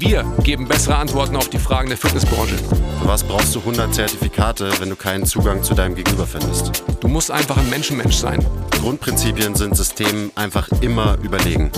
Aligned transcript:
Wir 0.00 0.24
geben 0.42 0.66
bessere 0.66 0.96
Antworten 0.96 1.36
auf 1.36 1.50
die 1.50 1.58
Fragen 1.58 1.90
der 1.90 1.98
Fitnessbranche. 1.98 2.56
Für 2.56 3.06
was 3.06 3.22
brauchst 3.22 3.54
du 3.54 3.58
100 3.58 3.94
Zertifikate, 3.94 4.72
wenn 4.80 4.88
du 4.88 4.96
keinen 4.96 5.26
Zugang 5.26 5.62
zu 5.62 5.74
deinem 5.74 5.94
Gegenüber 5.94 6.26
findest? 6.26 6.82
Du 7.00 7.08
musst 7.08 7.30
einfach 7.30 7.58
ein 7.58 7.68
Menschenmensch 7.68 8.14
sein. 8.14 8.42
Grundprinzipien 8.80 9.54
sind 9.54 9.76
Systemen 9.76 10.32
einfach 10.36 10.70
immer 10.80 11.18
überlegen. 11.22 11.70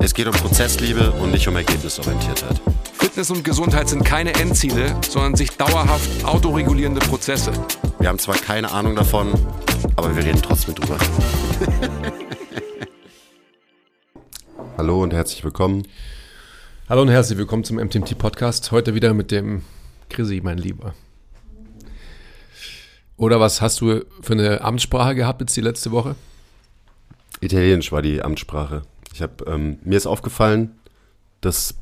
Es 0.00 0.12
geht 0.12 0.26
um 0.26 0.32
Prozessliebe 0.32 1.12
und 1.12 1.30
nicht 1.30 1.46
um 1.46 1.54
Ergebnisorientiertheit. 1.54 2.60
Fitness 2.94 3.30
und 3.30 3.44
Gesundheit 3.44 3.88
sind 3.88 4.04
keine 4.04 4.34
Endziele, 4.34 4.96
sondern 5.08 5.36
sich 5.36 5.52
dauerhaft 5.52 6.24
autoregulierende 6.24 7.00
Prozesse. 7.06 7.52
Wir 8.00 8.08
haben 8.08 8.18
zwar 8.18 8.38
keine 8.38 8.72
Ahnung 8.72 8.96
davon, 8.96 9.32
aber 9.94 10.16
wir 10.16 10.24
reden 10.24 10.42
trotzdem 10.42 10.74
drüber. 10.74 10.98
Hallo 14.76 15.00
und 15.00 15.12
herzlich 15.12 15.44
willkommen. 15.44 15.84
Hallo 16.92 17.00
und 17.00 17.08
herzlich 17.08 17.38
willkommen 17.38 17.64
zum 17.64 17.78
MTMT 17.78 18.18
Podcast. 18.18 18.70
Heute 18.70 18.94
wieder 18.94 19.14
mit 19.14 19.30
dem 19.30 19.62
Chrissy, 20.10 20.42
mein 20.44 20.58
Lieber. 20.58 20.92
Oder 23.16 23.40
was 23.40 23.62
hast 23.62 23.80
du 23.80 24.04
für 24.20 24.34
eine 24.34 24.60
Amtssprache 24.60 25.14
gehabt 25.14 25.40
jetzt 25.40 25.56
die 25.56 25.62
letzte 25.62 25.90
Woche? 25.90 26.16
Italienisch 27.40 27.92
war 27.92 28.02
die 28.02 28.20
Amtssprache. 28.20 28.82
Ich 29.14 29.22
habe 29.22 29.42
ähm, 29.46 29.78
mir 29.84 29.96
ist 29.96 30.06
aufgefallen, 30.06 30.72
dass 31.40 31.76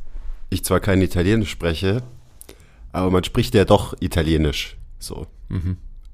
ich 0.48 0.65
zwar 0.65 0.78
kein 0.78 1.02
Italienisch 1.02 1.51
spreche, 1.51 2.04
aber 2.92 3.10
man 3.10 3.24
spricht 3.24 3.52
ja 3.57 3.65
doch 3.65 3.96
Italienisch. 3.98 4.76
So. 5.01 5.26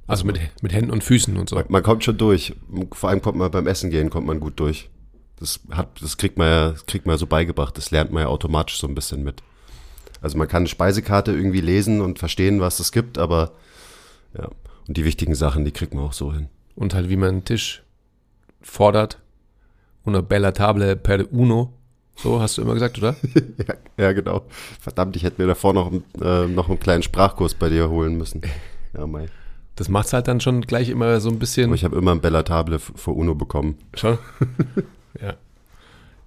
Also 0.07 0.25
mit, 0.25 0.41
mit 0.63 0.73
Händen 0.73 0.91
und 0.91 1.05
Füßen 1.05 1.37
und 1.37 1.51
so. 1.51 1.63
Man 1.69 1.83
kommt 1.83 2.03
schon 2.03 2.17
durch. 2.17 2.55
Vor 2.93 3.11
allem 3.11 3.21
kommt 3.21 3.37
man 3.37 3.51
beim 3.51 3.67
Essen 3.67 3.91
gehen, 3.91 4.09
kommt 4.09 4.27
man 4.27 4.41
gut 4.41 4.59
durch. 4.59 4.89
Das 5.39 5.61
hat, 5.71 6.01
das 6.01 6.17
kriegt 6.17 6.39
man 6.39 6.49
ja, 6.49 6.75
kriegt 6.87 7.07
man 7.07 7.15
ja 7.15 7.19
so 7.19 7.27
beigebracht. 7.27 7.77
Das 7.77 7.91
lernt 7.91 8.13
man 8.13 8.23
ja 8.23 8.29
automatisch 8.29 8.79
so 8.79 8.87
ein 8.87 8.95
bisschen 8.95 9.23
mit. 9.23 9.43
Also 10.23 10.39
man 10.39 10.49
kann 10.49 10.63
eine 10.63 10.69
Speisekarte 10.69 11.33
irgendwie 11.33 11.61
lesen 11.61 12.01
und 12.01 12.19
verstehen, 12.19 12.61
was 12.61 12.81
es 12.81 12.91
gibt, 12.93 13.19
aber 13.19 13.53
ja. 14.37 14.49
Und 14.89 14.97
die 14.97 15.05
wichtigen 15.05 15.35
Sachen, 15.35 15.65
die 15.65 15.73
kriegt 15.73 15.95
man 15.95 16.05
auch 16.05 16.13
so 16.13 16.33
hin. 16.33 16.49
Und 16.75 16.95
halt 16.95 17.09
wie 17.09 17.17
man 17.17 17.29
einen 17.31 17.45
Tisch 17.45 17.83
fordert. 18.63 19.21
Una 20.05 20.21
bella 20.21 20.53
table 20.53 20.95
per 20.95 21.33
uno. 21.33 21.73
So 22.17 22.41
hast 22.41 22.57
du 22.57 22.63
immer 22.63 22.75
gesagt, 22.75 22.97
oder? 22.99 23.17
ja, 23.59 23.75
ja, 23.99 24.13
genau. 24.13 24.47
Verdammt, 24.81 25.17
ich 25.17 25.25
hätte 25.25 25.43
mir 25.43 25.49
davor 25.49 25.75
noch, 25.75 25.93
äh, 26.21 26.47
noch 26.47 26.69
einen 26.69 26.81
kleinen 26.81 27.03
Sprachkurs 27.03 27.55
bei 27.55 27.69
dir 27.69 27.91
holen 27.91 28.17
müssen. 28.17 28.43
Ja, 28.97 29.07
mei. 29.07 29.27
Das 29.75 29.89
macht's 29.91 30.13
halt 30.15 30.27
dann 30.29 30.41
schon 30.41 30.63
gleich 30.63 30.89
immer 30.89 31.21
so 31.21 31.29
ein 31.29 31.39
bisschen. 31.39 31.67
Aber 31.67 31.75
ich 31.75 31.85
habe 31.85 31.97
immer 31.97 32.13
ein 32.13 32.21
Bella 32.21 32.43
Table 32.43 32.79
für 32.79 33.11
Uno 33.11 33.35
bekommen. 33.35 33.77
Schon? 33.95 34.19
ja. 35.21 35.35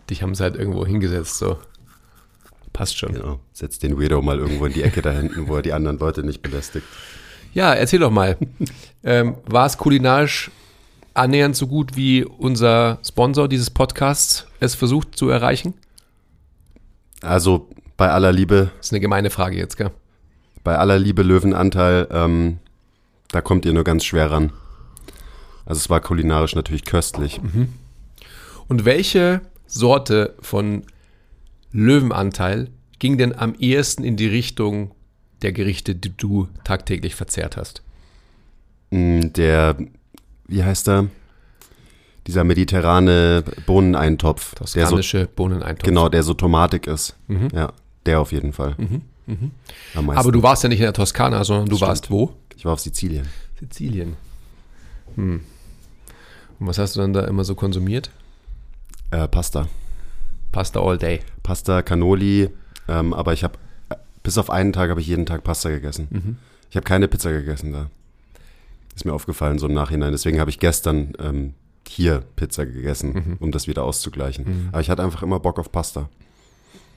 Dich 0.09 0.21
haben 0.23 0.33
sie 0.35 0.43
halt 0.43 0.55
irgendwo 0.55 0.85
hingesetzt, 0.85 1.37
so. 1.37 1.57
Passt 2.73 2.97
schon. 2.97 3.13
Ja. 3.13 3.19
Genau. 3.21 3.39
Setzt 3.53 3.83
den 3.83 3.99
Weirdo 3.99 4.21
mal 4.21 4.39
irgendwo 4.39 4.65
in 4.65 4.73
die 4.73 4.83
Ecke 4.83 5.01
da 5.01 5.11
hinten, 5.11 5.47
wo 5.47 5.55
er 5.55 5.61
die 5.61 5.73
anderen 5.73 5.97
Leute 5.97 6.23
nicht 6.23 6.41
belästigt. 6.41 6.85
erzähl 7.73 7.99
doch 7.99 8.11
mal. 8.11 8.37
ähm, 9.03 9.35
war 9.45 9.65
es 9.65 9.77
kulinarisch 9.77 10.51
annähernd 11.13 11.55
so 11.55 11.67
gut, 11.67 11.95
wie 11.95 12.23
unser 12.23 12.99
Sponsor 13.05 13.47
dieses 13.49 13.69
Podcasts 13.69 14.45
es 14.59 14.75
versucht 14.75 15.17
zu 15.17 15.29
erreichen? 15.29 15.73
Also 17.21 17.67
bei 17.97 18.09
aller 18.09 18.31
Liebe, 18.31 18.71
Das 18.77 18.87
ist 18.87 18.93
eine 18.93 19.01
gemeine 19.01 19.29
Frage 19.29 19.57
jetzt, 19.57 19.75
gell? 19.77 19.91
bei 20.63 20.77
aller 20.77 20.99
Liebe 20.99 21.23
Löwenanteil, 21.23 22.07
ähm, 22.11 22.59
da 23.31 23.41
kommt 23.41 23.65
ihr 23.65 23.73
nur 23.73 23.83
ganz 23.83 24.05
schwer 24.05 24.31
ran. 24.31 24.51
Also 25.65 25.79
es 25.79 25.89
war 25.89 25.99
kulinarisch 26.01 26.55
natürlich 26.55 26.85
köstlich. 26.85 27.41
Und 28.69 28.85
welche 28.85 29.41
Sorte 29.67 30.35
von 30.39 30.83
Löwenanteil 31.71 32.69
ging 32.99 33.17
denn 33.17 33.35
am 33.37 33.53
ehesten 33.55 34.03
in 34.03 34.15
die 34.15 34.27
Richtung 34.27 34.91
der 35.41 35.51
Gerichte, 35.51 35.95
die 35.95 36.15
du 36.15 36.47
tagtäglich 36.63 37.15
verzehrt 37.15 37.57
hast? 37.57 37.81
Mm, 38.91 39.31
Der, 39.33 39.75
wie 40.47 40.63
heißt 40.63 40.87
er? 40.89 41.07
Dieser 42.27 42.43
mediterrane 42.43 43.43
Bohneneintopf. 43.65 44.53
Der 44.55 44.67
so, 44.67 44.79
Toskanische 44.81 45.27
Bohneneintopf. 45.35 45.83
genau, 45.85 46.09
der 46.09 46.21
so 46.23 46.33
tomatig 46.35 46.85
ist. 46.85 47.15
Ja, 47.53 47.73
der 48.05 48.19
auf 48.19 48.31
jeden 48.31 48.53
Fall. 48.53 48.75
Am 49.95 50.05
meisten. 50.05 50.19
Aber 50.19 50.31
du 50.31 50.43
warst 50.43 50.61
ja 50.63 50.69
nicht 50.69 50.79
in 50.79 50.83
der 50.85 50.93
Toskana, 50.93 51.43
sondern 51.43 51.67
du 51.69 51.75
Stimmt. 51.75 51.89
warst 51.89 52.11
wo? 52.11 52.33
ich 52.55 52.65
war 52.65 52.73
auf 52.73 52.79
Sizilien. 52.81 53.27
Sizilien. 53.59 54.15
Hm. 55.15 55.41
Und 56.59 56.67
was 56.67 56.77
hast 56.77 56.95
du 56.95 56.99
dann 56.99 57.13
da 57.13 57.25
immer 57.25 57.43
so 57.45 57.55
konsumiert? 57.55 58.11
Äh, 59.11 59.27
Pasta. 59.27 59.67
Pasta 60.51 60.79
all 60.79 60.97
day. 60.97 61.19
Pasta, 61.43 61.81
Cannoli, 61.81 62.49
ähm, 62.87 63.13
aber 63.13 63.33
ich 63.33 63.43
habe 63.43 63.57
bis 64.23 64.37
auf 64.37 64.49
einen 64.49 64.73
Tag 64.73 64.89
habe 64.89 65.01
ich 65.01 65.07
jeden 65.07 65.25
Tag 65.25 65.43
Pasta 65.43 65.69
gegessen. 65.69 66.37
Ich 66.69 66.75
habe 66.75 66.83
keine 66.83 67.07
Pizza 67.07 67.31
gegessen 67.31 67.71
da. 67.71 67.89
Ist 68.95 69.05
mir 69.05 69.13
aufgefallen 69.13 69.57
so 69.59 69.67
im 69.67 69.73
Nachhinein. 69.73 70.11
Deswegen 70.11 70.39
habe 70.39 70.49
ich 70.49 70.59
gestern 70.59 71.13
ähm, 71.19 71.53
hier 71.87 72.23
Pizza 72.35 72.65
gegessen, 72.65 73.37
um 73.39 73.51
das 73.51 73.67
wieder 73.67 73.83
auszugleichen. 73.83 74.69
Aber 74.71 74.81
ich 74.81 74.89
hatte 74.89 75.03
einfach 75.03 75.23
immer 75.23 75.39
Bock 75.39 75.57
auf 75.57 75.71
Pasta. 75.71 76.09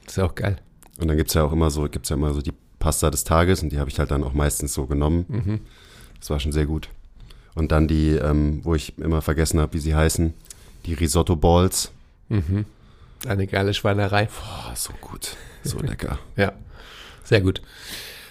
Das 0.05 0.15
ist 0.15 0.17
ja 0.17 0.25
auch 0.25 0.34
geil. 0.34 0.56
Und 0.99 1.09
dann 1.09 1.17
gibt's 1.17 1.34
ja 1.34 1.44
auch 1.44 1.53
immer 1.53 1.71
so, 1.71 1.89
gibt's 1.89 2.09
ja 2.09 2.17
immer 2.17 2.34
so 2.34 2.43
die 2.43 2.53
Pasta 2.79 3.11
des 3.11 3.25
Tages 3.25 3.62
und 3.62 3.71
die 3.71 3.79
habe 3.79 3.89
ich 3.89 3.99
halt 3.99 4.11
dann 4.11 4.25
auch 4.25 4.34
meistens 4.34 4.75
so 4.75 4.87
genommen. 4.87 5.61
Das 6.19 6.29
war 6.31 6.41
schon 6.41 6.53
sehr 6.53 6.67
gut. 6.67 6.89
Und 7.55 7.71
dann 7.73 7.87
die, 7.87 8.11
ähm, 8.11 8.61
wo 8.65 8.75
ich 8.75 8.99
immer 8.99 9.23
vergessen 9.23 9.61
habe, 9.61 9.75
wie 9.75 9.79
sie 9.79 9.94
heißen, 9.94 10.34
die 10.87 10.94
Risotto 10.94 11.37
Balls. 11.37 11.93
Eine 13.26 13.47
geile 13.47 13.75
Schweinerei. 13.75 14.26
Boah, 14.26 14.75
so 14.75 14.93
gut, 15.00 15.37
so 15.62 15.78
lecker. 15.78 16.19
Ja, 16.37 16.53
sehr 17.25 17.41
gut. 17.41 17.62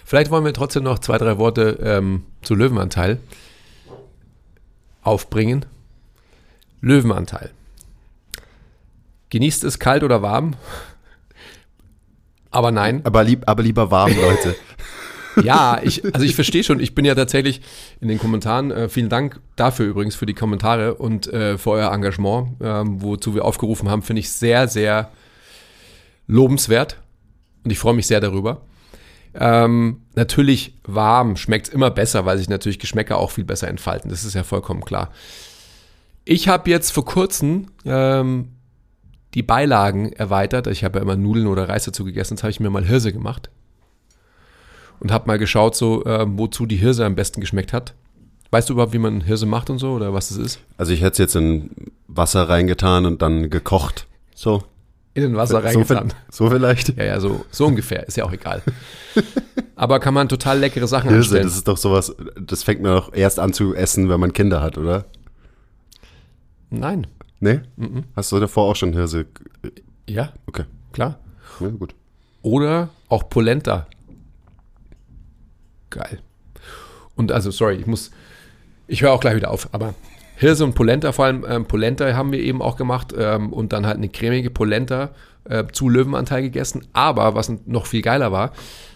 Vielleicht 0.04 0.30
wollen 0.30 0.44
wir 0.44 0.52
trotzdem 0.52 0.82
noch 0.82 0.98
zwei, 0.98 1.18
drei 1.18 1.38
Worte 1.38 1.78
ähm, 1.82 2.24
zu 2.42 2.54
Löwenanteil 2.54 3.18
aufbringen. 5.02 5.64
Löwenanteil. 6.80 7.50
Genießt 9.30 9.64
es 9.64 9.78
kalt 9.78 10.02
oder 10.02 10.20
warm? 10.20 10.54
Aber 12.50 12.70
nein. 12.70 13.00
Aber, 13.04 13.24
lieb, 13.24 13.44
aber 13.46 13.62
lieber 13.62 13.90
warm, 13.90 14.14
Leute. 14.14 14.54
Ja, 15.42 15.80
ich, 15.82 16.04
also 16.14 16.24
ich 16.24 16.34
verstehe 16.34 16.64
schon, 16.64 16.80
ich 16.80 16.94
bin 16.94 17.04
ja 17.04 17.14
tatsächlich 17.14 17.60
in 18.00 18.08
den 18.08 18.18
Kommentaren, 18.18 18.70
äh, 18.70 18.88
vielen 18.88 19.08
Dank 19.08 19.40
dafür 19.56 19.86
übrigens 19.86 20.14
für 20.14 20.26
die 20.26 20.34
Kommentare 20.34 20.94
und 20.94 21.26
äh, 21.32 21.58
für 21.58 21.70
euer 21.70 21.92
Engagement, 21.92 22.56
ähm, 22.60 23.02
wozu 23.02 23.34
wir 23.34 23.44
aufgerufen 23.44 23.88
haben, 23.88 24.02
finde 24.02 24.20
ich 24.20 24.30
sehr, 24.30 24.68
sehr 24.68 25.10
lobenswert 26.26 26.98
und 27.64 27.70
ich 27.70 27.78
freue 27.78 27.94
mich 27.94 28.06
sehr 28.06 28.20
darüber. 28.20 28.62
Ähm, 29.34 30.02
natürlich 30.14 30.74
warm 30.84 31.36
schmeckt 31.36 31.68
es 31.68 31.74
immer 31.74 31.90
besser, 31.90 32.26
weil 32.26 32.36
sich 32.36 32.50
natürlich 32.50 32.78
Geschmäcker 32.78 33.16
auch 33.16 33.30
viel 33.30 33.44
besser 33.44 33.68
entfalten, 33.68 34.10
das 34.10 34.24
ist 34.24 34.34
ja 34.34 34.44
vollkommen 34.44 34.84
klar. 34.84 35.10
Ich 36.24 36.48
habe 36.48 36.70
jetzt 36.70 36.90
vor 36.92 37.04
kurzem 37.04 37.68
ähm, 37.84 38.50
die 39.34 39.42
Beilagen 39.42 40.12
erweitert, 40.12 40.66
ich 40.66 40.84
habe 40.84 40.98
ja 40.98 41.02
immer 41.02 41.16
Nudeln 41.16 41.46
oder 41.46 41.68
Reis 41.68 41.84
dazu 41.84 42.04
gegessen, 42.04 42.34
jetzt 42.34 42.42
habe 42.42 42.50
ich 42.50 42.60
mir 42.60 42.70
mal 42.70 42.84
Hirse 42.84 43.12
gemacht 43.12 43.50
und 45.02 45.10
habe 45.12 45.26
mal 45.26 45.38
geschaut, 45.38 45.74
so 45.74 46.04
ähm, 46.06 46.38
wozu 46.38 46.64
die 46.66 46.76
Hirse 46.76 47.04
am 47.04 47.14
besten 47.14 47.40
geschmeckt 47.40 47.72
hat. 47.72 47.94
Weißt 48.50 48.68
du 48.68 48.74
überhaupt, 48.74 48.92
wie 48.92 48.98
man 48.98 49.20
Hirse 49.22 49.46
macht 49.46 49.68
und 49.70 49.78
so 49.78 49.92
oder 49.92 50.12
was 50.12 50.28
das 50.28 50.36
ist? 50.38 50.60
Also 50.76 50.92
ich 50.92 51.00
hätte 51.00 51.12
es 51.12 51.18
jetzt 51.18 51.36
in 51.36 51.70
Wasser 52.06 52.48
reingetan 52.48 53.06
und 53.06 53.22
dann 53.22 53.48
gekocht. 53.50 54.06
So. 54.34 54.62
In 55.14 55.22
den 55.22 55.36
Wasser 55.36 55.60
So, 55.60 55.66
reingetan. 55.66 56.12
so 56.30 56.48
vielleicht. 56.50 56.96
Ja, 56.96 57.04
ja, 57.04 57.20
so, 57.20 57.44
so 57.50 57.66
ungefähr, 57.66 58.06
ist 58.06 58.16
ja 58.16 58.24
auch 58.24 58.32
egal. 58.32 58.62
Aber 59.76 60.00
kann 60.00 60.14
man 60.14 60.28
total 60.28 60.58
leckere 60.58 60.86
Sachen 60.86 61.08
Hirse, 61.10 61.20
anstellen. 61.36 61.44
das 61.44 61.56
ist 61.56 61.66
doch 61.68 61.76
sowas, 61.76 62.14
das 62.40 62.62
fängt 62.62 62.82
man 62.82 62.92
doch 62.94 63.12
erst 63.14 63.38
an 63.40 63.52
zu 63.52 63.74
essen, 63.74 64.08
wenn 64.08 64.20
man 64.20 64.32
Kinder 64.32 64.60
hat, 64.62 64.78
oder? 64.78 65.04
Nein. 66.70 67.06
Nee? 67.40 67.60
Hast 68.14 68.30
du 68.32 68.38
davor 68.38 68.70
auch 68.70 68.76
schon 68.76 68.92
Hirse? 68.92 69.26
Ja, 70.08 70.32
Okay, 70.46 70.64
klar. 70.92 71.18
ja, 71.60 71.68
gut. 71.68 71.94
Oder 72.42 72.88
auch 73.08 73.28
Polenta. 73.28 73.86
Geil. 75.92 76.20
Und 77.14 77.32
also, 77.32 77.50
sorry, 77.50 77.76
ich 77.76 77.86
muss, 77.86 78.10
ich 78.86 79.02
höre 79.02 79.12
auch 79.12 79.20
gleich 79.20 79.36
wieder 79.36 79.50
auf, 79.50 79.68
aber 79.72 79.94
Hirse 80.36 80.64
und 80.64 80.74
Polenta, 80.74 81.12
vor 81.12 81.26
allem 81.26 81.44
ähm, 81.48 81.66
Polenta 81.66 82.14
haben 82.14 82.32
wir 82.32 82.40
eben 82.40 82.62
auch 82.62 82.76
gemacht 82.76 83.14
ähm, 83.16 83.52
und 83.52 83.72
dann 83.72 83.86
halt 83.86 83.98
eine 83.98 84.08
cremige 84.08 84.50
Polenta 84.50 85.10
äh, 85.44 85.64
zu 85.70 85.88
Löwenanteil 85.88 86.42
gegessen. 86.42 86.86
Aber 86.92 87.34
was 87.34 87.52
noch 87.66 87.86
viel 87.86 88.02
geiler 88.02 88.32
war, 88.32 88.52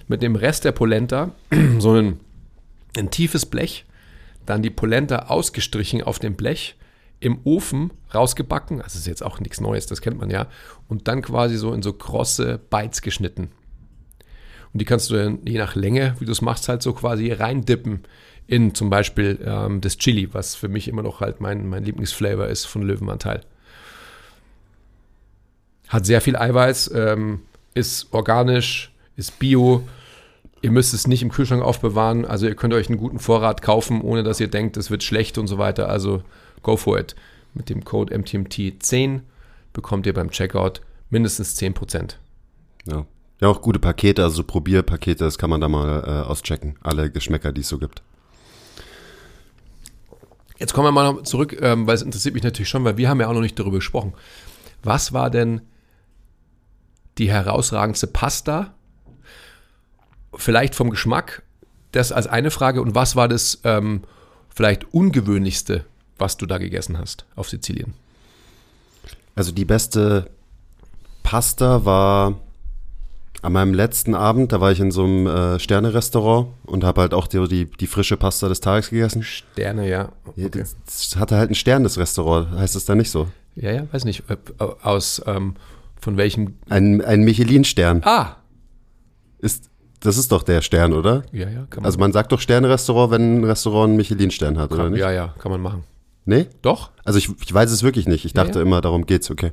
mit 0.08 0.22
dem 0.22 0.34
Rest 0.36 0.64
der 0.64 0.72
Polenta 0.72 1.30
so 1.78 1.92
ein, 1.92 2.18
ein 2.96 3.10
tiefes 3.10 3.46
Blech, 3.46 3.84
dann 4.46 4.62
die 4.62 4.70
Polenta 4.70 5.26
ausgestrichen 5.26 6.02
auf 6.02 6.18
dem 6.18 6.34
Blech, 6.34 6.76
im 7.20 7.40
Ofen 7.44 7.92
rausgebacken. 8.14 8.80
Also 8.80 8.98
ist 8.98 9.06
jetzt 9.06 9.22
auch 9.22 9.40
nichts 9.40 9.60
Neues, 9.60 9.86
das 9.86 10.00
kennt 10.00 10.18
man 10.18 10.30
ja. 10.30 10.46
Und 10.88 11.08
dann 11.08 11.22
quasi 11.22 11.56
so 11.56 11.72
in 11.72 11.82
so 11.82 11.92
krosse 11.92 12.58
Bites 12.70 13.02
geschnitten. 13.02 13.50
Und 14.76 14.80
die 14.80 14.84
kannst 14.84 15.08
du 15.08 15.14
dann 15.14 15.38
je 15.46 15.56
nach 15.56 15.74
Länge, 15.74 16.16
wie 16.18 16.26
du 16.26 16.32
es 16.32 16.42
machst, 16.42 16.68
halt 16.68 16.82
so 16.82 16.92
quasi 16.92 17.32
reindippen 17.32 18.00
in 18.46 18.74
zum 18.74 18.90
Beispiel 18.90 19.38
ähm, 19.42 19.80
das 19.80 19.96
Chili, 19.96 20.34
was 20.34 20.54
für 20.54 20.68
mich 20.68 20.86
immer 20.86 21.02
noch 21.02 21.20
halt 21.20 21.40
mein, 21.40 21.66
mein 21.66 21.82
Lieblingsflavor 21.82 22.48
ist 22.48 22.66
von 22.66 22.82
Löwenanteil. 22.82 23.40
Hat 25.88 26.04
sehr 26.04 26.20
viel 26.20 26.36
Eiweiß, 26.36 26.90
ähm, 26.94 27.40
ist 27.72 28.12
organisch, 28.12 28.92
ist 29.16 29.38
bio. 29.38 29.82
Ihr 30.60 30.72
müsst 30.72 30.92
es 30.92 31.06
nicht 31.06 31.22
im 31.22 31.30
Kühlschrank 31.30 31.62
aufbewahren. 31.62 32.26
Also 32.26 32.46
ihr 32.46 32.54
könnt 32.54 32.74
euch 32.74 32.90
einen 32.90 32.98
guten 32.98 33.18
Vorrat 33.18 33.62
kaufen, 33.62 34.02
ohne 34.02 34.24
dass 34.24 34.40
ihr 34.40 34.48
denkt, 34.48 34.76
es 34.76 34.90
wird 34.90 35.02
schlecht 35.02 35.38
und 35.38 35.46
so 35.46 35.56
weiter. 35.56 35.88
Also 35.88 36.22
go 36.62 36.76
for 36.76 36.98
it. 36.98 37.16
Mit 37.54 37.70
dem 37.70 37.82
Code 37.82 38.14
MTMT10 38.14 39.20
bekommt 39.72 40.04
ihr 40.04 40.12
beim 40.12 40.30
Checkout 40.30 40.82
mindestens 41.08 41.58
10%. 41.58 42.16
Ja. 42.84 43.06
Ja, 43.40 43.48
auch 43.48 43.60
gute 43.60 43.78
Pakete, 43.78 44.22
also 44.22 44.36
so 44.36 44.44
Probierpakete, 44.44 45.24
das 45.24 45.36
kann 45.36 45.50
man 45.50 45.60
da 45.60 45.68
mal 45.68 46.02
äh, 46.06 46.26
auschecken. 46.26 46.76
Alle 46.82 47.10
Geschmäcker, 47.10 47.52
die 47.52 47.60
es 47.60 47.68
so 47.68 47.78
gibt. 47.78 48.02
Jetzt 50.58 50.72
kommen 50.72 50.86
wir 50.86 50.92
mal 50.92 51.12
noch 51.12 51.22
zurück, 51.22 51.56
ähm, 51.60 51.86
weil 51.86 51.94
es 51.94 52.02
interessiert 52.02 52.32
mich 52.32 52.42
natürlich 52.42 52.70
schon, 52.70 52.84
weil 52.84 52.96
wir 52.96 53.10
haben 53.10 53.20
ja 53.20 53.28
auch 53.28 53.34
noch 53.34 53.42
nicht 53.42 53.58
darüber 53.58 53.76
gesprochen. 53.76 54.14
Was 54.82 55.12
war 55.12 55.28
denn 55.28 55.60
die 57.18 57.30
herausragendste 57.30 58.06
Pasta? 58.06 58.74
Vielleicht 60.34 60.74
vom 60.74 60.88
Geschmack, 60.88 61.42
das 61.92 62.12
als 62.12 62.26
eine 62.26 62.50
Frage. 62.50 62.80
Und 62.80 62.94
was 62.94 63.16
war 63.16 63.28
das 63.28 63.60
ähm, 63.64 64.04
vielleicht 64.48 64.94
ungewöhnlichste, 64.94 65.84
was 66.18 66.38
du 66.38 66.46
da 66.46 66.56
gegessen 66.56 66.96
hast 66.96 67.26
auf 67.36 67.50
Sizilien? 67.50 67.92
Also 69.34 69.52
die 69.52 69.66
beste 69.66 70.30
Pasta 71.22 71.84
war 71.84 72.40
an 73.46 73.52
meinem 73.52 73.74
letzten 73.74 74.16
Abend, 74.16 74.50
da 74.50 74.60
war 74.60 74.72
ich 74.72 74.80
in 74.80 74.90
so 74.90 75.04
einem 75.04 75.28
äh, 75.28 75.60
Sterne-Restaurant 75.60 76.48
und 76.64 76.82
habe 76.82 77.02
halt 77.02 77.14
auch 77.14 77.28
die, 77.28 77.46
die, 77.46 77.66
die, 77.66 77.86
frische 77.86 78.16
Pasta 78.16 78.48
des 78.48 78.58
Tages 78.58 78.90
gegessen. 78.90 79.22
Sterne, 79.22 79.88
ja. 79.88 80.08
Okay. 80.24 80.50
Das, 80.50 80.74
das 80.84 81.16
hatte 81.16 81.36
halt 81.36 81.52
ein 81.52 81.54
Stern, 81.54 81.84
das 81.84 81.96
Restaurant. 81.96 82.50
Heißt 82.58 82.74
das 82.74 82.86
da 82.86 82.96
nicht 82.96 83.08
so? 83.08 83.28
Ja, 83.54 83.70
ja, 83.70 83.86
weiß 83.92 84.04
nicht. 84.04 84.24
Aus, 84.82 85.22
ähm, 85.26 85.54
von 86.00 86.16
welchem? 86.16 86.54
Ein, 86.68 87.00
ein 87.02 87.20
Michelin-Stern. 87.20 88.02
Ah. 88.04 88.34
Ist, 89.38 89.70
das 90.00 90.18
ist 90.18 90.32
doch 90.32 90.42
der 90.42 90.60
Stern, 90.60 90.92
oder? 90.92 91.22
Ja, 91.30 91.48
ja. 91.48 91.66
Kann 91.70 91.82
man 91.82 91.84
also 91.84 92.00
man 92.00 92.12
sagt 92.12 92.32
doch 92.32 92.40
Sterne-Restaurant, 92.40 93.12
wenn 93.12 93.42
ein 93.42 93.44
Restaurant 93.44 93.90
einen 93.90 93.96
Michelin-Stern 93.96 94.58
hat, 94.58 94.70
kann, 94.70 94.80
oder 94.80 94.90
nicht? 94.90 94.98
Ja, 94.98 95.12
ja, 95.12 95.34
kann 95.38 95.52
man 95.52 95.60
machen. 95.60 95.84
Nee? 96.24 96.48
Doch. 96.62 96.90
Also 97.04 97.20
ich, 97.20 97.30
ich 97.40 97.54
weiß 97.54 97.70
es 97.70 97.84
wirklich 97.84 98.08
nicht. 98.08 98.24
Ich 98.24 98.32
dachte 98.32 98.54
ja, 98.54 98.56
ja. 98.56 98.62
immer, 98.62 98.80
darum 98.80 99.06
geht's, 99.06 99.30
okay. 99.30 99.52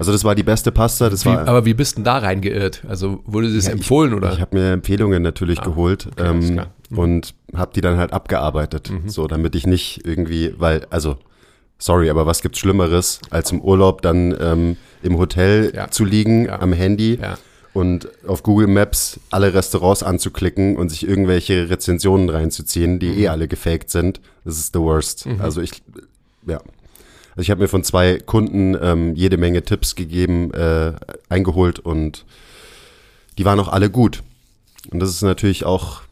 Also 0.00 0.12
das 0.12 0.24
war 0.24 0.34
die 0.34 0.42
beste 0.42 0.72
Pasta. 0.72 1.10
Das 1.10 1.26
wie, 1.26 1.28
war, 1.28 1.46
aber 1.46 1.66
wie 1.66 1.74
bist 1.74 1.98
denn 1.98 2.04
da 2.04 2.16
reingeirrt? 2.16 2.82
Also 2.88 3.20
wurde 3.26 3.54
das 3.54 3.66
ja, 3.66 3.72
empfohlen 3.72 4.12
ich, 4.12 4.16
oder? 4.16 4.32
Ich 4.32 4.40
habe 4.40 4.56
mir 4.56 4.72
Empfehlungen 4.72 5.22
natürlich 5.22 5.60
ah, 5.60 5.64
geholt 5.64 6.08
okay, 6.10 6.30
ähm, 6.30 6.60
mhm. 6.88 6.98
und 6.98 7.34
habe 7.54 7.72
die 7.74 7.82
dann 7.82 7.98
halt 7.98 8.14
abgearbeitet, 8.14 8.90
mhm. 8.90 9.10
so 9.10 9.26
damit 9.26 9.54
ich 9.54 9.66
nicht 9.66 10.00
irgendwie, 10.06 10.54
weil 10.56 10.86
also 10.88 11.18
sorry, 11.76 12.08
aber 12.08 12.24
was 12.24 12.40
gibt's 12.40 12.58
Schlimmeres 12.58 13.20
als 13.28 13.52
im 13.52 13.60
Urlaub 13.60 14.00
dann 14.00 14.34
ähm, 14.40 14.76
im 15.02 15.18
Hotel 15.18 15.70
ja. 15.76 15.90
zu 15.90 16.06
liegen 16.06 16.46
ja. 16.46 16.60
am 16.60 16.72
Handy 16.72 17.18
und 17.74 18.08
auf 18.26 18.42
Google 18.42 18.68
Maps 18.68 19.20
alle 19.28 19.52
Restaurants 19.52 20.02
anzuklicken 20.02 20.78
und 20.78 20.88
sich 20.88 21.06
irgendwelche 21.06 21.68
Rezensionen 21.68 22.30
reinzuziehen, 22.30 23.00
die 23.00 23.10
mhm. 23.10 23.18
eh 23.18 23.28
alle 23.28 23.48
gefaked 23.48 23.90
sind. 23.90 24.22
Das 24.46 24.56
ist 24.56 24.72
the 24.72 24.80
worst. 24.80 25.26
Mhm. 25.26 25.42
Also 25.42 25.60
ich 25.60 25.82
ja. 26.46 26.62
Also 27.40 27.46
ich 27.46 27.50
habe 27.52 27.62
mir 27.62 27.68
von 27.68 27.82
zwei 27.82 28.18
Kunden 28.18 28.76
ähm, 28.78 29.14
jede 29.14 29.38
Menge 29.38 29.62
Tipps 29.62 29.94
gegeben, 29.94 30.52
äh, 30.52 30.92
eingeholt 31.30 31.78
und 31.78 32.26
die 33.38 33.46
waren 33.46 33.58
auch 33.58 33.68
alle 33.68 33.88
gut. 33.88 34.22
Und 34.90 35.00
das 35.00 35.08
ist 35.08 35.22
natürlich 35.22 35.64
auch 35.64 36.02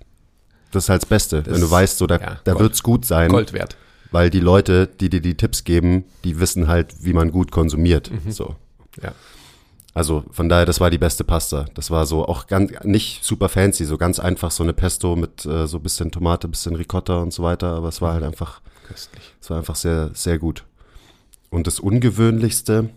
das 0.73 0.85
ist 0.85 0.89
halt 0.89 1.03
das 1.03 1.09
Beste, 1.11 1.43
das 1.43 1.53
wenn 1.53 1.61
du 1.61 1.71
weißt, 1.71 1.99
so 1.99 2.07
da, 2.07 2.17
ja, 2.17 2.41
da 2.45 2.59
wird's 2.59 2.83
gut 2.83 3.05
sein. 3.05 3.29
Gold 3.29 3.53
wert. 3.53 3.77
Weil 4.11 4.31
die 4.31 4.41
Leute, 4.41 4.87
die 4.87 5.11
dir 5.11 5.21
die 5.21 5.37
Tipps 5.37 5.65
geben, 5.65 6.05
die 6.25 6.41
wissen 6.41 6.67
halt, 6.67 6.95
wie 7.05 7.13
man 7.13 7.31
gut 7.31 7.53
konsumiert. 7.53 8.11
Mhm. 8.11 8.31
So. 8.31 8.57
Ja. 9.03 9.13
Also 9.93 10.25
von 10.31 10.49
daher, 10.49 10.65
das 10.65 10.81
war 10.81 10.89
die 10.89 10.97
beste 10.97 11.25
Pasta. 11.25 11.67
Das 11.75 11.91
war 11.91 12.07
so 12.07 12.25
auch 12.25 12.47
ganz 12.47 12.73
nicht 12.85 13.23
super 13.23 13.51
fancy, 13.51 13.85
so 13.85 13.99
ganz 13.99 14.19
einfach 14.19 14.51
so 14.51 14.63
eine 14.63 14.73
Pesto 14.73 15.15
mit 15.15 15.45
äh, 15.45 15.67
so 15.67 15.79
bisschen 15.79 16.11
Tomate, 16.11 16.49
bisschen 16.49 16.75
Ricotta 16.75 17.19
und 17.19 17.35
so 17.35 17.43
weiter. 17.43 17.75
Aber 17.75 17.89
es 17.89 18.01
war 18.01 18.15
halt 18.15 18.25
einfach, 18.25 18.63
Köstlich. 18.87 19.35
es 19.43 19.51
war 19.51 19.59
einfach 19.59 19.77
sehr, 19.77 20.09
sehr 20.15 20.39
gut. 20.39 20.65
Und 21.51 21.67
das 21.67 21.81
Ungewöhnlichste, 21.81 22.91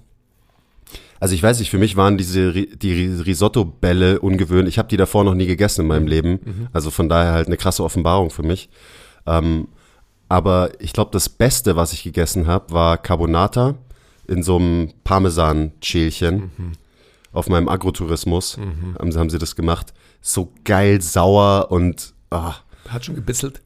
also 1.20 1.36
ich 1.36 1.44
weiß 1.44 1.60
nicht, 1.60 1.70
für 1.70 1.78
mich 1.78 1.96
waren 1.96 2.18
diese 2.18 2.52
die 2.52 3.22
Risotto-Bälle 3.22 4.20
ungewöhnlich. 4.20 4.74
Ich 4.74 4.80
habe 4.80 4.90
die 4.90 4.98
davor 4.98 5.24
noch 5.24 5.36
nie 5.36 5.46
gegessen 5.46 5.82
in 5.82 5.88
meinem 5.88 6.08
Leben. 6.08 6.40
Mhm. 6.44 6.68
Also 6.74 6.90
von 6.90 7.10
daher 7.10 7.34
halt 7.34 7.48
eine 7.48 7.58
krasse 7.58 7.84
Offenbarung 7.84 8.32
für 8.32 8.44
mich. 8.44 8.70
Ähm, 9.28 9.68
aber 10.30 10.72
ich 10.80 10.94
glaube, 10.94 11.12
das 11.12 11.30
Beste, 11.30 11.76
was 11.76 11.94
ich 11.94 12.04
gegessen 12.04 12.48
habe, 12.48 12.74
war 12.74 12.98
Carbonata 12.98 13.76
in 14.28 14.44
so 14.44 14.58
einem 14.58 14.92
Parmesan-Schälchen. 15.04 16.52
Mhm. 16.58 16.72
Auf 17.34 17.50
meinem 17.50 17.70
Agrotourismus 17.70 18.58
mhm. 18.58 18.96
haben, 18.98 19.16
haben, 19.16 19.30
sie 19.30 19.38
das 19.38 19.56
gemacht. 19.56 19.94
So 20.22 20.52
geil 20.64 21.02
sauer 21.02 21.68
und 21.70 22.14
oh. 22.32 22.54
hat 22.90 23.06
schon 23.06 23.16
gebisselt. 23.16 23.62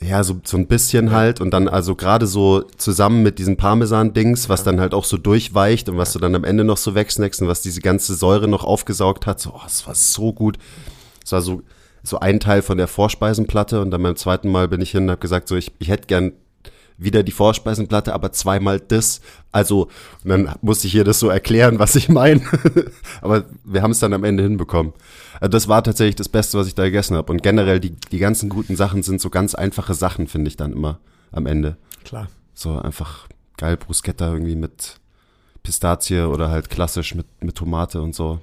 Ja, 0.00 0.22
so, 0.22 0.40
so 0.44 0.56
ein 0.56 0.68
bisschen 0.68 1.10
halt 1.10 1.40
und 1.40 1.50
dann 1.50 1.66
also 1.66 1.96
gerade 1.96 2.28
so 2.28 2.62
zusammen 2.76 3.24
mit 3.24 3.40
diesen 3.40 3.56
Parmesan-Dings, 3.56 4.48
was 4.48 4.62
dann 4.62 4.80
halt 4.80 4.94
auch 4.94 5.04
so 5.04 5.16
durchweicht 5.16 5.88
und 5.88 5.96
was 5.96 6.12
du 6.12 6.20
dann 6.20 6.36
am 6.36 6.44
Ende 6.44 6.62
noch 6.62 6.76
so 6.76 6.94
wegsnackst 6.94 7.42
und 7.42 7.48
was 7.48 7.62
diese 7.62 7.80
ganze 7.80 8.14
Säure 8.14 8.46
noch 8.46 8.62
aufgesaugt 8.62 9.26
hat. 9.26 9.40
So, 9.40 9.50
oh, 9.54 9.66
es 9.66 9.86
war 9.88 9.96
so 9.96 10.32
gut. 10.32 10.56
Es 11.24 11.32
war 11.32 11.40
so, 11.42 11.62
so 12.04 12.20
ein 12.20 12.38
Teil 12.38 12.62
von 12.62 12.78
der 12.78 12.86
Vorspeisenplatte 12.86 13.80
und 13.80 13.90
dann 13.90 14.02
beim 14.02 14.14
zweiten 14.14 14.50
Mal 14.50 14.68
bin 14.68 14.80
ich 14.80 14.92
hin 14.92 15.04
und 15.04 15.10
habe 15.10 15.20
gesagt, 15.20 15.48
so 15.48 15.56
ich, 15.56 15.72
ich 15.80 15.88
hätte 15.88 16.06
gern 16.06 16.32
wieder 16.98 17.22
die 17.22 17.32
Vorspeisenplatte, 17.32 18.12
aber 18.12 18.32
zweimal 18.32 18.80
das. 18.80 19.20
Also, 19.52 19.88
dann 20.24 20.54
musste 20.60 20.88
ich 20.88 20.94
ihr 20.94 21.04
das 21.04 21.20
so 21.20 21.28
erklären, 21.28 21.78
was 21.78 21.94
ich 21.94 22.08
meine. 22.08 22.42
aber 23.22 23.44
wir 23.64 23.82
haben 23.82 23.92
es 23.92 24.00
dann 24.00 24.12
am 24.12 24.24
Ende 24.24 24.42
hinbekommen. 24.42 24.92
Also 25.40 25.50
das 25.50 25.68
war 25.68 25.82
tatsächlich 25.84 26.16
das 26.16 26.28
Beste, 26.28 26.58
was 26.58 26.66
ich 26.66 26.74
da 26.74 26.84
gegessen 26.84 27.16
habe. 27.16 27.32
Und 27.32 27.42
generell, 27.42 27.78
die, 27.80 27.94
die 28.10 28.18
ganzen 28.18 28.48
guten 28.48 28.76
Sachen 28.76 29.02
sind 29.02 29.20
so 29.20 29.30
ganz 29.30 29.54
einfache 29.54 29.94
Sachen, 29.94 30.26
finde 30.26 30.48
ich 30.48 30.56
dann 30.56 30.72
immer 30.72 30.98
am 31.30 31.46
Ende. 31.46 31.76
Klar. 32.04 32.28
So 32.54 32.76
einfach 32.78 33.28
geil 33.56 33.76
Bruschetta 33.76 34.32
irgendwie 34.32 34.56
mit 34.56 34.96
Pistazie 35.62 36.26
oder 36.26 36.50
halt 36.50 36.70
klassisch 36.70 37.14
mit, 37.14 37.26
mit 37.40 37.54
Tomate 37.54 38.02
und 38.02 38.14
so. 38.14 38.40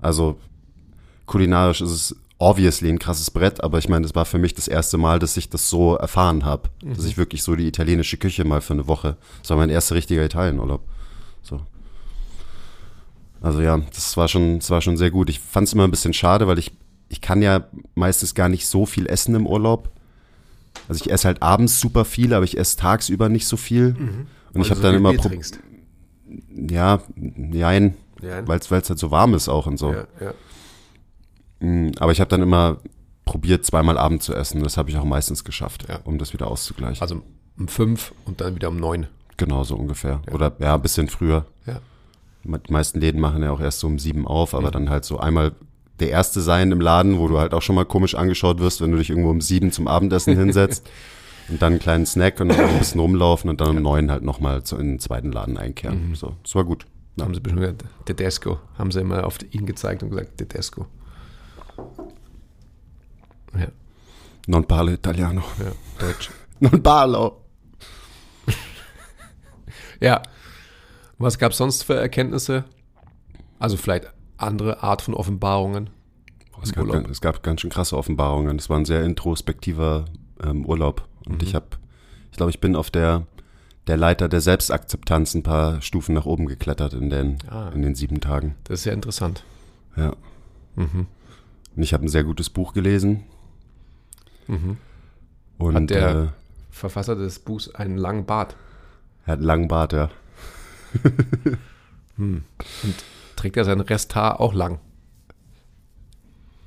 Also 0.00 0.38
kulinarisch 1.26 1.82
ist 1.82 1.90
es 1.90 2.16
obviously 2.38 2.88
ein 2.88 2.98
krasses 2.98 3.30
Brett, 3.30 3.62
aber 3.62 3.78
ich 3.78 3.88
meine, 3.88 4.02
das 4.02 4.14
war 4.14 4.24
für 4.24 4.38
mich 4.38 4.54
das 4.54 4.68
erste 4.68 4.96
Mal, 4.96 5.18
dass 5.18 5.36
ich 5.36 5.48
das 5.48 5.68
so 5.68 5.96
erfahren 5.96 6.44
habe. 6.44 6.68
Mhm. 6.82 6.94
Dass 6.94 7.04
ich 7.04 7.16
wirklich 7.16 7.42
so 7.42 7.56
die 7.56 7.66
italienische 7.66 8.16
Küche 8.16 8.44
mal 8.44 8.60
für 8.60 8.74
eine 8.74 8.86
Woche. 8.86 9.16
Das 9.40 9.50
war 9.50 9.56
mein 9.56 9.70
erster 9.70 9.96
richtiger 9.96 10.24
Italienurlaub. 10.24 10.82
So. 11.42 11.60
Also 13.40 13.60
ja, 13.60 13.78
das 13.78 14.16
war 14.16 14.28
schon, 14.28 14.58
das 14.60 14.70
war 14.70 14.80
schon 14.80 14.96
sehr 14.96 15.10
gut. 15.10 15.30
Ich 15.30 15.40
fand 15.40 15.66
es 15.66 15.74
immer 15.74 15.84
ein 15.84 15.90
bisschen 15.90 16.12
schade, 16.12 16.46
weil 16.46 16.58
ich, 16.58 16.72
ich 17.08 17.20
kann 17.20 17.42
ja 17.42 17.66
meistens 17.94 18.34
gar 18.34 18.48
nicht 18.48 18.66
so 18.66 18.86
viel 18.86 19.06
essen 19.06 19.34
im 19.34 19.46
Urlaub. 19.46 19.90
Also 20.88 21.04
ich 21.04 21.10
esse 21.10 21.26
halt 21.26 21.42
abends 21.42 21.80
super 21.80 22.04
viel, 22.04 22.34
aber 22.34 22.44
ich 22.44 22.56
esse 22.56 22.76
tagsüber 22.76 23.28
nicht 23.28 23.46
so 23.46 23.56
viel. 23.56 23.94
Mhm. 23.94 24.26
Und 24.54 24.60
ich 24.62 24.70
habe 24.70 24.80
so 24.80 24.86
dann 24.86 24.94
immer 24.94 25.12
Pro 25.14 25.28
trinkst. 25.28 25.58
Ja, 26.54 27.00
nein, 27.16 27.94
weil 28.20 28.58
es 28.58 28.70
halt 28.70 28.98
so 28.98 29.10
warm 29.10 29.34
ist 29.34 29.48
auch 29.48 29.66
und 29.66 29.78
so. 29.78 29.92
Ja, 29.92 30.06
ja. 30.20 30.34
Mm, 31.60 31.90
aber 31.98 32.12
ich 32.12 32.20
habe 32.20 32.28
dann 32.28 32.42
immer 32.42 32.78
probiert, 33.24 33.64
zweimal 33.64 33.98
Abend 33.98 34.22
zu 34.22 34.34
essen. 34.34 34.62
Das 34.62 34.76
habe 34.76 34.90
ich 34.90 34.96
auch 34.96 35.04
meistens 35.04 35.44
geschafft, 35.44 35.86
ja. 35.88 36.00
um 36.04 36.18
das 36.18 36.32
wieder 36.32 36.46
auszugleichen. 36.46 37.00
Also 37.00 37.22
um 37.58 37.68
fünf 37.68 38.12
und 38.24 38.40
dann 38.40 38.54
wieder 38.54 38.68
um 38.68 38.76
neun. 38.76 39.06
Genau, 39.36 39.64
so 39.64 39.76
ungefähr. 39.76 40.20
Ja. 40.26 40.32
Oder 40.34 40.52
ja, 40.58 40.74
ein 40.74 40.82
bisschen 40.82 41.08
früher. 41.08 41.44
Ja. 41.66 41.80
Die 42.44 42.72
meisten 42.72 43.00
Läden 43.00 43.20
machen 43.20 43.42
ja 43.42 43.50
auch 43.50 43.60
erst 43.60 43.80
so 43.80 43.86
um 43.86 43.98
sieben 43.98 44.26
auf, 44.26 44.54
aber 44.54 44.68
mhm. 44.68 44.72
dann 44.72 44.90
halt 44.90 45.04
so 45.04 45.18
einmal 45.18 45.52
der 46.00 46.10
Erste 46.10 46.40
sein 46.40 46.72
im 46.72 46.80
Laden, 46.80 47.18
wo 47.18 47.28
du 47.28 47.38
halt 47.38 47.52
auch 47.52 47.62
schon 47.62 47.74
mal 47.74 47.84
komisch 47.84 48.14
angeschaut 48.14 48.60
wirst, 48.60 48.80
wenn 48.80 48.92
du 48.92 48.98
dich 48.98 49.10
irgendwo 49.10 49.30
um 49.30 49.40
sieben 49.40 49.72
zum 49.72 49.88
Abendessen 49.88 50.36
hinsetzt 50.38 50.88
und 51.48 51.60
dann 51.60 51.74
einen 51.74 51.80
kleinen 51.80 52.06
Snack 52.06 52.40
und 52.40 52.48
noch 52.48 52.58
ein 52.58 52.78
bisschen 52.78 53.00
rumlaufen 53.00 53.50
und 53.50 53.60
dann 53.60 53.76
um 53.76 53.82
neun 53.82 54.10
halt 54.10 54.22
nochmal 54.22 54.62
in 54.72 54.78
den 54.78 54.98
zweiten 54.98 55.32
Laden 55.32 55.56
einkehren. 55.56 56.10
Mhm. 56.10 56.14
So, 56.14 56.36
das 56.42 56.54
war 56.54 56.64
gut. 56.64 56.86
Ja. 57.16 57.24
Haben 57.24 57.34
sie 57.34 57.40
bestimmt 57.40 57.62
gesagt, 57.62 57.84
Tedesco, 58.06 58.58
haben 58.78 58.90
sie 58.90 59.00
immer 59.00 59.26
auf 59.26 59.38
ihn 59.50 59.66
gezeigt 59.66 60.02
und 60.02 60.10
gesagt, 60.10 60.38
Tedesco. 60.38 60.86
Ja. 63.58 63.68
Non 64.46 64.64
parlo 64.64 64.92
italiano. 64.92 65.42
Ja, 65.58 65.72
Deutsch. 65.98 66.30
non 66.60 66.82
parlo. 66.82 67.44
ja. 70.00 70.22
Was 71.18 71.38
gab 71.38 71.52
es 71.52 71.58
sonst 71.58 71.82
für 71.82 71.94
Erkenntnisse? 71.94 72.64
Also 73.58 73.76
vielleicht 73.76 74.12
andere 74.36 74.82
Art 74.82 75.02
von 75.02 75.14
Offenbarungen? 75.14 75.90
Es 76.62 76.72
gab, 76.72 76.88
es 77.08 77.20
gab, 77.20 77.42
ganz 77.42 77.60
schön 77.60 77.70
krasse 77.70 77.96
Offenbarungen. 77.96 78.58
Es 78.58 78.68
war 78.68 78.78
ein 78.78 78.84
sehr 78.84 79.04
introspektiver 79.04 80.06
ähm, 80.42 80.64
Urlaub. 80.64 81.08
Und 81.26 81.42
mhm. 81.42 81.48
ich 81.48 81.54
habe, 81.54 81.66
ich 82.30 82.36
glaube, 82.36 82.50
ich 82.50 82.60
bin 82.60 82.74
auf 82.76 82.90
der 82.90 83.26
der 83.88 83.96
Leiter 83.96 84.28
der 84.28 84.40
Selbstakzeptanz 84.40 85.34
ein 85.34 85.42
paar 85.42 85.80
Stufen 85.80 86.14
nach 86.14 86.26
oben 86.26 86.46
geklettert 86.46 86.92
in 86.92 87.10
den, 87.10 87.38
Ah. 87.50 87.70
in 87.74 87.82
den 87.82 87.94
sieben 87.94 88.20
Tagen. 88.20 88.54
Das 88.64 88.80
ist 88.80 88.84
ja 88.84 88.92
interessant. 88.92 89.44
Ja. 89.96 90.14
Mhm. 90.76 91.06
Und 91.78 91.84
ich 91.84 91.92
habe 91.94 92.04
ein 92.04 92.08
sehr 92.08 92.24
gutes 92.24 92.50
Buch 92.50 92.72
gelesen. 92.72 93.22
Mhm. 94.48 94.78
Und 95.58 95.74
Hat 95.76 95.90
der- 95.90 96.10
äh, 96.16 96.26
Verfasser 96.72 97.14
des 97.14 97.38
Buchs 97.38 97.72
einen 97.72 97.96
langen 97.96 98.26
Bart. 98.26 98.56
er 99.26 99.32
hat 99.34 99.38
einen 99.38 99.46
langen 99.46 99.68
Bart, 99.68 99.92
ja. 99.92 100.10
Und 102.16 102.42
trägt 103.36 103.56
er 103.56 103.64
sein 103.64 103.78
Resthaar 103.78 104.40
auch 104.40 104.54
lang? 104.54 104.80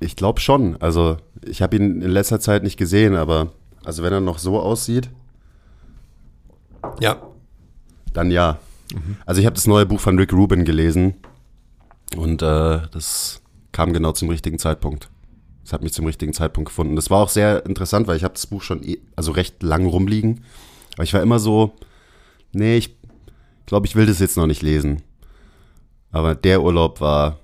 Ich 0.00 0.16
glaube 0.16 0.40
schon. 0.40 0.80
Also, 0.80 1.18
ich 1.44 1.60
habe 1.60 1.76
ihn 1.76 2.00
in 2.00 2.10
letzter 2.10 2.40
Zeit 2.40 2.62
nicht 2.62 2.78
gesehen, 2.78 3.14
aber 3.14 3.52
also 3.84 4.02
wenn 4.02 4.14
er 4.14 4.20
noch 4.22 4.38
so 4.38 4.58
aussieht, 4.60 5.10
Ja. 7.00 7.20
dann 8.14 8.30
ja. 8.30 8.56
Also 9.26 9.40
ich 9.42 9.46
habe 9.46 9.54
das 9.56 9.66
neue 9.66 9.84
Buch 9.84 10.00
von 10.00 10.18
Rick 10.18 10.32
Rubin 10.32 10.64
gelesen 10.64 11.16
und 12.16 12.40
äh, 12.40 12.80
das 12.90 13.41
kam 13.72 13.92
genau 13.92 14.12
zum 14.12 14.28
richtigen 14.28 14.58
Zeitpunkt. 14.58 15.10
Es 15.64 15.72
hat 15.72 15.82
mich 15.82 15.92
zum 15.92 16.06
richtigen 16.06 16.32
Zeitpunkt 16.32 16.68
gefunden. 16.68 16.96
Das 16.96 17.10
war 17.10 17.22
auch 17.22 17.28
sehr 17.28 17.64
interessant, 17.66 18.06
weil 18.06 18.16
ich 18.16 18.24
habe 18.24 18.34
das 18.34 18.46
Buch 18.46 18.62
schon 18.62 18.84
also 19.16 19.32
recht 19.32 19.62
lang 19.62 19.86
rumliegen. 19.86 20.44
Aber 20.94 21.04
ich 21.04 21.14
war 21.14 21.22
immer 21.22 21.38
so, 21.38 21.74
nee, 22.52 22.76
ich 22.76 22.96
glaube, 23.66 23.86
ich 23.86 23.96
will 23.96 24.06
das 24.06 24.18
jetzt 24.18 24.36
noch 24.36 24.46
nicht 24.46 24.62
lesen. 24.62 25.02
Aber 26.10 26.34
der 26.34 26.62
Urlaub 26.62 27.00
war 27.00 27.38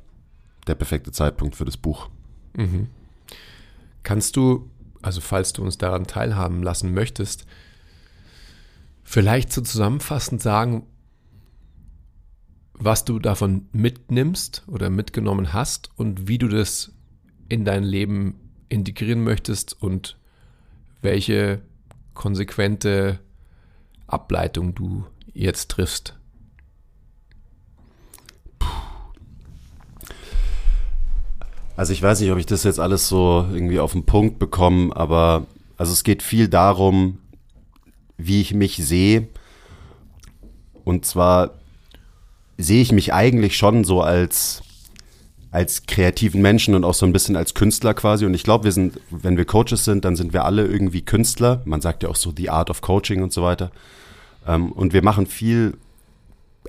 der 0.66 0.74
perfekte 0.74 1.12
Zeitpunkt 1.12 1.56
für 1.56 1.64
das 1.64 1.76
Buch. 1.76 2.10
Kannst 4.02 4.36
du, 4.36 4.68
also 5.00 5.20
falls 5.20 5.52
du 5.52 5.62
uns 5.62 5.78
daran 5.78 6.06
teilhaben 6.06 6.62
lassen 6.62 6.92
möchtest, 6.92 7.46
vielleicht 9.04 9.52
so 9.52 9.62
zusammenfassend 9.62 10.42
sagen, 10.42 10.84
was 12.80 13.04
du 13.04 13.18
davon 13.18 13.66
mitnimmst 13.72 14.62
oder 14.68 14.90
mitgenommen 14.90 15.52
hast 15.52 15.90
und 15.96 16.28
wie 16.28 16.38
du 16.38 16.48
das 16.48 16.92
in 17.48 17.64
dein 17.64 17.82
Leben 17.82 18.36
integrieren 18.68 19.24
möchtest 19.24 19.80
und 19.82 20.16
welche 21.02 21.60
konsequente 22.14 23.18
Ableitung 24.06 24.74
du 24.74 25.04
jetzt 25.32 25.70
triffst? 25.70 26.14
Also 31.76 31.92
ich 31.92 32.02
weiß 32.02 32.20
nicht, 32.20 32.32
ob 32.32 32.38
ich 32.38 32.46
das 32.46 32.64
jetzt 32.64 32.80
alles 32.80 33.08
so 33.08 33.46
irgendwie 33.52 33.78
auf 33.78 33.92
den 33.92 34.04
Punkt 34.04 34.40
bekomme, 34.40 34.94
aber 34.96 35.46
also 35.76 35.92
es 35.92 36.02
geht 36.02 36.24
viel 36.24 36.48
darum, 36.48 37.18
wie 38.16 38.40
ich 38.40 38.52
mich 38.52 38.76
sehe. 38.78 39.28
Und 40.84 41.06
zwar 41.06 41.54
sehe 42.58 42.82
ich 42.82 42.92
mich 42.92 43.14
eigentlich 43.14 43.56
schon 43.56 43.84
so 43.84 44.02
als, 44.02 44.62
als 45.50 45.86
kreativen 45.86 46.42
Menschen 46.42 46.74
und 46.74 46.84
auch 46.84 46.94
so 46.94 47.06
ein 47.06 47.12
bisschen 47.12 47.36
als 47.36 47.54
Künstler 47.54 47.94
quasi. 47.94 48.26
Und 48.26 48.34
ich 48.34 48.42
glaube, 48.42 48.64
wir 48.64 48.72
sind, 48.72 49.00
wenn 49.10 49.36
wir 49.36 49.44
Coaches 49.44 49.84
sind, 49.84 50.04
dann 50.04 50.16
sind 50.16 50.32
wir 50.32 50.44
alle 50.44 50.66
irgendwie 50.66 51.02
Künstler. 51.02 51.62
Man 51.64 51.80
sagt 51.80 52.02
ja 52.02 52.08
auch 52.08 52.16
so 52.16 52.32
The 52.36 52.50
Art 52.50 52.68
of 52.68 52.80
Coaching 52.80 53.22
und 53.22 53.32
so 53.32 53.42
weiter. 53.42 53.70
Ähm, 54.46 54.72
und 54.72 54.92
wir 54.92 55.02
machen 55.02 55.26
viel 55.26 55.78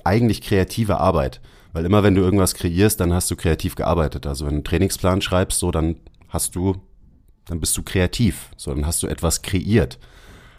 eigentlich 0.04 0.40
kreative 0.40 0.98
Arbeit. 0.98 1.40
Weil 1.72 1.84
immer 1.84 2.02
wenn 2.02 2.14
du 2.14 2.22
irgendwas 2.22 2.54
kreierst, 2.54 3.00
dann 3.00 3.12
hast 3.12 3.30
du 3.30 3.36
kreativ 3.36 3.74
gearbeitet. 3.74 4.26
Also 4.26 4.44
wenn 4.44 4.52
du 4.52 4.56
einen 4.56 4.64
Trainingsplan 4.64 5.22
schreibst, 5.22 5.58
so, 5.58 5.70
dann 5.70 5.96
hast 6.28 6.54
du, 6.54 6.76
dann 7.46 7.60
bist 7.60 7.76
du 7.76 7.82
kreativ. 7.82 8.50
So, 8.56 8.72
dann 8.72 8.86
hast 8.86 9.02
du 9.02 9.08
etwas 9.08 9.42
kreiert. 9.42 9.98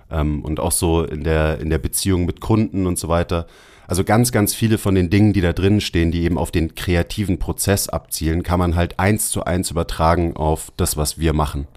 Ähm, 0.09 0.43
und 0.43 0.59
auch 0.59 0.73
so 0.73 1.03
in 1.03 1.23
der, 1.23 1.59
in 1.59 1.69
der 1.69 1.79
Beziehung 1.79 2.25
mit 2.25 2.41
Kunden 2.41 2.85
und 2.85 2.99
so 2.99 3.07
weiter. 3.07 3.47
Also 3.91 4.05
ganz, 4.05 4.31
ganz 4.31 4.53
viele 4.53 4.77
von 4.77 4.95
den 4.95 5.09
Dingen, 5.09 5.33
die 5.33 5.41
da 5.41 5.51
drin 5.51 5.81
stehen, 5.81 6.11
die 6.11 6.21
eben 6.21 6.37
auf 6.37 6.49
den 6.49 6.75
kreativen 6.75 7.39
Prozess 7.39 7.89
abzielen, 7.89 8.41
kann 8.41 8.57
man 8.57 8.77
halt 8.77 8.97
eins 9.01 9.29
zu 9.29 9.43
eins 9.43 9.69
übertragen 9.69 10.37
auf 10.37 10.71
das, 10.77 10.95
was 10.95 11.19
wir 11.19 11.33
machen. 11.33 11.67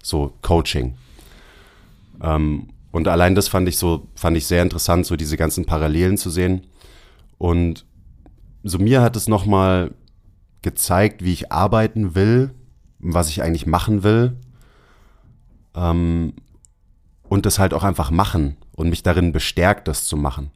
So 0.00 0.32
Coaching. 0.42 0.94
Ähm, 2.22 2.68
und 2.92 3.08
allein 3.08 3.34
das 3.34 3.48
fand 3.48 3.68
ich 3.68 3.78
so, 3.78 4.06
fand 4.14 4.36
ich 4.36 4.46
sehr 4.46 4.62
interessant, 4.62 5.06
so 5.06 5.16
diese 5.16 5.36
ganzen 5.36 5.64
Parallelen 5.64 6.16
zu 6.18 6.30
sehen. 6.30 6.68
Und 7.36 7.84
so 8.62 8.78
mir 8.78 9.02
hat 9.02 9.16
es 9.16 9.26
nochmal 9.26 9.90
gezeigt, 10.62 11.24
wie 11.24 11.32
ich 11.32 11.50
arbeiten 11.50 12.14
will, 12.14 12.54
was 13.00 13.28
ich 13.28 13.42
eigentlich 13.42 13.66
machen 13.66 14.04
will. 14.04 14.36
Ähm, 15.74 16.34
und 17.24 17.44
das 17.44 17.58
halt 17.58 17.74
auch 17.74 17.82
einfach 17.82 18.12
machen 18.12 18.56
und 18.76 18.88
mich 18.88 19.02
darin 19.02 19.32
bestärkt, 19.32 19.88
das 19.88 20.04
zu 20.04 20.16
machen. 20.16 20.52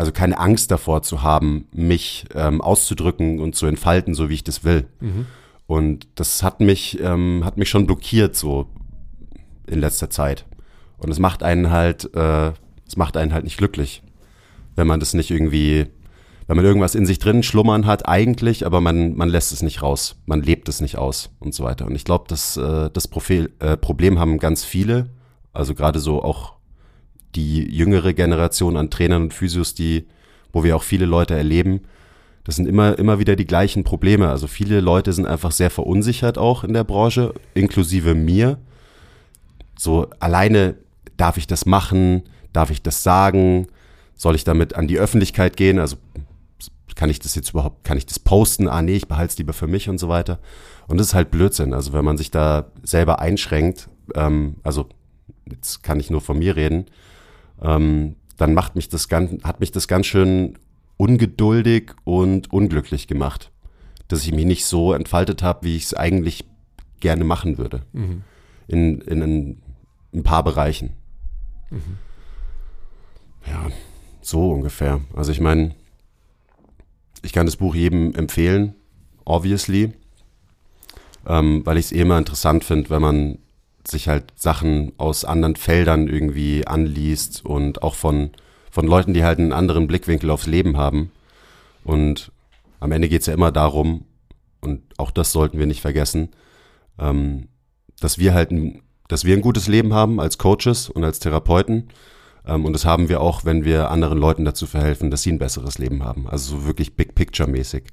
Also 0.00 0.12
keine 0.12 0.38
Angst 0.38 0.70
davor 0.70 1.02
zu 1.02 1.22
haben, 1.22 1.68
mich 1.72 2.24
ähm, 2.34 2.62
auszudrücken 2.62 3.38
und 3.38 3.54
zu 3.54 3.66
entfalten, 3.66 4.14
so 4.14 4.30
wie 4.30 4.34
ich 4.34 4.44
das 4.44 4.64
will. 4.64 4.86
Und 5.66 6.08
das 6.14 6.42
hat 6.42 6.60
mich, 6.60 6.98
ähm, 7.02 7.42
hat 7.44 7.58
mich 7.58 7.68
schon 7.68 7.84
blockiert 7.84 8.34
so 8.34 8.66
in 9.66 9.78
letzter 9.78 10.08
Zeit. 10.08 10.46
Und 10.96 11.10
es 11.10 11.18
macht 11.18 11.42
einen 11.42 11.68
halt, 11.70 12.14
äh, 12.14 12.52
es 12.86 12.96
macht 12.96 13.18
einen 13.18 13.34
halt 13.34 13.44
nicht 13.44 13.58
glücklich, 13.58 14.02
wenn 14.74 14.86
man 14.86 15.00
das 15.00 15.12
nicht 15.12 15.30
irgendwie, 15.30 15.88
wenn 16.46 16.56
man 16.56 16.64
irgendwas 16.64 16.94
in 16.94 17.04
sich 17.04 17.18
drin 17.18 17.42
schlummern 17.42 17.84
hat 17.84 18.08
eigentlich, 18.08 18.64
aber 18.64 18.80
man, 18.80 19.14
man 19.16 19.28
lässt 19.28 19.52
es 19.52 19.60
nicht 19.60 19.82
raus, 19.82 20.16
man 20.24 20.40
lebt 20.40 20.70
es 20.70 20.80
nicht 20.80 20.96
aus 20.96 21.28
und 21.40 21.52
so 21.52 21.62
weiter. 21.64 21.84
Und 21.84 21.94
ich 21.94 22.06
glaube, 22.06 22.24
das, 22.26 22.56
äh, 22.56 22.88
das 22.90 23.06
Profil, 23.06 23.52
äh, 23.58 23.76
Problem 23.76 24.18
haben 24.18 24.38
ganz 24.38 24.64
viele, 24.64 25.10
also 25.52 25.74
gerade 25.74 26.00
so 26.00 26.22
auch 26.22 26.54
die 27.34 27.64
jüngere 27.64 28.12
Generation 28.12 28.76
an 28.76 28.90
Trainern 28.90 29.22
und 29.22 29.34
Physios, 29.34 29.74
die, 29.74 30.06
wo 30.52 30.64
wir 30.64 30.76
auch 30.76 30.82
viele 30.82 31.06
Leute 31.06 31.34
erleben, 31.34 31.80
das 32.44 32.56
sind 32.56 32.66
immer, 32.66 32.98
immer 32.98 33.18
wieder 33.18 33.36
die 33.36 33.46
gleichen 33.46 33.84
Probleme. 33.84 34.28
Also 34.28 34.46
viele 34.46 34.80
Leute 34.80 35.12
sind 35.12 35.26
einfach 35.26 35.52
sehr 35.52 35.70
verunsichert 35.70 36.38
auch 36.38 36.64
in 36.64 36.72
der 36.72 36.84
Branche, 36.84 37.34
inklusive 37.54 38.14
mir. 38.14 38.58
So 39.78 40.08
alleine 40.20 40.76
darf 41.16 41.36
ich 41.36 41.46
das 41.46 41.66
machen, 41.66 42.22
darf 42.52 42.70
ich 42.70 42.82
das 42.82 43.02
sagen, 43.02 43.68
soll 44.14 44.34
ich 44.34 44.44
damit 44.44 44.74
an 44.74 44.88
die 44.88 44.98
Öffentlichkeit 44.98 45.56
gehen? 45.56 45.78
Also 45.78 45.96
kann 46.94 47.10
ich 47.10 47.18
das 47.18 47.34
jetzt 47.34 47.50
überhaupt, 47.50 47.84
kann 47.84 47.96
ich 47.96 48.06
das 48.06 48.18
posten? 48.18 48.68
Ah 48.68 48.82
nee, 48.82 48.96
ich 48.96 49.08
behalte 49.08 49.32
es 49.32 49.38
lieber 49.38 49.52
für 49.52 49.66
mich 49.66 49.88
und 49.88 49.98
so 49.98 50.08
weiter. 50.08 50.38
Und 50.88 50.98
das 50.98 51.08
ist 51.08 51.14
halt 51.14 51.30
Blödsinn. 51.30 51.72
Also 51.72 51.92
wenn 51.92 52.04
man 52.04 52.18
sich 52.18 52.30
da 52.30 52.66
selber 52.82 53.20
einschränkt, 53.20 53.88
ähm, 54.14 54.56
also 54.62 54.88
jetzt 55.48 55.82
kann 55.82 56.00
ich 56.00 56.10
nur 56.10 56.20
von 56.20 56.38
mir 56.38 56.56
reden, 56.56 56.86
ähm, 57.62 58.16
dann 58.36 58.54
macht 58.54 58.74
mich 58.76 58.88
das 58.88 59.08
ganz, 59.08 59.42
hat 59.44 59.60
mich 59.60 59.70
das 59.72 59.86
ganz 59.88 60.06
schön 60.06 60.58
ungeduldig 60.96 61.92
und 62.04 62.52
unglücklich 62.52 63.06
gemacht, 63.06 63.50
dass 64.08 64.24
ich 64.24 64.32
mich 64.32 64.44
nicht 64.46 64.64
so 64.66 64.92
entfaltet 64.92 65.42
habe, 65.42 65.66
wie 65.66 65.76
ich 65.76 65.84
es 65.84 65.94
eigentlich 65.94 66.44
gerne 67.00 67.24
machen 67.24 67.58
würde. 67.58 67.82
In, 68.68 69.00
in, 69.02 69.22
ein- 69.22 69.62
ein 70.12 70.22
paar 70.22 70.42
Bereichen. 70.44 70.90
Ja, 73.46 73.66
so 74.20 74.50
ungefähr. 74.52 75.00
Also 75.14 75.32
ich 75.32 75.40
meine, 75.40 75.74
ich 77.22 77.32
kann 77.32 77.46
das 77.46 77.56
Buch 77.56 77.74
jedem 77.74 78.14
empfehlen, 78.14 78.74
obviously, 79.24 79.92
ähm, 81.26 81.62
weil 81.64 81.78
ich 81.78 81.86
es 81.86 81.92
eh 81.92 82.00
immer 82.00 82.18
interessant 82.18 82.64
finde, 82.64 82.90
wenn 82.90 83.02
man 83.02 83.38
sich 83.86 84.08
halt 84.08 84.32
Sachen 84.36 84.92
aus 84.98 85.24
anderen 85.24 85.56
Feldern 85.56 86.08
irgendwie 86.08 86.66
anliest 86.66 87.44
und 87.44 87.82
auch 87.82 87.94
von, 87.94 88.30
von 88.70 88.86
Leuten, 88.86 89.14
die 89.14 89.24
halt 89.24 89.38
einen 89.38 89.52
anderen 89.52 89.86
Blickwinkel 89.86 90.30
aufs 90.30 90.46
Leben 90.46 90.76
haben. 90.76 91.10
Und 91.84 92.32
am 92.78 92.92
Ende 92.92 93.08
geht 93.08 93.22
es 93.22 93.26
ja 93.26 93.34
immer 93.34 93.52
darum, 93.52 94.04
und 94.60 94.82
auch 94.98 95.10
das 95.10 95.32
sollten 95.32 95.58
wir 95.58 95.66
nicht 95.66 95.80
vergessen, 95.80 96.30
ähm, 96.98 97.48
dass 98.00 98.18
wir 98.18 98.34
halt 98.34 98.50
ein, 98.50 98.82
dass 99.08 99.24
wir 99.24 99.34
ein 99.34 99.42
gutes 99.42 99.66
Leben 99.68 99.94
haben 99.94 100.20
als 100.20 100.38
Coaches 100.38 100.88
und 100.88 101.02
als 101.04 101.18
Therapeuten. 101.18 101.88
Ähm, 102.46 102.64
und 102.64 102.72
das 102.72 102.84
haben 102.84 103.08
wir 103.08 103.20
auch, 103.20 103.44
wenn 103.44 103.64
wir 103.64 103.90
anderen 103.90 104.18
Leuten 104.18 104.44
dazu 104.44 104.66
verhelfen, 104.66 105.10
dass 105.10 105.22
sie 105.22 105.32
ein 105.32 105.38
besseres 105.38 105.78
Leben 105.78 106.04
haben. 106.04 106.28
Also 106.28 106.58
so 106.58 106.66
wirklich 106.66 106.94
Big 106.94 107.14
Picture 107.14 107.48
mäßig. 107.48 107.84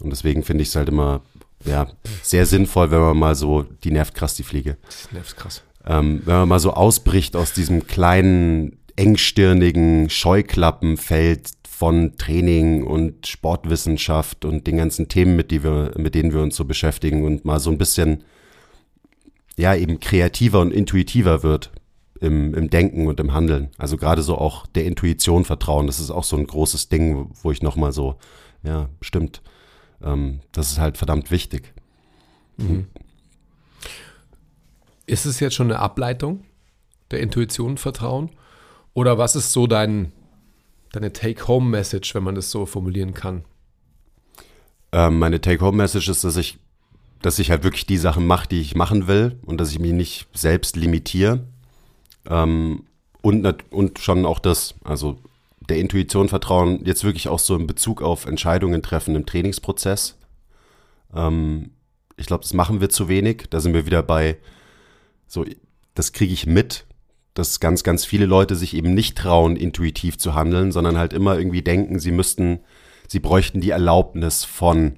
Und 0.00 0.10
deswegen 0.10 0.42
finde 0.42 0.62
ich 0.62 0.68
es 0.68 0.76
halt 0.76 0.88
immer 0.88 1.22
ja, 1.64 1.88
sehr 2.22 2.46
sinnvoll, 2.46 2.90
wenn 2.90 3.00
man 3.00 3.16
mal 3.16 3.34
so, 3.34 3.62
die 3.62 3.90
nervt 3.90 4.14
krass 4.14 4.34
die 4.34 4.42
Fliege, 4.42 4.76
Das 4.86 5.12
nervt 5.12 5.36
krass. 5.36 5.62
ähm, 5.86 6.22
wenn 6.24 6.34
man 6.34 6.48
mal 6.48 6.60
so 6.60 6.72
ausbricht 6.72 7.36
aus 7.36 7.52
diesem 7.52 7.86
kleinen, 7.86 8.78
engstirnigen 8.96 10.08
Scheuklappenfeld 10.10 11.50
von 11.68 12.16
Training 12.16 12.84
und 12.84 13.26
Sportwissenschaft 13.26 14.44
und 14.44 14.66
den 14.66 14.76
ganzen 14.76 15.08
Themen, 15.08 15.34
mit, 15.36 15.50
die 15.50 15.64
wir, 15.64 15.92
mit 15.96 16.14
denen 16.14 16.32
wir 16.32 16.40
uns 16.40 16.54
so 16.56 16.64
beschäftigen 16.64 17.24
und 17.24 17.44
mal 17.44 17.58
so 17.58 17.70
ein 17.70 17.78
bisschen, 17.78 18.22
ja, 19.56 19.74
eben 19.74 19.98
kreativer 20.00 20.60
und 20.60 20.72
intuitiver 20.72 21.42
wird 21.42 21.72
im, 22.20 22.54
im 22.54 22.70
Denken 22.70 23.06
und 23.08 23.18
im 23.18 23.32
Handeln. 23.32 23.70
Also 23.78 23.96
gerade 23.96 24.22
so 24.22 24.38
auch 24.38 24.66
der 24.68 24.84
Intuition 24.84 25.44
vertrauen, 25.44 25.86
das 25.88 25.98
ist 25.98 26.10
auch 26.10 26.24
so 26.24 26.36
ein 26.36 26.46
großes 26.46 26.88
Ding, 26.88 27.30
wo 27.42 27.50
ich 27.50 27.62
nochmal 27.62 27.92
so, 27.92 28.16
ja, 28.62 28.88
stimmt, 29.00 29.42
ähm, 30.04 30.40
das 30.52 30.72
ist 30.72 30.78
halt 30.78 30.98
verdammt 30.98 31.30
wichtig. 31.30 31.72
Ist 35.06 35.26
es 35.26 35.40
jetzt 35.40 35.54
schon 35.54 35.70
eine 35.70 35.80
Ableitung 35.80 36.44
der 37.10 37.20
Intuition 37.20 37.78
vertrauen? 37.78 38.30
Oder 38.92 39.18
was 39.18 39.34
ist 39.34 39.52
so 39.52 39.66
dein, 39.66 40.12
deine 40.92 41.12
Take-Home-Message, 41.12 42.14
wenn 42.14 42.22
man 42.22 42.36
das 42.36 42.50
so 42.50 42.64
formulieren 42.64 43.12
kann? 43.12 43.44
Ähm, 44.92 45.18
meine 45.18 45.40
Take-Home-Message 45.40 46.08
ist, 46.08 46.22
dass 46.22 46.36
ich, 46.36 46.58
dass 47.20 47.38
ich 47.38 47.50
halt 47.50 47.64
wirklich 47.64 47.86
die 47.86 47.98
Sachen 47.98 48.26
mache, 48.26 48.48
die 48.48 48.60
ich 48.60 48.76
machen 48.76 49.08
will 49.08 49.38
und 49.44 49.60
dass 49.60 49.72
ich 49.72 49.80
mich 49.80 49.92
nicht 49.92 50.28
selbst 50.32 50.76
limitiere. 50.76 51.46
Ähm, 52.26 52.84
und, 53.20 53.72
und 53.72 53.98
schon 53.98 54.24
auch 54.26 54.38
das, 54.38 54.74
also 54.84 55.18
der 55.68 55.78
Intuition 55.78 56.28
vertrauen, 56.28 56.80
jetzt 56.84 57.04
wirklich 57.04 57.28
auch 57.28 57.38
so 57.38 57.56
in 57.56 57.66
Bezug 57.66 58.02
auf 58.02 58.26
Entscheidungen 58.26 58.82
treffen 58.82 59.16
im 59.16 59.26
Trainingsprozess. 59.26 60.18
Ähm, 61.14 61.70
ich 62.16 62.26
glaube, 62.26 62.42
das 62.42 62.54
machen 62.54 62.80
wir 62.80 62.90
zu 62.90 63.08
wenig. 63.08 63.44
Da 63.50 63.60
sind 63.60 63.74
wir 63.74 63.86
wieder 63.86 64.02
bei, 64.02 64.38
so, 65.26 65.44
das 65.94 66.12
kriege 66.12 66.32
ich 66.32 66.46
mit, 66.46 66.86
dass 67.34 67.60
ganz, 67.60 67.82
ganz 67.82 68.04
viele 68.04 68.26
Leute 68.26 68.54
sich 68.56 68.74
eben 68.74 68.94
nicht 68.94 69.18
trauen, 69.18 69.56
intuitiv 69.56 70.18
zu 70.18 70.34
handeln, 70.34 70.70
sondern 70.70 70.98
halt 70.98 71.12
immer 71.12 71.36
irgendwie 71.36 71.62
denken, 71.62 71.98
sie 71.98 72.12
müssten, 72.12 72.60
sie 73.08 73.20
bräuchten 73.20 73.60
die 73.60 73.70
Erlaubnis 73.70 74.44
von 74.44 74.94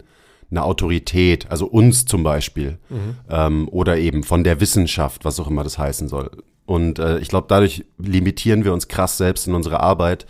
einer 0.50 0.64
Autorität, 0.64 1.50
also 1.50 1.66
uns 1.66 2.04
zum 2.04 2.22
Beispiel, 2.22 2.78
mhm. 2.88 3.16
ähm, 3.28 3.68
oder 3.70 3.98
eben 3.98 4.22
von 4.22 4.44
der 4.44 4.60
Wissenschaft, 4.60 5.24
was 5.24 5.40
auch 5.40 5.48
immer 5.48 5.64
das 5.64 5.78
heißen 5.78 6.08
soll. 6.08 6.30
Und 6.66 6.98
äh, 6.98 7.18
ich 7.18 7.28
glaube, 7.28 7.46
dadurch 7.48 7.84
limitieren 7.98 8.64
wir 8.64 8.72
uns 8.72 8.88
krass 8.88 9.16
selbst 9.16 9.46
in 9.46 9.54
unserer 9.54 9.80
Arbeit 9.80 10.26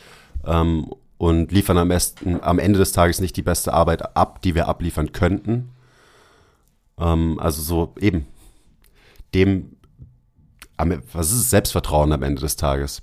ähm, 0.46 0.90
und 1.18 1.52
liefern 1.52 1.78
am, 1.78 1.88
besten, 1.88 2.42
am 2.42 2.58
Ende 2.58 2.78
des 2.78 2.92
Tages 2.92 3.20
nicht 3.20 3.36
die 3.36 3.42
beste 3.42 3.72
Arbeit 3.72 4.16
ab, 4.16 4.42
die 4.42 4.54
wir 4.54 4.68
abliefern 4.68 5.12
könnten. 5.12 5.70
Ähm, 6.98 7.38
also 7.40 7.62
so 7.62 7.94
eben 8.00 8.26
dem, 9.34 9.76
was 11.12 11.32
ist 11.32 11.50
Selbstvertrauen 11.50 12.12
am 12.12 12.22
Ende 12.22 12.40
des 12.40 12.56
Tages? 12.56 13.02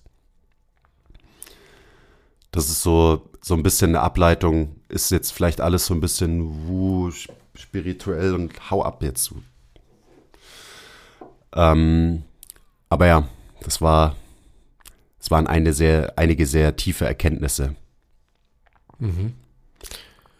Das 2.51 2.69
ist 2.69 2.83
so, 2.83 3.29
so 3.41 3.55
ein 3.55 3.63
bisschen 3.63 3.91
eine 3.91 4.01
Ableitung, 4.01 4.75
ist 4.89 5.09
jetzt 5.09 5.33
vielleicht 5.33 5.59
alles 5.59 5.88
so 5.88 5.93
ein 5.93 6.01
bisschen 6.01 6.67
wuh, 6.67 7.12
spirituell 7.55 8.35
und 8.35 8.69
hau 8.69 8.83
ab 8.83 9.01
jetzt. 9.01 9.33
Ähm, 11.55 12.23
aber 12.89 13.07
ja, 13.07 13.27
das 13.62 13.81
war, 13.81 14.15
es 15.24 15.32
waren 15.32 15.48
eine 15.48 15.72
sehr, 15.72 16.18
einige 16.18 16.46
sehr 16.46 16.75
tiefe 16.75 17.06
Erkenntnisse. 17.06 17.77
Mhm. 19.00 19.32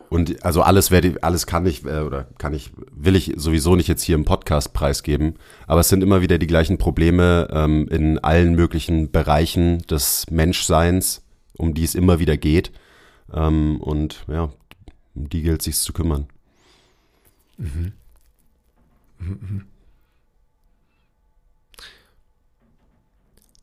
Und 0.10 0.44
also 0.44 0.62
alles 0.62 0.92
werde, 0.92 1.24
alles 1.24 1.48
kann 1.48 1.66
ich 1.66 1.86
äh, 1.86 2.02
oder 2.02 2.28
kann 2.38 2.54
ich, 2.54 2.72
will 2.92 3.16
ich 3.16 3.32
sowieso 3.38 3.78
nicht 3.78 3.88
jetzt 3.88 4.04
hier 4.04 4.16
im 4.16 4.26
Podcast 4.26 4.74
preisgeben. 4.74 5.36
Aber 5.68 5.80
es 5.80 5.88
sind 5.88 6.04
immer 6.04 6.22
wieder 6.22 6.38
die 6.38 6.48
gleichen 6.48 6.78
Probleme 6.78 7.48
ähm, 7.52 7.88
in 7.88 8.20
allen 8.20 8.56
möglichen 8.56 9.10
Bereichen 9.10 9.84
des 9.84 10.30
Menschseins, 10.30 11.24
um 11.58 11.74
die 11.74 11.86
es 11.86 11.96
immer 11.96 12.20
wieder 12.20 12.36
geht. 12.36 12.74
Ähm, 13.34 13.80
und 13.80 14.26
ja, 14.28 14.52
um 15.16 15.30
die 15.30 15.44
gilt 15.44 15.62
es 15.62 15.66
sich 15.66 15.78
zu 15.78 15.94
kümmern. 15.94 16.28
Mhm. 17.58 17.94
Mhm. 19.18 19.66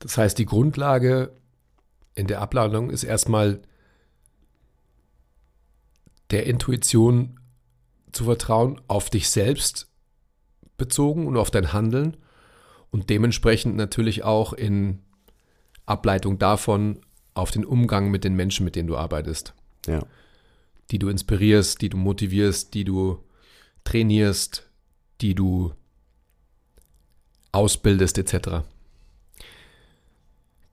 Das 0.00 0.19
heißt, 0.19 0.37
die 0.38 0.47
Grundlage 0.47 1.33
in 2.14 2.26
der 2.26 2.40
Abladung 2.40 2.90
ist 2.90 3.04
erstmal 3.04 3.62
der 6.30 6.47
Intuition 6.47 7.38
zu 8.12 8.25
vertrauen, 8.25 8.80
auf 8.88 9.11
dich 9.11 9.30
selbst 9.30 9.88
bezogen 10.76 11.26
und 11.26 11.37
auf 11.37 11.50
dein 11.50 11.73
Handeln 11.73 12.16
und 12.90 13.11
dementsprechend 13.11 13.76
natürlich 13.76 14.25
auch 14.25 14.52
in 14.52 15.00
Ableitung 15.87 16.38
davon 16.38 17.00
auf 17.35 17.50
den 17.50 17.64
Umgang 17.64 18.11
mit 18.11 18.25
den 18.25 18.35
Menschen, 18.35 18.64
mit 18.64 18.76
denen 18.76 18.88
du 18.88 18.97
arbeitest. 18.97 19.54
Ja. 19.87 20.02
Die 20.90 20.99
du 20.99 21.09
inspirierst, 21.09 21.80
die 21.83 21.88
du 21.88 21.97
motivierst, 21.97 22.75
die 22.75 22.85
du 22.85 23.23
trainierst, 23.85 24.69
die 25.21 25.35
du 25.35 25.73
ausbildest, 27.52 28.19
etc. 28.19 28.65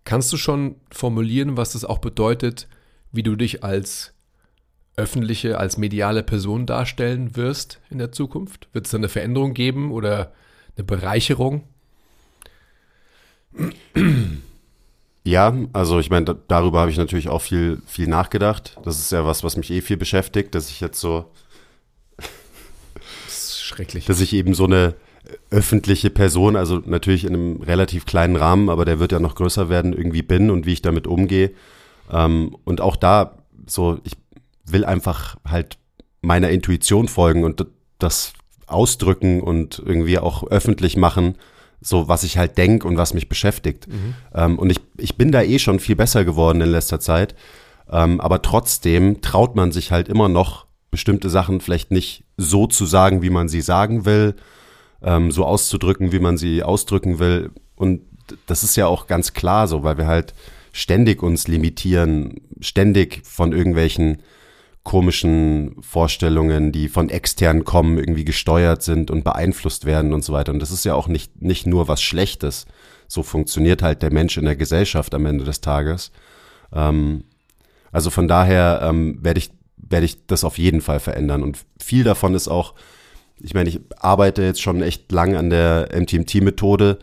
Kannst 0.07 0.31
du 0.31 0.37
schon 0.37 0.77
formulieren, 0.89 1.57
was 1.57 1.73
das 1.73 1.83
auch 1.83 1.97
bedeutet, 1.97 2.69
wie 3.11 3.23
du 3.23 3.35
dich 3.35 3.65
als 3.65 4.13
öffentliche, 4.95 5.57
als 5.57 5.77
mediale 5.77 6.23
Person 6.23 6.65
darstellen 6.65 7.35
wirst 7.35 7.81
in 7.89 7.97
der 7.97 8.13
Zukunft? 8.13 8.69
Wird 8.71 8.85
es 8.85 8.91
da 8.91 8.99
eine 8.99 9.09
Veränderung 9.09 9.53
geben 9.53 9.91
oder 9.91 10.31
eine 10.77 10.85
Bereicherung? 10.85 11.65
Ja, 15.25 15.53
also 15.73 15.99
ich 15.99 16.09
meine, 16.09 16.23
da, 16.23 16.37
darüber 16.47 16.79
habe 16.79 16.91
ich 16.91 16.97
natürlich 16.97 17.27
auch 17.27 17.41
viel, 17.41 17.81
viel 17.85 18.07
nachgedacht. 18.07 18.77
Das 18.85 18.99
ist 18.99 19.11
ja 19.11 19.25
was, 19.25 19.43
was 19.43 19.57
mich 19.57 19.69
eh 19.71 19.81
viel 19.81 19.97
beschäftigt, 19.97 20.55
dass 20.55 20.69
ich 20.69 20.79
jetzt 20.79 21.01
so. 21.01 21.33
Das 22.15 23.43
ist 23.49 23.61
schrecklich. 23.61 24.05
Dass 24.05 24.21
ich 24.21 24.31
eben 24.31 24.53
so 24.53 24.63
eine 24.63 24.95
öffentliche 25.49 26.09
Person, 26.09 26.55
also 26.55 26.81
natürlich 26.85 27.25
in 27.25 27.33
einem 27.33 27.61
relativ 27.61 28.05
kleinen 28.05 28.35
Rahmen, 28.35 28.69
aber 28.69 28.85
der 28.85 28.99
wird 28.99 29.11
ja 29.11 29.19
noch 29.19 29.35
größer 29.35 29.69
werden, 29.69 29.93
irgendwie 29.93 30.21
bin 30.21 30.49
und 30.49 30.65
wie 30.65 30.73
ich 30.73 30.81
damit 30.81 31.07
umgehe. 31.07 31.51
Ähm, 32.11 32.55
und 32.63 32.81
auch 32.81 32.95
da, 32.95 33.37
so, 33.65 33.99
ich 34.03 34.13
will 34.65 34.85
einfach 34.85 35.37
halt 35.45 35.77
meiner 36.21 36.49
Intuition 36.49 37.07
folgen 37.07 37.43
und 37.43 37.65
das 37.99 38.33
ausdrücken 38.65 39.41
und 39.41 39.81
irgendwie 39.83 40.19
auch 40.19 40.43
öffentlich 40.47 40.97
machen, 40.97 41.35
so 41.79 42.07
was 42.07 42.23
ich 42.23 42.37
halt 42.37 42.57
denke 42.57 42.87
und 42.87 42.97
was 42.97 43.13
mich 43.13 43.29
beschäftigt. 43.29 43.87
Mhm. 43.87 44.13
Ähm, 44.33 44.59
und 44.59 44.69
ich, 44.69 44.81
ich 44.97 45.15
bin 45.15 45.31
da 45.31 45.41
eh 45.41 45.59
schon 45.59 45.79
viel 45.79 45.95
besser 45.95 46.25
geworden 46.25 46.61
in 46.61 46.69
letzter 46.69 46.99
Zeit. 46.99 47.35
Ähm, 47.89 48.19
aber 48.19 48.41
trotzdem 48.41 49.21
traut 49.21 49.55
man 49.55 49.71
sich 49.71 49.91
halt 49.91 50.09
immer 50.09 50.27
noch 50.27 50.65
bestimmte 50.91 51.29
Sachen 51.29 51.61
vielleicht 51.61 51.91
nicht 51.91 52.25
so 52.35 52.67
zu 52.67 52.85
sagen, 52.85 53.21
wie 53.21 53.29
man 53.29 53.47
sie 53.47 53.61
sagen 53.61 54.05
will 54.05 54.35
ähm, 55.01 55.31
so 55.31 55.45
auszudrücken, 55.45 56.11
wie 56.11 56.19
man 56.19 56.37
sie 56.37 56.63
ausdrücken 56.63 57.19
will. 57.19 57.51
Und 57.75 58.01
das 58.45 58.63
ist 58.63 58.75
ja 58.75 58.87
auch 58.87 59.07
ganz 59.07 59.33
klar 59.33 59.67
so, 59.67 59.83
weil 59.83 59.97
wir 59.97 60.07
halt 60.07 60.33
ständig 60.71 61.23
uns 61.23 61.47
limitieren, 61.47 62.41
ständig 62.59 63.21
von 63.25 63.51
irgendwelchen 63.51 64.21
komischen 64.83 65.75
Vorstellungen, 65.81 66.71
die 66.71 66.87
von 66.87 67.09
extern 67.09 67.65
kommen, 67.65 67.97
irgendwie 67.97 68.23
gesteuert 68.23 68.83
sind 68.83 69.11
und 69.11 69.25
beeinflusst 69.25 69.85
werden 69.85 70.13
und 70.13 70.23
so 70.23 70.31
weiter. 70.31 70.53
Und 70.53 70.59
das 70.59 70.71
ist 70.71 70.85
ja 70.85 70.93
auch 70.93 71.09
nicht, 71.09 71.41
nicht 71.41 71.67
nur 71.67 71.89
was 71.89 72.01
Schlechtes. 72.01 72.67
So 73.07 73.21
funktioniert 73.21 73.81
halt 73.81 74.01
der 74.01 74.13
Mensch 74.13 74.37
in 74.37 74.45
der 74.45 74.55
Gesellschaft 74.55 75.13
am 75.13 75.25
Ende 75.25 75.43
des 75.43 75.59
Tages. 75.59 76.11
Ähm, 76.71 77.25
also 77.91 78.09
von 78.09 78.29
daher 78.29 78.79
ähm, 78.83 79.17
werde 79.21 79.39
ich, 79.39 79.51
werde 79.75 80.05
ich 80.05 80.25
das 80.25 80.45
auf 80.45 80.57
jeden 80.57 80.79
Fall 80.79 81.01
verändern. 81.01 81.43
Und 81.43 81.57
viel 81.81 82.05
davon 82.05 82.33
ist 82.33 82.47
auch 82.47 82.73
ich 83.39 83.53
meine, 83.53 83.69
ich 83.69 83.79
arbeite 83.97 84.43
jetzt 84.43 84.61
schon 84.61 84.81
echt 84.81 85.11
lang 85.11 85.35
an 85.35 85.49
der 85.49 85.89
MTMT-Methode, 85.93 86.99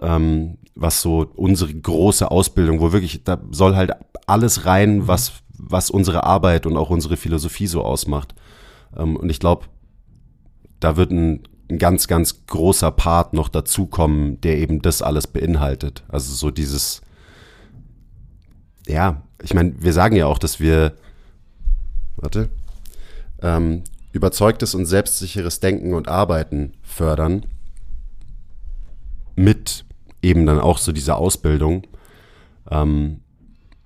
ähm, 0.00 0.58
was 0.74 1.02
so 1.02 1.26
unsere 1.36 1.72
große 1.72 2.30
Ausbildung, 2.30 2.80
wo 2.80 2.92
wirklich, 2.92 3.24
da 3.24 3.40
soll 3.50 3.76
halt 3.76 3.92
alles 4.26 4.66
rein, 4.66 4.98
mhm. 4.98 5.08
was, 5.08 5.32
was 5.56 5.90
unsere 5.90 6.24
Arbeit 6.24 6.66
und 6.66 6.76
auch 6.76 6.90
unsere 6.90 7.16
Philosophie 7.16 7.66
so 7.66 7.82
ausmacht. 7.82 8.34
Ähm, 8.96 9.16
und 9.16 9.30
ich 9.30 9.40
glaube, 9.40 9.66
da 10.80 10.96
wird 10.96 11.10
ein, 11.10 11.42
ein 11.68 11.78
ganz, 11.78 12.08
ganz 12.08 12.46
großer 12.46 12.90
Part 12.90 13.32
noch 13.34 13.48
dazukommen, 13.48 14.40
der 14.40 14.58
eben 14.58 14.82
das 14.82 15.02
alles 15.02 15.26
beinhaltet. 15.26 16.04
Also 16.08 16.34
so 16.34 16.50
dieses, 16.50 17.02
ja, 18.86 19.22
ich 19.42 19.54
meine, 19.54 19.74
wir 19.78 19.92
sagen 19.92 20.16
ja 20.16 20.26
auch, 20.26 20.38
dass 20.38 20.60
wir, 20.60 20.94
warte, 22.16 22.50
ähm, 23.42 23.82
überzeugtes 24.12 24.74
und 24.74 24.86
selbstsicheres 24.86 25.60
Denken 25.60 25.94
und 25.94 26.08
Arbeiten 26.08 26.74
fördern, 26.82 27.46
mit 29.36 29.84
eben 30.22 30.46
dann 30.46 30.60
auch 30.60 30.78
so 30.78 30.92
dieser 30.92 31.16
Ausbildung. 31.16 31.86
Ähm, 32.70 33.20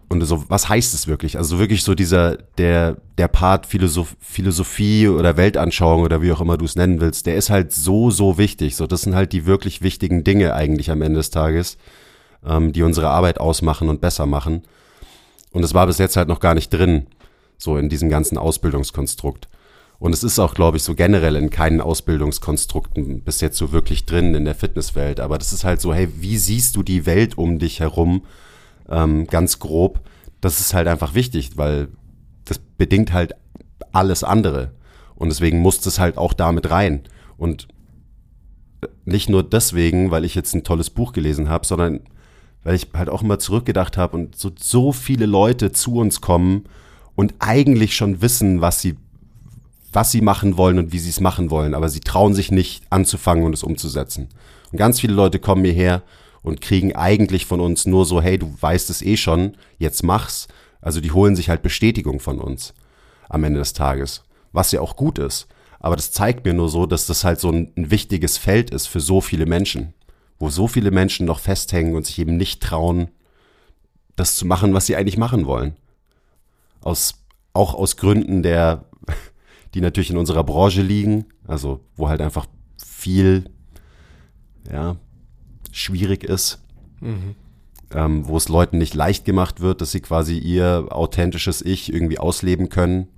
und 0.08 0.20
so, 0.22 0.44
was 0.48 0.68
heißt 0.68 0.94
es 0.94 1.06
wirklich? 1.08 1.38
Also 1.38 1.58
wirklich 1.58 1.82
so 1.82 1.94
dieser, 1.94 2.36
der, 2.58 2.98
der 3.18 3.28
Part 3.28 3.66
Philosoph 3.66 4.16
Philosophie 4.20 5.08
oder 5.08 5.36
Weltanschauung 5.36 6.02
oder 6.02 6.22
wie 6.22 6.30
auch 6.32 6.40
immer 6.40 6.56
du 6.56 6.64
es 6.64 6.76
nennen 6.76 7.00
willst, 7.00 7.26
der 7.26 7.36
ist 7.36 7.50
halt 7.50 7.72
so, 7.72 8.10
so 8.10 8.38
wichtig. 8.38 8.76
So, 8.76 8.86
das 8.86 9.02
sind 9.02 9.14
halt 9.14 9.32
die 9.32 9.46
wirklich 9.46 9.82
wichtigen 9.82 10.22
Dinge 10.22 10.54
eigentlich 10.54 10.90
am 10.90 11.02
Ende 11.02 11.18
des 11.18 11.30
Tages, 11.30 11.78
ähm, 12.46 12.72
die 12.72 12.82
unsere 12.82 13.08
Arbeit 13.08 13.40
ausmachen 13.40 13.88
und 13.88 14.00
besser 14.00 14.26
machen. 14.26 14.62
Und 15.52 15.64
es 15.64 15.74
war 15.74 15.86
bis 15.86 15.98
jetzt 15.98 16.16
halt 16.16 16.28
noch 16.28 16.40
gar 16.40 16.54
nicht 16.54 16.70
drin, 16.70 17.06
so 17.56 17.76
in 17.76 17.88
diesem 17.88 18.08
ganzen 18.08 18.38
Ausbildungskonstrukt. 18.38 19.48
Und 20.04 20.12
es 20.12 20.22
ist 20.22 20.38
auch, 20.38 20.52
glaube 20.52 20.76
ich, 20.76 20.82
so 20.82 20.94
generell 20.94 21.34
in 21.34 21.48
keinen 21.48 21.80
Ausbildungskonstrukten 21.80 23.22
bis 23.22 23.40
jetzt 23.40 23.56
so 23.56 23.72
wirklich 23.72 24.04
drin 24.04 24.34
in 24.34 24.44
der 24.44 24.54
Fitnesswelt. 24.54 25.18
Aber 25.18 25.38
das 25.38 25.54
ist 25.54 25.64
halt 25.64 25.80
so, 25.80 25.94
hey, 25.94 26.10
wie 26.18 26.36
siehst 26.36 26.76
du 26.76 26.82
die 26.82 27.06
Welt 27.06 27.38
um 27.38 27.58
dich 27.58 27.80
herum? 27.80 28.22
Ähm, 28.86 29.26
ganz 29.26 29.60
grob. 29.60 30.02
Das 30.42 30.60
ist 30.60 30.74
halt 30.74 30.88
einfach 30.88 31.14
wichtig, 31.14 31.56
weil 31.56 31.88
das 32.44 32.58
bedingt 32.58 33.14
halt 33.14 33.32
alles 33.92 34.24
andere. 34.24 34.72
Und 35.14 35.30
deswegen 35.30 35.60
muss 35.60 35.80
das 35.80 35.98
halt 35.98 36.18
auch 36.18 36.34
damit 36.34 36.70
rein. 36.70 37.04
Und 37.38 37.68
nicht 39.06 39.30
nur 39.30 39.42
deswegen, 39.42 40.10
weil 40.10 40.26
ich 40.26 40.34
jetzt 40.34 40.54
ein 40.54 40.64
tolles 40.64 40.90
Buch 40.90 41.14
gelesen 41.14 41.48
habe, 41.48 41.66
sondern 41.66 42.00
weil 42.62 42.74
ich 42.74 42.88
halt 42.92 43.08
auch 43.08 43.22
immer 43.22 43.38
zurückgedacht 43.38 43.96
habe 43.96 44.18
und 44.18 44.36
so, 44.36 44.50
so 44.54 44.92
viele 44.92 45.24
Leute 45.24 45.72
zu 45.72 45.94
uns 45.94 46.20
kommen 46.20 46.64
und 47.14 47.32
eigentlich 47.38 47.96
schon 47.96 48.20
wissen, 48.20 48.60
was 48.60 48.82
sie, 48.82 48.96
was 49.94 50.10
sie 50.10 50.20
machen 50.20 50.56
wollen 50.56 50.78
und 50.78 50.92
wie 50.92 50.98
sie 50.98 51.10
es 51.10 51.20
machen 51.20 51.50
wollen, 51.50 51.74
aber 51.74 51.88
sie 51.88 52.00
trauen 52.00 52.34
sich 52.34 52.50
nicht 52.50 52.84
anzufangen 52.90 53.44
und 53.44 53.54
es 53.54 53.62
umzusetzen. 53.62 54.28
Und 54.72 54.78
ganz 54.78 55.00
viele 55.00 55.14
Leute 55.14 55.38
kommen 55.38 55.64
hierher 55.64 56.02
und 56.42 56.60
kriegen 56.60 56.94
eigentlich 56.94 57.46
von 57.46 57.60
uns 57.60 57.86
nur 57.86 58.04
so, 58.04 58.20
hey, 58.20 58.38
du 58.38 58.54
weißt 58.60 58.90
es 58.90 59.02
eh 59.02 59.16
schon, 59.16 59.56
jetzt 59.78 60.02
mach's. 60.02 60.48
Also 60.80 61.00
die 61.00 61.12
holen 61.12 61.36
sich 61.36 61.48
halt 61.48 61.62
Bestätigung 61.62 62.20
von 62.20 62.40
uns 62.40 62.74
am 63.28 63.44
Ende 63.44 63.60
des 63.60 63.72
Tages, 63.72 64.24
was 64.52 64.72
ja 64.72 64.80
auch 64.80 64.96
gut 64.96 65.18
ist. 65.18 65.46
Aber 65.80 65.96
das 65.96 66.12
zeigt 66.12 66.44
mir 66.44 66.54
nur 66.54 66.68
so, 66.68 66.86
dass 66.86 67.06
das 67.06 67.24
halt 67.24 67.40
so 67.40 67.50
ein, 67.50 67.72
ein 67.76 67.90
wichtiges 67.90 68.36
Feld 68.36 68.70
ist 68.70 68.86
für 68.86 69.00
so 69.00 69.20
viele 69.20 69.46
Menschen, 69.46 69.94
wo 70.38 70.50
so 70.50 70.66
viele 70.66 70.90
Menschen 70.90 71.24
noch 71.26 71.38
festhängen 71.38 71.94
und 71.94 72.06
sich 72.06 72.18
eben 72.18 72.36
nicht 72.36 72.62
trauen, 72.62 73.08
das 74.16 74.36
zu 74.36 74.46
machen, 74.46 74.74
was 74.74 74.86
sie 74.86 74.96
eigentlich 74.96 75.18
machen 75.18 75.46
wollen. 75.46 75.76
Aus, 76.80 77.14
auch 77.52 77.74
aus 77.74 77.96
Gründen 77.96 78.42
der, 78.42 78.84
die 79.74 79.80
natürlich 79.80 80.10
in 80.10 80.16
unserer 80.16 80.44
Branche 80.44 80.82
liegen, 80.82 81.26
also 81.46 81.80
wo 81.96 82.08
halt 82.08 82.20
einfach 82.20 82.46
viel, 82.82 83.50
ja, 84.70 84.96
schwierig 85.72 86.24
ist. 86.24 86.62
Mhm. 87.00 87.34
Ähm, 87.92 88.26
wo 88.26 88.36
es 88.36 88.48
Leuten 88.48 88.78
nicht 88.78 88.94
leicht 88.94 89.24
gemacht 89.24 89.60
wird, 89.60 89.80
dass 89.80 89.92
sie 89.92 90.00
quasi 90.00 90.38
ihr 90.38 90.86
authentisches 90.90 91.62
Ich 91.62 91.92
irgendwie 91.92 92.18
ausleben 92.18 92.68
können, 92.68 93.08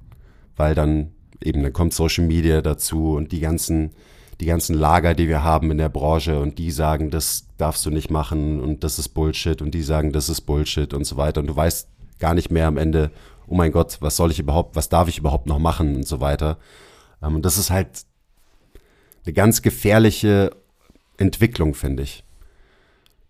weil 0.56 0.74
dann 0.74 1.12
eben 1.42 1.62
dann 1.62 1.72
kommt 1.72 1.94
Social 1.94 2.26
Media 2.26 2.60
dazu 2.62 3.14
und 3.14 3.32
die 3.32 3.40
ganzen, 3.40 3.92
die 4.40 4.46
ganzen 4.46 4.74
Lager, 4.74 5.14
die 5.14 5.28
wir 5.28 5.44
haben 5.44 5.70
in 5.70 5.78
der 5.78 5.88
Branche 5.88 6.40
und 6.40 6.58
die 6.58 6.70
sagen, 6.70 7.10
das 7.10 7.46
darfst 7.56 7.86
du 7.86 7.90
nicht 7.90 8.10
machen 8.10 8.60
und 8.60 8.84
das 8.84 8.98
ist 8.98 9.10
Bullshit 9.10 9.62
und 9.62 9.72
die 9.72 9.82
sagen, 9.82 10.12
das 10.12 10.28
ist 10.28 10.42
Bullshit 10.42 10.92
und 10.92 11.04
so 11.04 11.16
weiter 11.16 11.40
und 11.40 11.46
du 11.46 11.56
weißt 11.56 11.88
gar 12.18 12.34
nicht 12.34 12.50
mehr 12.50 12.66
am 12.66 12.76
Ende, 12.76 13.10
oh 13.46 13.54
mein 13.54 13.72
Gott, 13.72 13.98
was 14.00 14.16
soll 14.16 14.30
ich 14.30 14.38
überhaupt, 14.38 14.76
was 14.76 14.88
darf 14.88 15.08
ich 15.08 15.18
überhaupt 15.18 15.46
noch 15.46 15.58
machen 15.58 15.96
und 15.96 16.06
so 16.06 16.20
weiter. 16.20 16.58
Ähm, 17.22 17.36
und 17.36 17.42
das 17.44 17.58
ist 17.58 17.70
halt 17.70 18.04
eine 19.24 19.32
ganz 19.32 19.62
gefährliche 19.62 20.50
Entwicklung, 21.16 21.74
finde 21.74 22.02
ich. 22.02 22.24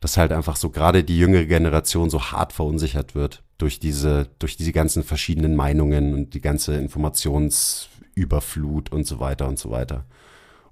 Dass 0.01 0.17
halt 0.17 0.33
einfach 0.33 0.57
so 0.57 0.71
gerade 0.71 1.05
die 1.05 1.19
jüngere 1.19 1.47
Generation 1.47 2.11
so 2.11 2.23
hart 2.23 2.53
verunsichert 2.53 3.15
wird 3.15 3.43
durch 3.59 3.81
diese, 3.81 4.29
durch 4.39 4.57
diese 4.57 4.73
ganzen 4.73 5.03
verschiedenen 5.03 5.57
Meinungen 5.57 6.15
und 6.15 6.35
die 6.35 6.41
ganze 6.41 6.77
Informations, 6.77 7.89
Überflut 8.15 8.93
und 8.93 9.07
so 9.07 9.21
weiter 9.21 9.49
und 9.49 9.59
so 9.59 9.71
weiter. 9.71 10.05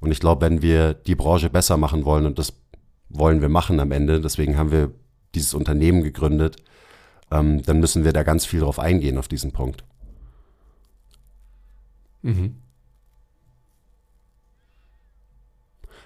Und 0.00 0.11
ich 0.11 0.20
glaube, 0.20 0.42
wenn 0.42 0.62
wir 0.62 0.94
die 0.94 1.14
Branche 1.14 1.50
besser 1.50 1.76
machen 1.76 2.04
wollen, 2.04 2.26
und 2.26 2.38
das 2.38 2.52
wollen 3.09 3.40
wir 3.40 3.48
machen 3.48 3.80
am 3.80 3.92
Ende, 3.92 4.20
deswegen 4.20 4.59
haben 4.59 4.70
wir 4.70 4.92
dieses 5.35 5.54
Unternehmen 5.54 6.02
gegründet, 6.02 6.57
ähm, 7.35 7.62
dann 7.62 7.81
müssen 7.81 8.05
wir 8.05 8.12
da 8.12 8.23
ganz 8.23 8.47
viel 8.47 8.61
drauf 8.61 8.79
eingehen, 8.79 9.18
auf 9.18 9.29
diesen 9.29 9.53
Punkt. 9.53 9.85
Mhm. 12.23 12.57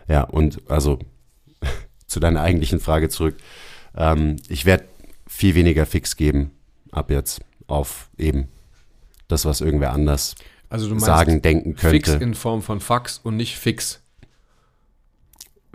Ja, 0.09 0.23
und 0.23 0.63
also 0.71 0.99
zu 2.07 2.19
deiner 2.19 2.41
eigentlichen 2.41 2.81
Frage 2.81 3.11
zurück. 3.11 3.37
Ähm, 3.95 4.37
ich 4.49 4.65
werde 4.65 4.85
viel 5.27 5.55
weniger 5.55 5.85
Fix 5.85 6.17
geben 6.17 6.53
ab 6.91 7.11
jetzt 7.11 7.43
auf 7.67 8.09
eben 8.17 8.49
das, 9.29 9.45
was 9.45 9.61
irgendwer 9.61 9.93
anders 9.93 10.35
also 10.71 10.99
sagen, 10.99 11.43
denken 11.43 11.77
könnte. 11.77 12.13
Fix 12.13 12.23
in 12.23 12.35
Form 12.35 12.63
von 12.63 12.81
Fax 12.81 13.21
und 13.23 13.37
nicht 13.37 13.59
fix. 13.59 14.01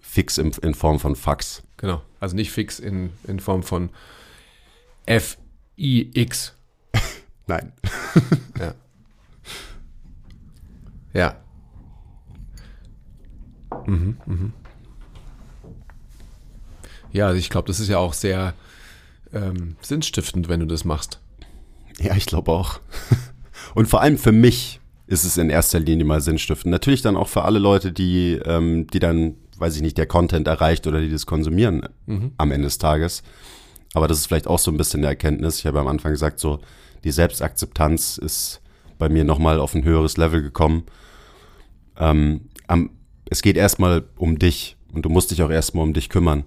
Fix 0.01 0.39
in, 0.39 0.51
in 0.61 0.73
Form 0.73 0.99
von 0.99 1.15
Fax. 1.15 1.61
Genau. 1.77 2.01
Also 2.19 2.35
nicht 2.35 2.51
fix 2.51 2.79
in, 2.79 3.11
in 3.27 3.39
Form 3.39 3.61
von 3.61 3.89
F-I-X. 5.77 6.53
Nein. 7.47 7.73
ja. 8.59 8.73
Ja. 11.13 11.35
Mhm, 13.85 14.17
mhm. 14.25 14.53
Ja, 17.11 17.27
also 17.27 17.37
ich 17.37 17.49
glaube, 17.49 17.67
das 17.67 17.79
ist 17.79 17.89
ja 17.89 17.97
auch 17.99 18.13
sehr 18.13 18.53
ähm, 19.33 19.75
sinnstiftend, 19.81 20.49
wenn 20.49 20.59
du 20.59 20.65
das 20.65 20.85
machst. 20.85 21.19
Ja, 21.99 22.15
ich 22.15 22.25
glaube 22.25 22.51
auch. 22.51 22.79
Und 23.75 23.87
vor 23.87 24.01
allem 24.01 24.17
für 24.17 24.31
mich, 24.31 24.79
ist 25.05 25.25
es 25.25 25.37
in 25.37 25.49
erster 25.49 25.79
Linie 25.79 26.05
mal 26.05 26.21
sinnstiftend. 26.21 26.71
Natürlich 26.71 27.01
dann 27.01 27.17
auch 27.17 27.27
für 27.27 27.43
alle 27.43 27.59
Leute, 27.59 27.91
die, 27.91 28.39
ähm, 28.45 28.87
die 28.87 28.99
dann, 28.99 29.35
weiß 29.57 29.75
ich 29.75 29.81
nicht, 29.81 29.97
der 29.97 30.07
Content 30.07 30.47
erreicht 30.47 30.87
oder 30.87 31.01
die 31.01 31.09
das 31.09 31.25
konsumieren 31.25 31.87
mhm. 32.05 32.31
am 32.37 32.51
Ende 32.51 32.67
des 32.67 32.77
Tages. 32.77 33.21
Aber 33.93 34.07
das 34.07 34.19
ist 34.19 34.27
vielleicht 34.27 34.47
auch 34.47 34.59
so 34.59 34.71
ein 34.71 34.77
bisschen 34.77 35.01
eine 35.01 35.07
Erkenntnis. 35.07 35.59
Ich 35.59 35.65
habe 35.65 35.79
am 35.79 35.87
Anfang 35.87 36.11
gesagt, 36.11 36.39
so 36.39 36.59
die 37.03 37.11
Selbstakzeptanz 37.11 38.17
ist 38.17 38.61
bei 38.97 39.09
mir 39.09 39.23
nochmal 39.23 39.59
auf 39.59 39.75
ein 39.75 39.83
höheres 39.83 40.17
Level 40.17 40.41
gekommen. 40.41 40.83
Ähm, 41.97 42.49
am, 42.67 42.89
es 43.29 43.41
geht 43.41 43.57
erstmal 43.57 44.03
um 44.15 44.39
dich 44.39 44.77
und 44.93 45.05
du 45.05 45.09
musst 45.09 45.31
dich 45.31 45.43
auch 45.43 45.49
erstmal 45.49 45.83
um 45.83 45.93
dich 45.93 46.09
kümmern. 46.09 46.43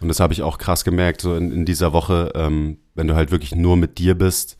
Und 0.00 0.08
das 0.08 0.20
habe 0.20 0.32
ich 0.32 0.42
auch 0.42 0.58
krass 0.58 0.84
gemerkt, 0.84 1.22
so 1.22 1.34
in, 1.36 1.50
in 1.50 1.64
dieser 1.64 1.92
Woche, 1.92 2.32
ähm, 2.34 2.78
wenn 2.94 3.06
du 3.06 3.14
halt 3.14 3.30
wirklich 3.30 3.54
nur 3.54 3.76
mit 3.76 3.98
dir 3.98 4.14
bist, 4.14 4.58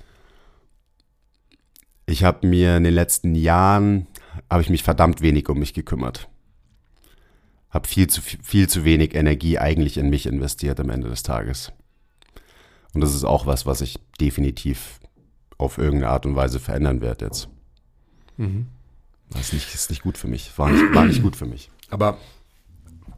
ich 2.06 2.24
habe 2.24 2.46
mir 2.46 2.76
in 2.76 2.84
den 2.84 2.94
letzten 2.94 3.34
Jahren, 3.34 4.06
habe 4.48 4.62
ich 4.62 4.70
mich 4.70 4.82
verdammt 4.82 5.20
wenig 5.20 5.48
um 5.48 5.58
mich 5.58 5.74
gekümmert. 5.74 6.28
Habe 7.68 7.88
viel 7.88 8.06
zu, 8.06 8.22
viel 8.22 8.68
zu 8.68 8.84
wenig 8.84 9.14
Energie 9.14 9.58
eigentlich 9.58 9.98
in 9.98 10.08
mich 10.08 10.26
investiert 10.26 10.78
am 10.80 10.88
Ende 10.88 11.08
des 11.08 11.24
Tages. 11.24 11.72
Und 12.96 13.02
das 13.02 13.14
ist 13.14 13.24
auch 13.24 13.44
was, 13.44 13.66
was 13.66 13.82
ich 13.82 13.98
definitiv 14.22 15.00
auf 15.58 15.76
irgendeine 15.76 16.08
Art 16.12 16.24
und 16.24 16.34
Weise 16.34 16.58
verändern 16.58 17.02
werde 17.02 17.26
jetzt. 17.26 17.50
Mhm. 18.38 18.68
Das 19.28 19.42
ist 19.42 19.52
nicht, 19.52 19.74
ist 19.74 19.90
nicht 19.90 20.02
gut 20.02 20.16
für 20.16 20.28
mich. 20.28 20.50
War 20.56 20.70
nicht, 20.70 20.94
war 20.94 21.04
nicht 21.04 21.20
gut 21.20 21.36
für 21.36 21.44
mich. 21.44 21.70
Aber 21.90 22.16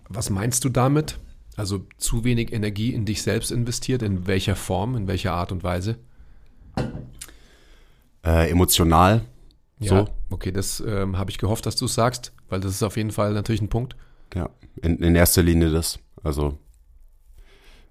was 0.09 0.31
meinst 0.31 0.65
du 0.65 0.69
damit? 0.69 1.21
Also 1.57 1.87
zu 1.97 2.25
wenig 2.25 2.53
Energie 2.53 2.93
in 2.93 3.05
dich 3.05 3.23
selbst 3.23 3.53
investiert? 3.53 4.03
In 4.03 4.27
welcher 4.27 4.57
Form? 4.57 4.97
In 4.97 5.07
welcher 5.07 5.33
Art 5.33 5.53
und 5.53 5.63
Weise? 5.63 5.97
äh, 8.25 8.51
emotional. 8.51 9.27
Ja, 9.79 9.91
so. 9.91 10.09
okay, 10.31 10.51
das 10.51 10.83
ähm, 10.85 11.17
habe 11.19 11.31
ich 11.31 11.39
gehofft, 11.39 11.67
dass 11.67 11.77
du 11.77 11.85
es 11.85 11.95
sagst, 11.95 12.33
weil 12.49 12.59
das 12.59 12.73
ist 12.73 12.83
auf 12.83 12.97
jeden 12.97 13.13
Fall 13.13 13.33
natürlich 13.33 13.63
ein 13.63 13.69
Punkt. 13.69 13.95
Ja, 14.35 14.51
in, 14.83 14.99
in 14.99 15.15
erster 15.15 15.45
Linie 15.45 15.71
das. 15.71 16.01
Also 16.25 16.59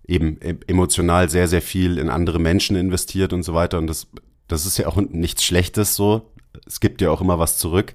eben 0.07 0.37
e, 0.41 0.55
emotional 0.67 1.29
sehr, 1.29 1.47
sehr 1.47 1.61
viel 1.61 1.97
in 1.97 2.09
andere 2.09 2.39
Menschen 2.39 2.75
investiert 2.75 3.33
und 3.33 3.43
so 3.43 3.53
weiter. 3.53 3.77
Und 3.77 3.87
das, 3.87 4.07
das 4.47 4.65
ist 4.65 4.77
ja 4.77 4.87
auch 4.87 4.95
nichts 4.95 5.43
Schlechtes 5.43 5.95
so. 5.95 6.31
Es 6.65 6.79
gibt 6.79 7.01
ja 7.01 7.11
auch 7.11 7.21
immer 7.21 7.39
was 7.39 7.57
zurück. 7.57 7.93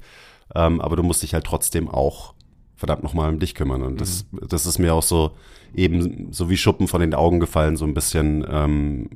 Ähm, 0.55 0.81
aber 0.81 0.96
du 0.96 1.03
musst 1.03 1.22
dich 1.22 1.35
halt 1.35 1.44
trotzdem 1.44 1.88
auch 1.88 2.35
verdammt 2.77 3.03
nochmal 3.03 3.31
um 3.31 3.38
dich 3.38 3.55
kümmern. 3.55 3.83
Und 3.83 4.01
das, 4.01 4.27
mhm. 4.31 4.40
das 4.48 4.66
ist 4.66 4.79
mir 4.79 4.94
auch 4.94 5.03
so 5.03 5.33
eben 5.75 6.33
so 6.33 6.51
wie 6.51 6.57
Schuppen 6.57 6.88
von 6.88 7.01
den 7.01 7.14
Augen 7.14 7.40
gefallen, 7.40 7.77
so 7.77 7.85
ein 7.85 7.94
bisschen 7.94 8.44
ähm, 8.48 9.09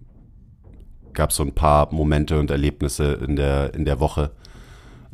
gab 1.12 1.30
es 1.30 1.36
so 1.36 1.42
ein 1.42 1.54
paar 1.54 1.92
Momente 1.92 2.38
und 2.38 2.50
Erlebnisse 2.50 3.14
in 3.26 3.36
der, 3.36 3.74
in 3.74 3.84
der 3.84 4.00
Woche, 4.00 4.32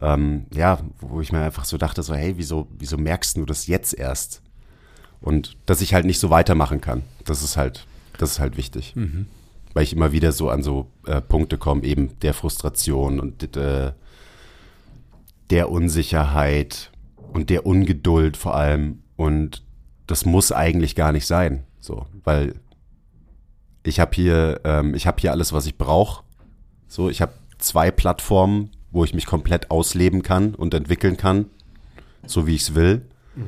ähm, 0.00 0.46
ja, 0.52 0.78
wo 1.00 1.20
ich 1.20 1.32
mir 1.32 1.40
einfach 1.40 1.64
so 1.64 1.78
dachte, 1.78 2.02
so, 2.02 2.14
hey, 2.14 2.34
wieso, 2.36 2.68
wieso 2.78 2.98
merkst 2.98 3.36
du 3.36 3.46
das 3.46 3.66
jetzt 3.66 3.94
erst? 3.94 4.42
Und 5.20 5.56
dass 5.66 5.80
ich 5.80 5.94
halt 5.94 6.04
nicht 6.04 6.18
so 6.18 6.30
weitermachen 6.30 6.80
kann. 6.80 7.02
Das 7.24 7.42
ist 7.42 7.56
halt, 7.56 7.87
das 8.18 8.32
ist 8.32 8.40
halt 8.40 8.56
wichtig. 8.56 8.94
Mhm. 8.96 9.26
Weil 9.74 9.85
ich 9.85 9.92
immer 9.92 10.12
wieder 10.12 10.32
so 10.32 10.50
an 10.50 10.62
so 10.62 10.88
äh, 11.06 11.20
Punkte 11.20 11.56
komme, 11.58 11.85
eben 11.85 12.18
der 12.20 12.35
Frustration 12.35 13.20
und 13.20 13.56
äh, 13.56 13.92
der 15.50 15.70
Unsicherheit 15.70 16.90
und 17.32 17.50
der 17.50 17.66
Ungeduld 17.66 18.37
vor 18.37 18.54
allem. 18.54 19.02
Und 19.16 19.62
das 20.06 20.24
muss 20.24 20.52
eigentlich 20.52 20.94
gar 20.94 21.12
nicht 21.12 21.26
sein. 21.26 21.64
So, 21.80 22.06
weil 22.24 22.54
ich 23.82 23.98
habe 23.98 24.14
hier, 24.14 24.61
ähm, 24.64 24.94
ich 24.94 25.06
habe 25.06 25.20
hier 25.20 25.32
alles, 25.32 25.52
was 25.52 25.66
ich 25.66 25.76
brauche. 25.76 26.22
So, 26.87 27.08
ich 27.08 27.20
habe 27.20 27.32
zwei 27.58 27.90
Plattformen, 27.90 28.70
wo 28.90 29.04
ich 29.04 29.14
mich 29.14 29.26
komplett 29.26 29.70
ausleben 29.70 30.22
kann 30.22 30.54
und 30.54 30.74
entwickeln 30.74 31.16
kann, 31.16 31.46
so 32.26 32.46
wie 32.46 32.54
ich 32.54 32.62
es 32.62 32.74
will. 32.74 33.06
Mhm. 33.35 33.46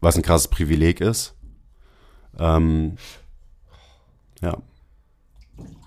Was 0.00 0.16
ein 0.16 0.22
krasses 0.22 0.48
Privileg 0.48 1.00
ist. 1.00 1.34
Ähm, 2.38 2.96
ja. 4.40 4.58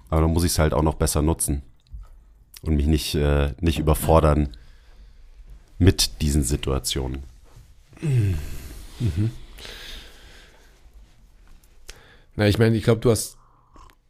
Aber 0.10 0.22
dann 0.22 0.32
muss 0.32 0.44
ich 0.44 0.52
es 0.52 0.60
halt 0.60 0.74
auch 0.74 0.84
noch 0.84 0.96
besser 0.96 1.22
nutzen 1.22 1.62
und 2.62 2.76
mich 2.76 2.88
nicht, 2.88 3.16
äh, 3.16 3.54
nicht 3.60 3.80
überfordern 3.80 4.50
mit 5.78 6.22
diesen 6.22 6.44
Situationen. 6.44 7.24
Mhm. 8.02 8.38
Na, 12.36 12.48
ich 12.48 12.58
meine, 12.58 12.76
ich 12.78 12.84
glaube, 12.84 13.02
du 13.02 13.12
hast 13.12 13.38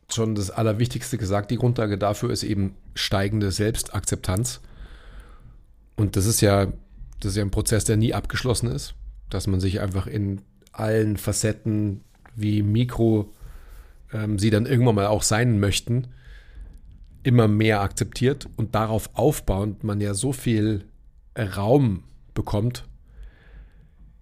schon 0.09 0.35
das 0.35 0.51
Allerwichtigste 0.51 1.17
gesagt. 1.17 1.51
Die 1.51 1.57
Grundlage 1.57 1.97
dafür 1.97 2.29
ist 2.29 2.43
eben 2.43 2.75
steigende 2.93 3.51
Selbstakzeptanz. 3.51 4.61
Und 5.95 6.15
das 6.15 6.25
ist 6.25 6.41
ja, 6.41 6.67
das 7.19 7.31
ist 7.31 7.37
ja 7.37 7.43
ein 7.43 7.51
Prozess, 7.51 7.83
der 7.85 7.97
nie 7.97 8.13
abgeschlossen 8.13 8.69
ist, 8.69 8.93
dass 9.29 9.47
man 9.47 9.59
sich 9.59 9.79
einfach 9.79 10.07
in 10.07 10.41
allen 10.71 11.17
Facetten 11.17 12.01
wie 12.37 12.61
Mikro 12.61 13.33
ähm, 14.13 14.39
sie 14.39 14.49
dann 14.49 14.65
irgendwann 14.65 14.95
mal 14.95 15.07
auch 15.07 15.23
sein 15.23 15.59
möchten, 15.59 16.07
immer 17.23 17.47
mehr 17.47 17.81
akzeptiert 17.81 18.47
und 18.55 18.73
darauf 18.75 19.09
aufbauend 19.13 19.83
man 19.83 19.99
ja 19.99 20.13
so 20.13 20.31
viel 20.31 20.85
Raum 21.37 22.03
bekommt, 22.33 22.85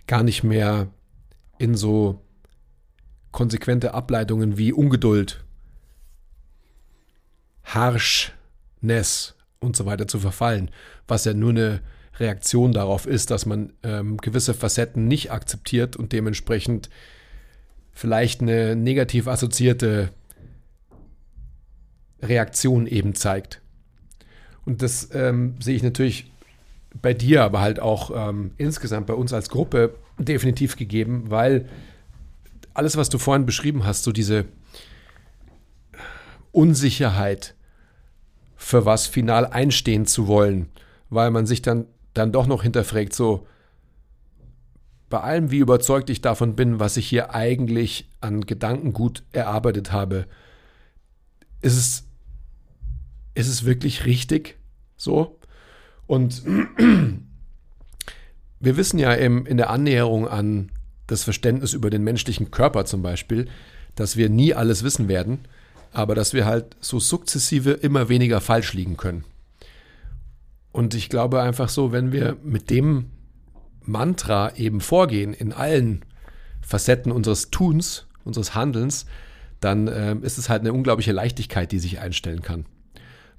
gar 0.08 0.24
nicht 0.24 0.44
mehr 0.44 0.88
in 1.60 1.76
so 1.76 2.22
konsequente 3.32 3.94
Ableitungen 3.94 4.58
wie 4.58 4.74
Ungeduld, 4.74 5.44
Harschness 7.64 9.36
und 9.60 9.76
so 9.76 9.86
weiter 9.86 10.08
zu 10.08 10.20
verfallen, 10.20 10.72
was 11.08 11.26
ja 11.26 11.34
nur 11.34 11.50
eine 11.52 11.82
Reaktion 12.18 12.72
darauf 12.72 13.06
ist, 13.06 13.32
dass 13.32 13.46
man 13.46 13.74
ähm, 13.84 14.18
gewisse 14.18 14.54
Facetten 14.54 15.08
nicht 15.08 15.32
akzeptiert 15.32 15.96
und 15.96 16.14
dementsprechend 16.14 16.90
vielleicht 17.96 18.42
eine 18.42 18.76
negativ 18.76 19.28
assoziierte 19.28 20.10
Reaktion 22.22 22.86
eben 22.86 23.16
zeigt. 23.16 23.62
Und 24.66 24.82
das 24.82 25.10
ähm, 25.14 25.56
sehe 25.60 25.76
ich 25.76 25.84
natürlich 25.84 26.32
bei 27.02 27.14
dir, 27.14 27.44
aber 27.44 27.62
halt 27.62 27.80
auch 27.80 28.12
ähm, 28.14 28.52
insgesamt 28.58 29.08
bei 29.08 29.14
uns 29.14 29.34
als 29.34 29.50
Gruppe 29.50 29.96
definitiv 30.20 30.76
gegeben, 30.76 31.26
weil 31.30 31.68
alles, 32.74 32.98
was 32.98 33.10
du 33.10 33.18
vorhin 33.18 33.46
beschrieben 33.46 33.86
hast, 33.86 34.04
so 34.04 34.12
diese 34.12 34.46
Unsicherheit, 36.52 37.56
für 38.58 38.86
was 38.86 39.06
final 39.06 39.46
einstehen 39.46 40.06
zu 40.06 40.28
wollen, 40.28 40.70
weil 41.10 41.30
man 41.30 41.46
sich 41.46 41.62
dann, 41.62 41.86
dann 42.14 42.32
doch 42.32 42.48
noch 42.48 42.64
hinterfragt, 42.64 43.14
so 43.14 43.46
bei 45.16 45.22
allem, 45.22 45.50
wie 45.50 45.60
überzeugt 45.60 46.10
ich 46.10 46.20
davon 46.20 46.58
bin, 46.58 46.82
was 46.82 46.98
ich 46.98 47.08
hier 47.08 47.34
eigentlich 47.34 48.10
an 48.20 48.46
Gedankengut 48.46 49.24
erarbeitet 49.32 49.94
habe, 49.94 50.26
ist 51.62 51.78
es, 51.78 52.04
ist 53.34 53.48
es 53.48 53.64
wirklich 53.64 54.04
richtig 54.04 54.58
so? 54.98 55.40
Und 56.06 56.44
wir 58.60 58.76
wissen 58.76 59.00
ja 59.00 59.14
im, 59.14 59.46
in 59.46 59.56
der 59.56 59.70
Annäherung 59.70 60.28
an 60.28 60.70
das 61.08 61.24
Verständnis 61.24 61.72
über 61.72 61.90
den 61.90 62.04
menschlichen 62.04 62.52
Körper 62.52 62.84
zum 62.84 63.02
Beispiel, 63.02 63.48
dass 63.96 64.18
wir 64.18 64.28
nie 64.28 64.54
alles 64.54 64.84
wissen 64.84 65.08
werden, 65.08 65.48
aber 65.94 66.14
dass 66.14 66.34
wir 66.34 66.46
halt 66.46 66.76
so 66.82 67.00
sukzessive 67.00 67.72
immer 67.72 68.10
weniger 68.10 68.42
falsch 68.42 68.74
liegen 68.74 68.98
können. 68.98 69.24
Und 70.74 70.94
ich 70.94 71.08
glaube 71.08 71.42
einfach 71.42 71.70
so, 71.70 71.94
wenn 71.94 72.12
wir 72.12 72.36
mit 72.44 72.70
dem 72.70 73.12
Mantra 73.86 74.56
eben 74.56 74.82
vorgehen 74.82 75.34
in 75.34 75.54
allen 75.54 76.04
Facetten 76.62 77.12
unseres 77.12 77.52
Tuns, 77.52 78.08
unseres 78.24 78.56
Handelns, 78.56 79.06
dann 79.60 79.88
äh, 79.88 80.16
ist 80.22 80.38
es 80.38 80.50
halt 80.50 80.62
eine 80.62 80.74
unglaubliche 80.74 81.12
Leichtigkeit, 81.12 81.72
die 81.72 81.80
sich 81.80 82.00
einstellen 82.00 82.42
kann. 82.42 82.66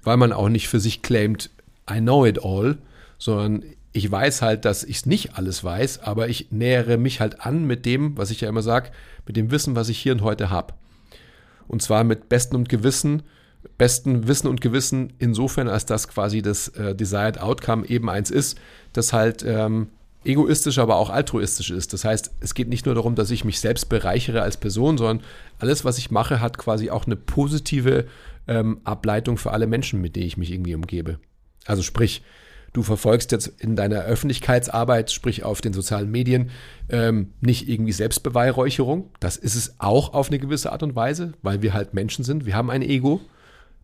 Weil 0.03 0.17
man 0.17 0.33
auch 0.33 0.49
nicht 0.49 0.67
für 0.67 0.79
sich 0.79 1.01
claimt, 1.01 1.49
I 1.89 1.99
know 1.99 2.25
it 2.25 2.43
all, 2.43 2.77
sondern 3.17 3.63
ich 3.93 4.09
weiß 4.09 4.41
halt, 4.41 4.65
dass 4.65 4.83
ich 4.83 4.97
es 4.97 5.05
nicht 5.05 5.37
alles 5.37 5.63
weiß, 5.63 5.99
aber 5.99 6.29
ich 6.29 6.51
nähere 6.51 6.97
mich 6.97 7.19
halt 7.19 7.41
an 7.41 7.65
mit 7.65 7.85
dem, 7.85 8.17
was 8.17 8.29
ich 8.29 8.41
ja 8.41 8.49
immer 8.49 8.61
sage, 8.61 8.91
mit 9.25 9.35
dem 9.35 9.51
Wissen, 9.51 9.75
was 9.75 9.89
ich 9.89 9.97
hier 9.97 10.13
und 10.13 10.21
heute 10.21 10.49
habe. 10.49 10.73
Und 11.67 11.81
zwar 11.81 12.03
mit 12.03 12.29
bestem 12.29 12.59
und 12.59 12.69
Gewissen, 12.69 13.23
besten 13.77 14.27
Wissen 14.27 14.47
und 14.47 14.61
Gewissen 14.61 15.13
insofern, 15.19 15.67
als 15.67 15.85
das 15.85 16.07
quasi 16.07 16.41
das 16.41 16.69
äh, 16.69 16.95
Desired 16.95 17.39
Outcome 17.39 17.87
eben 17.87 18.09
eins 18.09 18.31
ist, 18.31 18.59
das 18.93 19.13
halt 19.13 19.43
ähm, 19.45 19.89
egoistisch, 20.27 20.77
aber 20.79 20.97
auch 20.97 21.09
altruistisch 21.09 21.71
ist. 21.71 21.93
Das 21.93 22.03
heißt, 22.05 22.31
es 22.39 22.53
geht 22.53 22.67
nicht 22.67 22.85
nur 22.85 22.95
darum, 22.95 23.15
dass 23.15 23.31
ich 23.31 23.45
mich 23.45 23.59
selbst 23.59 23.89
bereichere 23.89 24.41
als 24.41 24.57
Person, 24.57 24.97
sondern 24.97 25.21
alles, 25.59 25.85
was 25.85 25.97
ich 25.97 26.11
mache, 26.11 26.41
hat 26.41 26.57
quasi 26.57 26.89
auch 26.89 27.05
eine 27.05 27.15
positive 27.15 28.05
ähm, 28.47 28.81
Ableitung 28.83 29.37
für 29.37 29.51
alle 29.51 29.67
Menschen, 29.67 30.01
mit 30.01 30.15
denen 30.15 30.27
ich 30.27 30.37
mich 30.37 30.51
irgendwie 30.51 30.75
umgebe. 30.75 31.19
Also 31.65 31.81
sprich, 31.83 32.23
du 32.73 32.83
verfolgst 32.83 33.31
jetzt 33.31 33.47
in 33.59 33.75
deiner 33.75 34.01
Öffentlichkeitsarbeit, 34.01 35.11
sprich 35.11 35.43
auf 35.43 35.61
den 35.61 35.73
sozialen 35.73 36.11
Medien, 36.11 36.51
ähm, 36.89 37.33
nicht 37.41 37.67
irgendwie 37.67 37.91
Selbstbeweihräucherung. 37.91 39.09
Das 39.19 39.37
ist 39.37 39.55
es 39.55 39.75
auch 39.79 40.13
auf 40.13 40.27
eine 40.27 40.39
gewisse 40.39 40.71
Art 40.71 40.83
und 40.83 40.95
Weise, 40.95 41.33
weil 41.41 41.61
wir 41.61 41.73
halt 41.73 41.93
Menschen 41.93 42.23
sind. 42.23 42.45
Wir 42.45 42.55
haben 42.55 42.69
ein 42.69 42.81
Ego. 42.81 43.21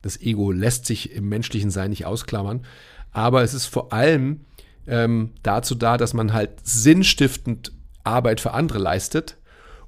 Das 0.01 0.21
Ego 0.21 0.51
lässt 0.51 0.86
sich 0.86 1.13
im 1.13 1.29
menschlichen 1.29 1.71
Sein 1.71 1.89
nicht 1.89 2.06
ausklammern. 2.06 2.65
Aber 3.12 3.43
es 3.43 3.53
ist 3.53 3.67
vor 3.67 3.93
allem 3.93 4.41
ähm, 4.88 5.32
dazu 5.43 5.76
da, 5.76 5.98
dass 5.98 6.13
man 6.13 6.34
halt 6.34 6.52
sinnstiftend 6.63 7.72
Arbeit 8.04 8.41
für 8.41 8.54
andere 8.54 8.80
leistet 8.80 9.38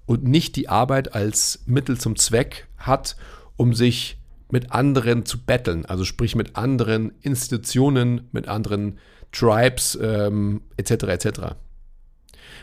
und 0.06 0.24
nicht 0.24 0.56
die 0.56 0.70
Arbeit 0.70 1.16
als 1.16 1.64
Mittel 1.66 1.98
zum 1.98 2.16
Zweck 2.16 2.68
hat, 2.78 3.16
um 3.58 3.74
sich 3.74 4.18
mit 4.52 4.72
anderen 4.72 5.26
zu 5.26 5.44
betteln, 5.44 5.86
also 5.86 6.06
sprich 6.06 6.36
mit 6.36 6.56
anderen 6.56 7.14
Institutionen, 7.22 8.30
mit 8.32 8.48
anderen 8.48 9.00
Tribes 9.32 9.98
ähm, 10.02 10.62
etc. 10.78 10.92
etc. 11.04 11.28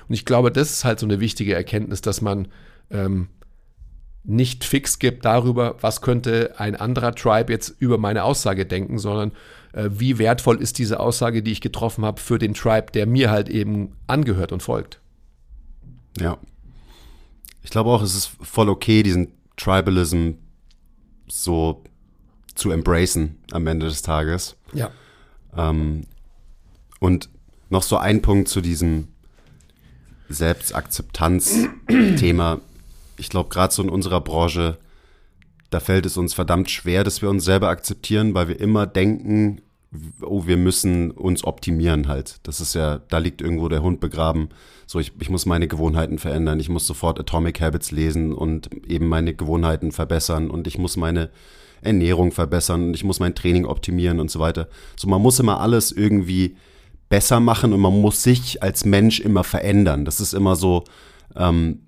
Und 0.09 0.14
ich 0.14 0.25
glaube, 0.25 0.53
das 0.53 0.71
ist 0.71 0.85
halt 0.85 1.01
so 1.01 1.07
eine 1.07 1.21
wichtige 1.21 1.55
Erkenntnis, 1.55 2.01
dass 2.01 2.21
man 2.21 2.49
ähm, 2.90 3.29
nicht 4.25 4.64
fix 4.64 4.99
gibt 4.99 5.25
darüber, 5.25 5.77
was 5.81 6.01
könnte 6.01 6.55
ein 6.59 6.77
anderer 6.77 7.14
Tribe 7.14 7.53
jetzt 7.53 7.75
über 7.81 7.99
meine 7.99 8.25
Aussage 8.25 8.64
denken, 8.64 8.99
sondern 8.99 9.33
äh, 9.73 9.91
wie 9.93 10.19
wertvoll 10.19 10.61
ist 10.61 10.79
diese 10.79 11.01
Aussage, 11.01 11.43
die 11.43 11.53
ich 11.53 11.61
getroffen 11.61 12.05
habe, 12.05 12.21
für 12.21 12.39
den 12.39 12.55
Tribe, 12.55 12.87
der 12.93 13.07
mir 13.07 13.31
halt 13.31 13.49
eben 13.49 13.97
angehört 14.07 14.53
und 14.53 14.63
folgt. 14.63 15.01
Ja. 16.19 16.39
Ich 17.63 17.71
glaube 17.71 17.91
auch, 17.91 18.03
es 18.03 18.15
ist 18.15 18.31
voll 18.41 18.69
okay, 18.69 19.03
diesen 19.03 19.33
Tribalism 19.57 20.33
so 21.29 21.83
zu 22.55 22.71
embracen 22.71 23.39
am 23.51 23.67
Ende 23.67 23.87
des 23.87 24.03
Tages. 24.03 24.57
Ja. 24.73 24.91
Ähm, 25.57 26.03
und 27.01 27.29
noch 27.71 27.83
so 27.83 27.97
ein 27.97 28.23
Punkt 28.23 28.49
zu 28.49 28.61
diesem 28.61 29.09
Selbstakzeptanz-Thema. 30.29 32.61
Ich 33.17 33.31
glaube, 33.31 33.49
gerade 33.49 33.73
so 33.73 33.83
in 33.83 33.89
unserer 33.89 34.21
Branche, 34.21 34.77
da 35.73 35.81
fällt 35.81 36.07
es 36.07 36.17
uns 36.17 36.35
verdammt 36.35 36.71
schwer, 36.71 37.03
dass 37.05 37.23
wir 37.23 37.31
uns 37.31 37.45
selber 37.45 37.69
akzeptieren, 37.69 38.35
weil 38.35 38.49
wir 38.49 38.61
immer 38.61 38.87
denken, 38.87 39.63
oh, 40.21 40.47
wir 40.47 40.57
müssen 40.57 41.11
uns 41.11 41.45
optimieren 41.45 42.09
halt. 42.09 42.41
Das 42.43 42.61
ist 42.61 42.75
ja, 42.75 43.01
da 43.09 43.19
liegt 43.19 43.41
irgendwo 43.41 43.69
der 43.69 43.83
Hund 43.83 44.01
begraben. 44.01 44.51
So, 44.87 45.01
ich, 45.01 45.13
ich 45.21 45.31
muss 45.31 45.47
meine 45.47 45.69
Gewohnheiten 45.69 46.19
verändern, 46.19 46.61
ich 46.61 46.69
muss 46.69 46.87
sofort 46.87 47.19
Atomic 47.19 47.61
Habits 47.61 47.91
lesen 47.91 48.33
und 48.33 48.71
eben 48.87 49.09
meine 49.09 49.35
Gewohnheiten 49.35 49.93
verbessern 49.93 50.51
und 50.51 50.67
ich 50.67 50.79
muss 50.79 50.97
meine 50.97 51.31
Ernährung 51.81 52.33
verbessern 52.33 52.89
und 52.89 52.95
ich 52.95 53.05
muss 53.05 53.19
mein 53.19 53.35
Training 53.35 53.65
optimieren 53.65 54.21
und 54.21 54.31
so 54.31 54.41
weiter. 54.41 54.69
So, 54.97 55.09
man 55.09 55.23
muss 55.23 55.41
immer 55.41 55.61
alles 55.61 55.91
irgendwie 55.93 56.57
besser 57.09 57.41
machen 57.41 57.73
und 57.73 57.81
man 57.81 58.01
muss 58.01 58.23
sich 58.23 58.63
als 58.63 58.85
Mensch 58.85 59.21
immer 59.21 59.45
verändern. 59.45 60.05
Das 60.05 60.21
ist 60.21 60.33
immer 60.33 60.57
so, 60.57 60.85
ähm, 61.37 61.81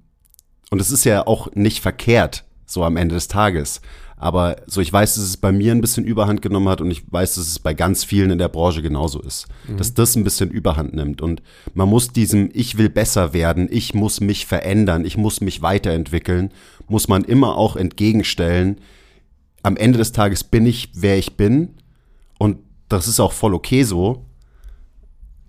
und 0.70 0.80
es 0.80 0.90
ist 0.90 1.04
ja 1.04 1.26
auch 1.26 1.54
nicht 1.54 1.80
verkehrt, 1.80 2.43
so 2.66 2.84
am 2.84 2.96
Ende 2.96 3.14
des 3.14 3.28
Tages. 3.28 3.80
Aber 4.16 4.56
so, 4.66 4.80
ich 4.80 4.92
weiß, 4.92 5.16
dass 5.16 5.24
es 5.24 5.36
bei 5.36 5.52
mir 5.52 5.72
ein 5.72 5.80
bisschen 5.80 6.04
Überhand 6.04 6.40
genommen 6.40 6.68
hat 6.68 6.80
und 6.80 6.90
ich 6.90 7.02
weiß, 7.10 7.34
dass 7.34 7.46
es 7.46 7.58
bei 7.58 7.74
ganz 7.74 8.04
vielen 8.04 8.30
in 8.30 8.38
der 8.38 8.48
Branche 8.48 8.80
genauso 8.80 9.20
ist. 9.20 9.46
Mhm. 9.68 9.76
Dass 9.76 9.94
das 9.94 10.16
ein 10.16 10.24
bisschen 10.24 10.50
Überhand 10.50 10.94
nimmt. 10.94 11.20
Und 11.20 11.42
man 11.74 11.88
muss 11.88 12.08
diesem, 12.08 12.48
ich 12.52 12.78
will 12.78 12.88
besser 12.88 13.32
werden, 13.32 13.68
ich 13.70 13.92
muss 13.92 14.20
mich 14.20 14.46
verändern, 14.46 15.04
ich 15.04 15.16
muss 15.16 15.40
mich 15.40 15.62
weiterentwickeln, 15.62 16.52
muss 16.88 17.08
man 17.08 17.24
immer 17.24 17.56
auch 17.56 17.76
entgegenstellen. 17.76 18.78
Am 19.62 19.76
Ende 19.76 19.98
des 19.98 20.12
Tages 20.12 20.44
bin 20.44 20.64
ich, 20.64 20.90
wer 20.94 21.18
ich 21.18 21.36
bin. 21.36 21.74
Und 22.38 22.58
das 22.88 23.08
ist 23.08 23.20
auch 23.20 23.32
voll 23.32 23.54
okay 23.54 23.82
so. 23.82 24.24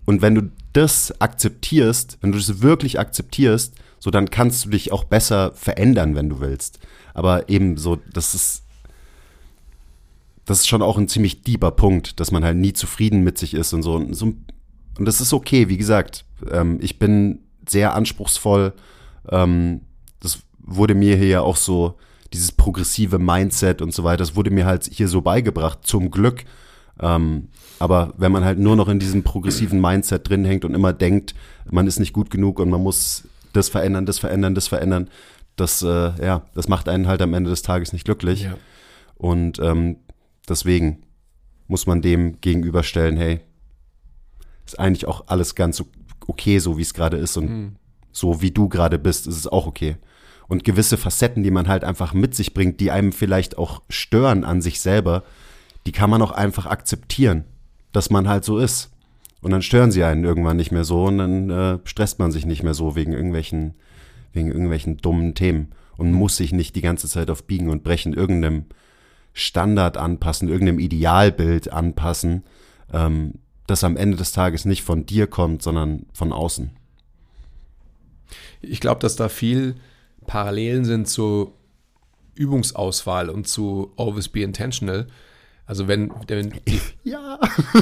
Und 0.06 0.22
wenn 0.22 0.36
du 0.36 0.52
das 0.74 1.22
akzeptierst, 1.22 2.18
wenn 2.22 2.32
du 2.32 2.38
das 2.38 2.62
wirklich 2.62 3.00
akzeptierst, 3.00 3.76
so 4.00 4.12
dann 4.12 4.30
kannst 4.30 4.66
du 4.66 4.70
dich 4.70 4.92
auch 4.92 5.06
besser 5.06 5.52
verändern, 5.56 6.16
wenn 6.16 6.30
du 6.30 6.40
willst. 6.40 6.80
Aber 7.16 7.50
eben 7.50 7.78
so, 7.78 7.98
das 8.14 8.36
ist, 8.36 8.64
das 10.46 10.60
ist 10.60 10.68
schon 10.68 10.84
auch 10.84 11.00
ein 11.00 11.08
ziemlich 11.08 11.42
deeper 11.42 11.72
Punkt, 11.72 12.20
dass 12.20 12.30
man 12.30 12.44
halt 12.44 12.58
nie 12.58 12.74
zufrieden 12.74 13.24
mit 13.24 13.40
sich 13.40 13.56
ist 13.56 13.74
und 13.74 13.82
so. 13.82 13.96
Und, 13.96 14.14
so, 14.14 14.26
und 14.26 15.06
das 15.06 15.22
ist 15.22 15.34
okay, 15.34 15.68
wie 15.68 15.78
gesagt. 15.78 16.26
Ähm, 16.52 16.78
ich 16.82 17.00
bin 17.00 17.40
sehr 17.68 17.96
anspruchsvoll. 17.96 18.74
Ähm, 19.30 19.82
das 20.20 20.40
wurde 20.60 20.94
mir 20.94 21.18
hier 21.18 21.28
ja 21.28 21.42
auch 21.42 21.56
so, 21.56 21.98
dieses 22.34 22.52
progressive 22.52 23.18
Mindset 23.18 23.82
und 23.82 23.94
so 23.94 24.04
weiter, 24.04 24.18
das 24.18 24.36
wurde 24.36 24.52
mir 24.52 24.66
halt 24.66 24.90
hier 24.92 25.08
so 25.08 25.22
beigebracht, 25.22 25.80
zum 25.84 26.12
Glück. 26.12 26.44
Ähm, 27.00 27.48
aber 27.80 28.14
wenn 28.18 28.32
man 28.32 28.44
halt 28.44 28.60
nur 28.60 28.76
noch 28.76 28.88
in 28.88 29.00
diesem 29.00 29.24
progressiven 29.24 29.82
Mindset 29.82 30.30
drin 30.30 30.46
hängt 30.46 30.66
und 30.66 30.74
immer 30.74 30.94
denkt, 30.94 31.34
man 31.70 31.88
ist 31.88 32.00
nicht 32.00 32.14
gut 32.14 32.30
genug 32.30 32.60
und 32.60 32.70
man 32.70 32.82
muss 32.82 33.24
das 33.54 33.70
verändern, 33.70 34.06
das 34.06 34.20
verändern, 34.20 34.56
das 34.56 34.68
verändern, 34.68 35.10
das, 35.56 35.82
äh, 35.82 36.12
ja, 36.24 36.44
das 36.54 36.68
macht 36.68 36.90
einen 36.90 37.08
halt 37.08 37.22
am 37.22 37.34
Ende 37.34 37.50
des 37.50 37.62
Tages 37.62 37.94
nicht 37.94 38.06
glücklich. 38.06 38.44
Ja. 38.44 38.58
Und 39.16 39.60
ähm, 39.60 39.98
deswegen 40.48 41.04
muss 41.68 41.88
man 41.88 42.02
dem 42.02 42.42
gegenüberstellen, 42.42 43.18
hey, 43.18 43.42
ist 44.66 44.80
eigentlich 44.80 45.08
auch 45.08 45.26
alles 45.28 45.56
ganz 45.56 45.84
okay, 46.28 46.60
so 46.60 46.78
wie 46.78 46.82
es 46.82 46.94
gerade 46.94 47.18
ist 47.18 47.38
und 47.38 47.50
mhm. 47.50 47.76
so 48.12 48.42
wie 48.42 48.52
du 48.52 48.68
gerade 48.68 49.00
bist, 49.00 49.28
ist 49.28 49.38
es 49.38 49.48
auch 49.48 49.68
okay. 49.68 49.98
Und 50.48 50.64
gewisse 50.64 50.98
Facetten, 50.98 51.44
die 51.44 51.52
man 51.52 51.68
halt 51.68 51.84
einfach 51.84 52.14
mit 52.14 52.36
sich 52.36 52.54
bringt, 52.54 52.80
die 52.80 52.92
einem 52.92 53.12
vielleicht 53.12 53.58
auch 53.58 53.82
stören 53.90 54.44
an 54.44 54.62
sich 54.62 54.80
selber, 54.80 55.24
die 55.86 55.92
kann 55.92 56.10
man 56.10 56.22
auch 56.22 56.32
einfach 56.32 56.66
akzeptieren, 56.66 57.46
dass 57.92 58.10
man 58.10 58.28
halt 58.28 58.44
so 58.44 58.60
ist. 58.60 58.92
Und 59.42 59.52
dann 59.52 59.62
stören 59.62 59.92
sie 59.92 60.04
einen 60.04 60.24
irgendwann 60.24 60.58
nicht 60.58 60.72
mehr 60.72 60.84
so 60.84 61.06
und 61.06 61.18
dann 61.20 61.50
äh, 61.50 61.80
stresst 61.84 62.20
man 62.20 62.32
sich 62.32 62.46
nicht 62.46 62.64
mehr 62.64 62.74
so 62.74 62.96
wegen 62.96 63.14
irgendwelchen, 63.14 63.76
wegen 64.36 64.52
irgendwelchen 64.52 64.98
dummen 64.98 65.34
Themen 65.34 65.72
und 65.98 66.12
muss 66.12 66.38
sich 66.38 66.52
nicht 66.52 66.76
die 66.76 66.82
ganze 66.82 67.08
Zeit 67.08 67.30
auf 67.30 67.46
Biegen 67.46 67.70
und 67.70 67.84
Brechen 67.84 68.14
irgendeinem 68.14 68.66
Standard 69.34 69.98
anpassen, 69.98 70.48
irgendeinem 70.48 70.80
Idealbild 70.80 71.72
anpassen, 71.72 72.44
ähm, 72.92 73.36
das 73.68 73.84
am 73.84 73.98
Ende 73.98 74.18
des 74.18 74.32
Tages 74.32 74.66
nicht 74.66 74.84
von 74.84 75.06
dir 75.06 75.28
kommt, 75.28 75.64
sondern 75.64 76.06
von 76.14 76.32
außen. 76.32 76.72
Ich 78.62 78.80
glaube, 78.80 79.02
dass 79.02 79.16
da 79.16 79.30
viel 79.30 79.76
Parallelen 80.26 80.86
sind 80.86 81.08
zu 81.08 81.54
Übungsauswahl 82.36 83.30
und 83.30 83.48
zu 83.48 83.92
Always 83.98 84.30
Be 84.30 84.42
Intentional. 84.42 85.08
Also 85.66 85.88
wenn, 85.88 86.12
wenn 86.28 86.52
die, 86.68 86.82
Ja. 87.04 87.40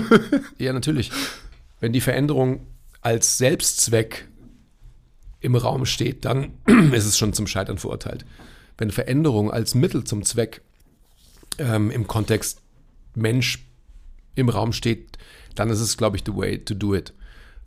ja 0.57 0.73
natürlich, 0.73 1.11
wenn 1.79 1.93
die 1.93 2.01
Veränderung 2.01 2.65
als 3.01 3.37
Selbstzweck 3.37 4.27
im 5.43 5.55
Raum 5.55 5.85
steht, 5.85 6.25
dann 6.25 6.53
ist 6.93 7.05
es 7.05 7.17
schon 7.17 7.33
zum 7.33 7.47
Scheitern 7.47 7.77
verurteilt. 7.77 8.25
Wenn 8.77 8.89
Veränderung 8.89 9.51
als 9.51 9.75
Mittel 9.75 10.03
zum 10.03 10.23
Zweck 10.23 10.61
ähm, 11.59 11.91
im 11.91 12.07
Kontext 12.07 12.61
Mensch 13.13 13.65
im 14.35 14.49
Raum 14.49 14.73
steht, 14.73 15.17
dann 15.53 15.69
ist 15.69 15.81
es, 15.81 15.97
glaube 15.97 16.17
ich, 16.17 16.23
the 16.25 16.35
way 16.35 16.57
to 16.57 16.73
do 16.73 16.95
it. 16.95 17.13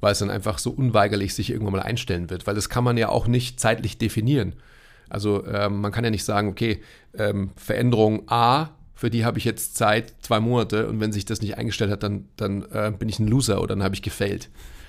Weil 0.01 0.13
es 0.13 0.19
dann 0.19 0.31
einfach 0.31 0.59
so 0.59 0.71
unweigerlich 0.71 1.35
sich 1.35 1.51
irgendwann 1.51 1.75
mal 1.75 1.83
einstellen 1.83 2.29
wird. 2.31 2.47
Weil 2.47 2.55
das 2.55 2.69
kann 2.69 2.83
man 2.83 2.97
ja 2.97 3.09
auch 3.11 3.27
nicht 3.27 3.61
zeitlich 3.61 3.99
definieren. 3.99 4.55
Also 5.09 5.47
ähm, 5.47 5.81
man 5.81 5.93
kann 5.93 6.03
ja 6.03 6.11
nicht 6.11 6.25
sagen, 6.25 6.49
okay, 6.49 6.83
ähm, 7.17 7.51
Veränderung 7.57 8.29
A, 8.29 8.71
für 8.95 9.11
die 9.11 9.25
habe 9.25 9.39
ich 9.39 9.45
jetzt 9.45 9.77
Zeit, 9.77 10.15
zwei 10.21 10.41
Monate, 10.41 10.89
und 10.89 11.01
wenn 11.01 11.13
sich 11.13 11.27
das 11.27 11.43
nicht 11.43 11.57
eingestellt 11.59 11.91
hat, 11.91 12.03
dann, 12.03 12.29
dann 12.37 12.63
äh, 12.73 12.93
bin 12.99 13.09
ich 13.09 13.19
ein 13.19 13.29
Loser 13.29 13.61
oder 13.61 13.75
dann 13.75 13.85
habe 13.85 13.95
ich 13.95 14.03
gefailt. 14.03 14.49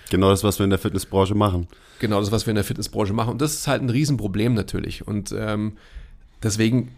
Genau 0.10 0.30
das, 0.30 0.43
was 0.43 0.60
wir 0.60 0.63
in 0.63 0.70
der 0.70 0.80
Fitnessbranche 0.80 1.36
machen. 1.36 1.67
Genau 2.00 2.20
das, 2.20 2.32
was 2.32 2.46
wir 2.46 2.52
in 2.52 2.56
der 2.56 2.63
Fitnessbranche 2.63 3.13
machen. 3.13 3.32
Und 3.32 3.41
das 3.41 3.54
ist 3.54 3.67
halt 3.67 3.82
ein 3.82 3.89
Riesenproblem 3.89 4.54
natürlich. 4.54 5.08
Und 5.08 5.34
ähm, 5.38 5.78
deswegen, 6.43 6.91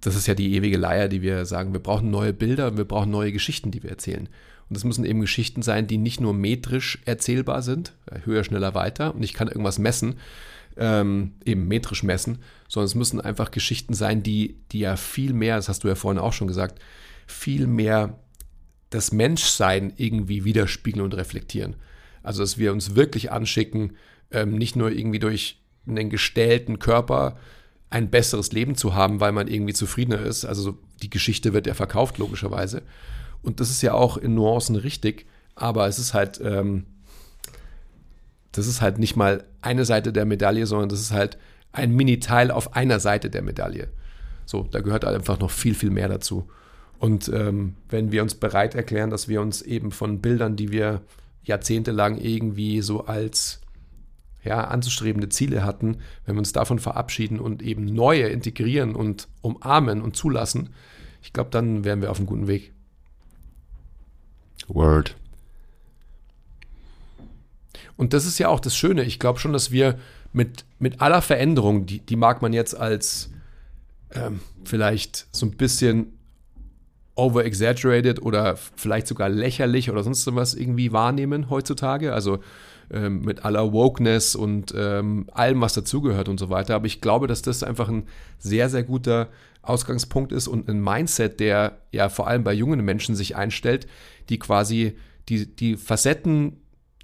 das 0.00 0.14
ist 0.14 0.26
ja 0.26 0.34
die 0.34 0.54
ewige 0.54 0.76
Leier, 0.76 1.08
die 1.08 1.22
wir 1.22 1.44
sagen, 1.44 1.72
wir 1.72 1.80
brauchen 1.80 2.10
neue 2.10 2.32
Bilder, 2.32 2.76
wir 2.76 2.84
brauchen 2.84 3.10
neue 3.10 3.32
Geschichten, 3.32 3.70
die 3.70 3.82
wir 3.82 3.90
erzählen. 3.90 4.28
Und 4.68 4.76
das 4.76 4.84
müssen 4.84 5.04
eben 5.04 5.20
Geschichten 5.20 5.62
sein, 5.62 5.86
die 5.86 5.98
nicht 5.98 6.20
nur 6.20 6.34
metrisch 6.34 6.98
erzählbar 7.06 7.62
sind, 7.62 7.94
höher, 8.24 8.44
schneller, 8.44 8.74
weiter, 8.74 9.14
und 9.14 9.22
ich 9.22 9.32
kann 9.32 9.48
irgendwas 9.48 9.78
messen, 9.78 10.16
ähm, 10.76 11.32
eben 11.44 11.66
metrisch 11.66 12.02
messen, 12.02 12.38
sondern 12.68 12.86
es 12.86 12.94
müssen 12.94 13.20
einfach 13.20 13.50
Geschichten 13.50 13.94
sein, 13.94 14.22
die, 14.22 14.56
die 14.70 14.80
ja 14.80 14.96
viel 14.96 15.32
mehr, 15.32 15.56
das 15.56 15.68
hast 15.68 15.84
du 15.84 15.88
ja 15.88 15.94
vorhin 15.94 16.20
auch 16.20 16.34
schon 16.34 16.48
gesagt, 16.48 16.80
viel 17.26 17.66
mehr 17.66 18.18
das 18.90 19.12
Menschsein 19.12 19.92
irgendwie 19.96 20.44
widerspiegeln 20.44 21.04
und 21.04 21.14
reflektieren. 21.14 21.76
Also, 22.22 22.42
dass 22.42 22.58
wir 22.58 22.72
uns 22.72 22.94
wirklich 22.94 23.30
anschicken, 23.30 23.96
ähm, 24.30 24.56
nicht 24.56 24.76
nur 24.76 24.90
irgendwie 24.90 25.18
durch 25.18 25.60
einen 25.86 26.10
gestellten 26.10 26.78
Körper 26.78 27.38
ein 27.90 28.10
besseres 28.10 28.52
Leben 28.52 28.76
zu 28.76 28.94
haben, 28.94 29.20
weil 29.20 29.32
man 29.32 29.48
irgendwie 29.48 29.72
zufriedener 29.72 30.20
ist. 30.20 30.44
Also, 30.44 30.62
so, 30.62 30.78
die 31.02 31.10
Geschichte 31.10 31.52
wird 31.52 31.66
ja 31.66 31.74
verkauft, 31.74 32.18
logischerweise. 32.18 32.82
Und 33.42 33.60
das 33.60 33.70
ist 33.70 33.82
ja 33.82 33.94
auch 33.94 34.16
in 34.16 34.34
Nuancen 34.34 34.76
richtig, 34.76 35.26
aber 35.54 35.86
es 35.86 35.98
ist 35.98 36.12
halt, 36.14 36.40
ähm, 36.42 36.86
das 38.52 38.66
ist 38.66 38.80
halt 38.80 38.98
nicht 38.98 39.16
mal 39.16 39.44
eine 39.60 39.84
Seite 39.84 40.12
der 40.12 40.24
Medaille, 40.24 40.66
sondern 40.66 40.88
das 40.88 41.00
ist 41.00 41.12
halt 41.12 41.38
ein 41.72 41.94
Mini-Teil 41.94 42.50
auf 42.50 42.74
einer 42.74 43.00
Seite 43.00 43.30
der 43.30 43.42
Medaille. 43.42 43.88
So, 44.46 44.66
da 44.70 44.80
gehört 44.80 45.04
einfach 45.04 45.38
noch 45.38 45.50
viel, 45.50 45.74
viel 45.74 45.90
mehr 45.90 46.08
dazu. 46.08 46.50
Und 46.98 47.28
ähm, 47.28 47.74
wenn 47.88 48.10
wir 48.12 48.22
uns 48.22 48.34
bereit 48.34 48.74
erklären, 48.74 49.10
dass 49.10 49.28
wir 49.28 49.40
uns 49.40 49.62
eben 49.62 49.92
von 49.92 50.20
Bildern, 50.20 50.56
die 50.56 50.72
wir 50.72 51.02
jahrzehntelang 51.44 52.18
irgendwie 52.18 52.82
so 52.82 53.06
als 53.06 53.60
ja, 54.44 54.64
anzustrebende 54.64 55.28
Ziele 55.28 55.64
hatten, 55.64 55.98
wenn 56.24 56.34
wir 56.34 56.40
uns 56.40 56.52
davon 56.52 56.78
verabschieden 56.78 57.38
und 57.38 57.62
eben 57.62 57.84
neue 57.84 58.28
integrieren 58.28 58.94
und 58.94 59.28
umarmen 59.42 60.02
und 60.02 60.16
zulassen, 60.16 60.70
ich 61.22 61.32
glaube, 61.32 61.50
dann 61.50 61.84
wären 61.84 62.00
wir 62.00 62.10
auf 62.10 62.18
einem 62.18 62.26
guten 62.26 62.48
Weg. 62.48 62.72
Word. 64.68 65.16
Und 67.96 68.12
das 68.12 68.26
ist 68.26 68.38
ja 68.38 68.48
auch 68.48 68.60
das 68.60 68.76
Schöne. 68.76 69.02
Ich 69.02 69.18
glaube 69.18 69.38
schon, 69.38 69.52
dass 69.52 69.70
wir 69.70 69.98
mit, 70.32 70.64
mit 70.78 71.00
aller 71.00 71.22
Veränderung, 71.22 71.86
die, 71.86 72.00
die 72.00 72.16
mag 72.16 72.42
man 72.42 72.52
jetzt 72.52 72.76
als 72.76 73.30
ähm, 74.12 74.40
vielleicht 74.64 75.26
so 75.32 75.46
ein 75.46 75.52
bisschen 75.52 76.17
over-exaggerated 77.18 78.22
oder 78.22 78.56
vielleicht 78.76 79.08
sogar 79.08 79.28
lächerlich 79.28 79.90
oder 79.90 80.02
sonst 80.02 80.26
was 80.34 80.54
irgendwie 80.54 80.92
wahrnehmen 80.92 81.50
heutzutage. 81.50 82.12
Also 82.12 82.38
ähm, 82.90 83.20
mit 83.20 83.44
aller 83.44 83.72
Wokeness 83.72 84.34
und 84.34 84.72
ähm, 84.76 85.26
allem, 85.32 85.60
was 85.60 85.74
dazugehört 85.74 86.28
und 86.28 86.38
so 86.38 86.48
weiter. 86.48 86.74
Aber 86.74 86.86
ich 86.86 87.00
glaube, 87.00 87.26
dass 87.26 87.42
das 87.42 87.62
einfach 87.62 87.88
ein 87.88 88.04
sehr, 88.38 88.70
sehr 88.70 88.84
guter 88.84 89.28
Ausgangspunkt 89.62 90.32
ist 90.32 90.48
und 90.48 90.68
ein 90.68 90.82
Mindset, 90.82 91.40
der 91.40 91.78
ja 91.92 92.08
vor 92.08 92.28
allem 92.28 92.44
bei 92.44 92.54
jungen 92.54 92.82
Menschen 92.84 93.14
sich 93.14 93.36
einstellt, 93.36 93.86
die 94.30 94.38
quasi 94.38 94.96
die, 95.28 95.54
die 95.54 95.76
Facetten, 95.76 96.62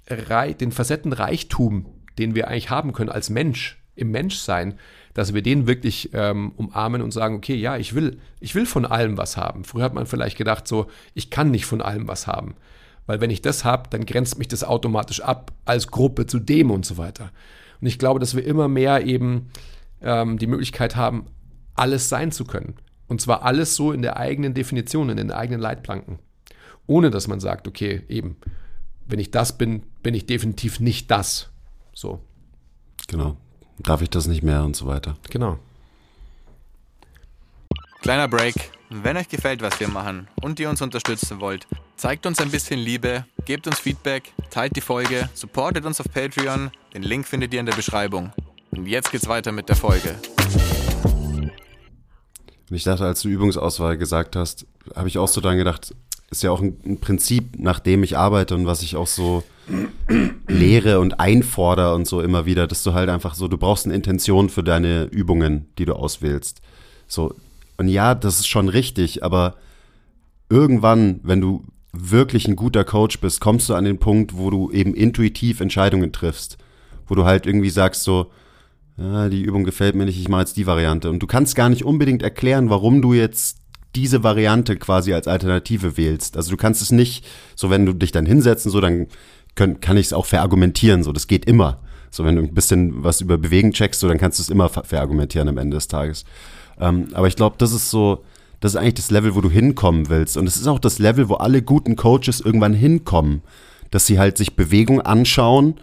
den 0.09 0.71
Facettenreichtum, 0.71 1.85
den 2.17 2.35
wir 2.35 2.47
eigentlich 2.47 2.69
haben 2.69 2.93
können 2.93 3.09
als 3.09 3.29
Mensch, 3.29 3.83
im 3.95 4.11
Menschsein, 4.11 4.79
dass 5.15 5.33
wir 5.33 5.41
den 5.41 5.65
wirklich 5.65 6.11
ähm, 6.13 6.51
umarmen 6.57 7.01
und 7.01 7.11
sagen, 7.11 7.35
okay, 7.35 7.55
ja, 7.55 7.77
ich 7.77 7.95
will, 7.95 8.19
ich 8.41 8.53
will 8.53 8.65
von 8.65 8.85
allem 8.85 9.17
was 9.17 9.37
haben. 9.37 9.63
Früher 9.63 9.85
hat 9.85 9.93
man 9.93 10.05
vielleicht 10.05 10.37
gedacht, 10.37 10.67
so, 10.67 10.87
ich 11.13 11.31
kann 11.31 11.49
nicht 11.51 11.65
von 11.65 11.81
allem 11.81 12.07
was 12.07 12.27
haben. 12.27 12.55
Weil 13.07 13.21
wenn 13.21 13.29
ich 13.29 13.41
das 13.41 13.63
habe, 13.63 13.89
dann 13.89 14.05
grenzt 14.05 14.37
mich 14.37 14.49
das 14.49 14.65
automatisch 14.65 15.21
ab 15.21 15.53
als 15.63 15.87
Gruppe 15.87 16.25
zu 16.27 16.37
dem 16.37 16.69
und 16.69 16.85
so 16.85 16.97
weiter. 16.97 17.31
Und 17.79 17.87
ich 17.87 17.97
glaube, 17.97 18.19
dass 18.19 18.35
wir 18.35 18.45
immer 18.45 18.67
mehr 18.67 19.05
eben 19.05 19.51
ähm, 20.01 20.37
die 20.37 20.47
Möglichkeit 20.47 20.97
haben, 20.97 21.27
alles 21.75 22.09
sein 22.09 22.33
zu 22.33 22.43
können. 22.43 22.75
Und 23.07 23.21
zwar 23.21 23.43
alles 23.43 23.75
so 23.75 23.93
in 23.93 24.01
der 24.01 24.17
eigenen 24.17 24.53
Definition, 24.53 25.09
in 25.09 25.17
den 25.17 25.31
eigenen 25.31 25.61
Leitplanken. 25.61 26.19
Ohne 26.87 27.09
dass 27.09 27.29
man 27.29 27.39
sagt, 27.39 27.69
okay, 27.69 28.01
eben, 28.09 28.35
wenn 29.07 29.19
ich 29.19 29.31
das 29.31 29.57
bin, 29.57 29.83
bin 30.03 30.13
ich 30.13 30.25
definitiv 30.25 30.81
nicht 30.81 31.09
das. 31.09 31.51
So. 31.93 32.19
Genau. 33.07 33.37
Darf 33.79 34.01
ich 34.01 34.09
das 34.09 34.27
nicht 34.27 34.43
mehr 34.43 34.63
und 34.63 34.75
so 34.75 34.87
weiter. 34.87 35.15
Genau. 35.29 35.59
Kleiner 38.01 38.27
Break. 38.27 38.71
Wenn 38.89 39.17
euch 39.17 39.27
gefällt, 39.27 39.61
was 39.61 39.79
wir 39.79 39.87
machen 39.87 40.27
und 40.41 40.59
ihr 40.59 40.69
uns 40.69 40.81
unterstützen 40.81 41.39
wollt, 41.41 41.67
zeigt 41.97 42.25
uns 42.25 42.39
ein 42.39 42.51
bisschen 42.51 42.79
Liebe, 42.79 43.25
gebt 43.45 43.65
uns 43.65 43.79
Feedback, 43.79 44.31
teilt 44.51 44.75
die 44.75 44.81
Folge, 44.81 45.29
supportet 45.33 45.85
uns 45.85 45.99
auf 45.99 46.05
Patreon. 46.13 46.69
Den 46.93 47.03
Link 47.03 47.27
findet 47.27 47.53
ihr 47.53 47.59
in 47.59 47.65
der 47.65 47.73
Beschreibung. 47.73 48.31
Und 48.71 48.85
jetzt 48.85 49.11
geht's 49.11 49.27
weiter 49.27 49.51
mit 49.51 49.69
der 49.69 49.75
Folge. 49.75 50.15
Und 52.69 52.75
ich 52.75 52.83
dachte, 52.83 53.05
als 53.05 53.21
du 53.21 53.29
Übungsauswahl 53.29 53.97
gesagt 53.97 54.35
hast, 54.35 54.65
habe 54.95 55.07
ich 55.07 55.17
auch 55.17 55.27
so 55.27 55.41
dran 55.41 55.57
gedacht, 55.57 55.95
ist 56.31 56.43
ja 56.43 56.51
auch 56.51 56.61
ein, 56.61 56.77
ein, 56.85 56.99
Prinzip, 56.99 57.59
nach 57.59 57.79
dem 57.79 58.03
ich 58.03 58.17
arbeite 58.17 58.55
und 58.55 58.65
was 58.65 58.81
ich 58.81 58.95
auch 58.95 59.07
so 59.07 59.43
lehre 60.47 60.99
und 60.99 61.19
einfordere 61.19 61.95
und 61.95 62.07
so 62.07 62.21
immer 62.21 62.45
wieder, 62.45 62.67
dass 62.67 62.83
du 62.83 62.93
halt 62.93 63.09
einfach 63.09 63.35
so, 63.35 63.47
du 63.47 63.57
brauchst 63.57 63.85
eine 63.85 63.95
Intention 63.95 64.49
für 64.49 64.63
deine 64.63 65.05
Übungen, 65.05 65.67
die 65.77 65.85
du 65.85 65.93
auswählst. 65.93 66.61
So, 67.07 67.33
und 67.77 67.87
ja, 67.87 68.15
das 68.15 68.39
ist 68.39 68.47
schon 68.47 68.69
richtig, 68.69 69.23
aber 69.23 69.55
irgendwann, 70.49 71.19
wenn 71.23 71.41
du 71.41 71.65
wirklich 71.91 72.47
ein 72.47 72.55
guter 72.55 72.83
Coach 72.83 73.19
bist, 73.19 73.41
kommst 73.41 73.69
du 73.69 73.73
an 73.73 73.85
den 73.85 73.99
Punkt, 73.99 74.37
wo 74.37 74.49
du 74.49 74.71
eben 74.71 74.93
intuitiv 74.93 75.61
Entscheidungen 75.61 76.11
triffst. 76.11 76.57
Wo 77.07 77.15
du 77.15 77.25
halt 77.25 77.45
irgendwie 77.45 77.69
sagst 77.69 78.03
so, 78.03 78.31
ja, 78.97 79.29
die 79.29 79.41
Übung 79.41 79.63
gefällt 79.63 79.95
mir 79.95 80.05
nicht, 80.05 80.19
ich 80.19 80.29
mache 80.29 80.41
jetzt 80.41 80.57
die 80.57 80.67
Variante. 80.67 81.09
Und 81.09 81.19
du 81.19 81.27
kannst 81.27 81.55
gar 81.55 81.69
nicht 81.69 81.83
unbedingt 81.83 82.23
erklären, 82.23 82.69
warum 82.69 83.01
du 83.01 83.13
jetzt 83.13 83.59
diese 83.95 84.23
Variante 84.23 84.75
quasi 84.75 85.13
als 85.13 85.27
Alternative 85.27 85.97
wählst. 85.97 86.37
Also 86.37 86.51
du 86.51 86.57
kannst 86.57 86.81
es 86.81 86.91
nicht, 86.91 87.25
so 87.55 87.69
wenn 87.69 87.85
du 87.85 87.93
dich 87.93 88.11
dann 88.11 88.25
hinsetzen, 88.25 88.71
so 88.71 88.81
dann 88.81 89.07
können, 89.55 89.79
kann 89.79 89.97
ich 89.97 90.07
es 90.07 90.13
auch 90.13 90.25
verargumentieren, 90.25 91.03
so 91.03 91.11
das 91.11 91.27
geht 91.27 91.45
immer. 91.45 91.79
So 92.11 92.23
wenn 92.23 92.35
du 92.35 92.43
ein 92.43 92.53
bisschen 92.53 93.03
was 93.03 93.21
über 93.21 93.37
Bewegen 93.37 93.71
checkst, 93.71 93.99
so 93.99 94.07
dann 94.07 94.17
kannst 94.17 94.39
du 94.39 94.43
es 94.43 94.49
immer 94.49 94.69
ver 94.69 94.83
verargumentieren 94.83 95.49
am 95.49 95.57
Ende 95.57 95.75
des 95.75 95.87
Tages. 95.87 96.25
Ähm, 96.79 97.07
aber 97.13 97.27
ich 97.27 97.35
glaube, 97.35 97.55
das 97.57 97.73
ist 97.73 97.89
so, 97.89 98.23
das 98.59 98.73
ist 98.73 98.77
eigentlich 98.77 98.95
das 98.95 99.11
Level, 99.11 99.35
wo 99.35 99.41
du 99.41 99.49
hinkommen 99.49 100.09
willst. 100.09 100.37
Und 100.37 100.47
es 100.47 100.57
ist 100.57 100.67
auch 100.67 100.79
das 100.79 100.99
Level, 100.99 101.29
wo 101.29 101.35
alle 101.35 101.61
guten 101.61 101.95
Coaches 101.95 102.41
irgendwann 102.41 102.73
hinkommen, 102.73 103.41
dass 103.91 104.05
sie 104.05 104.19
halt 104.19 104.37
sich 104.37 104.55
Bewegung 104.55 105.01
anschauen 105.01 105.75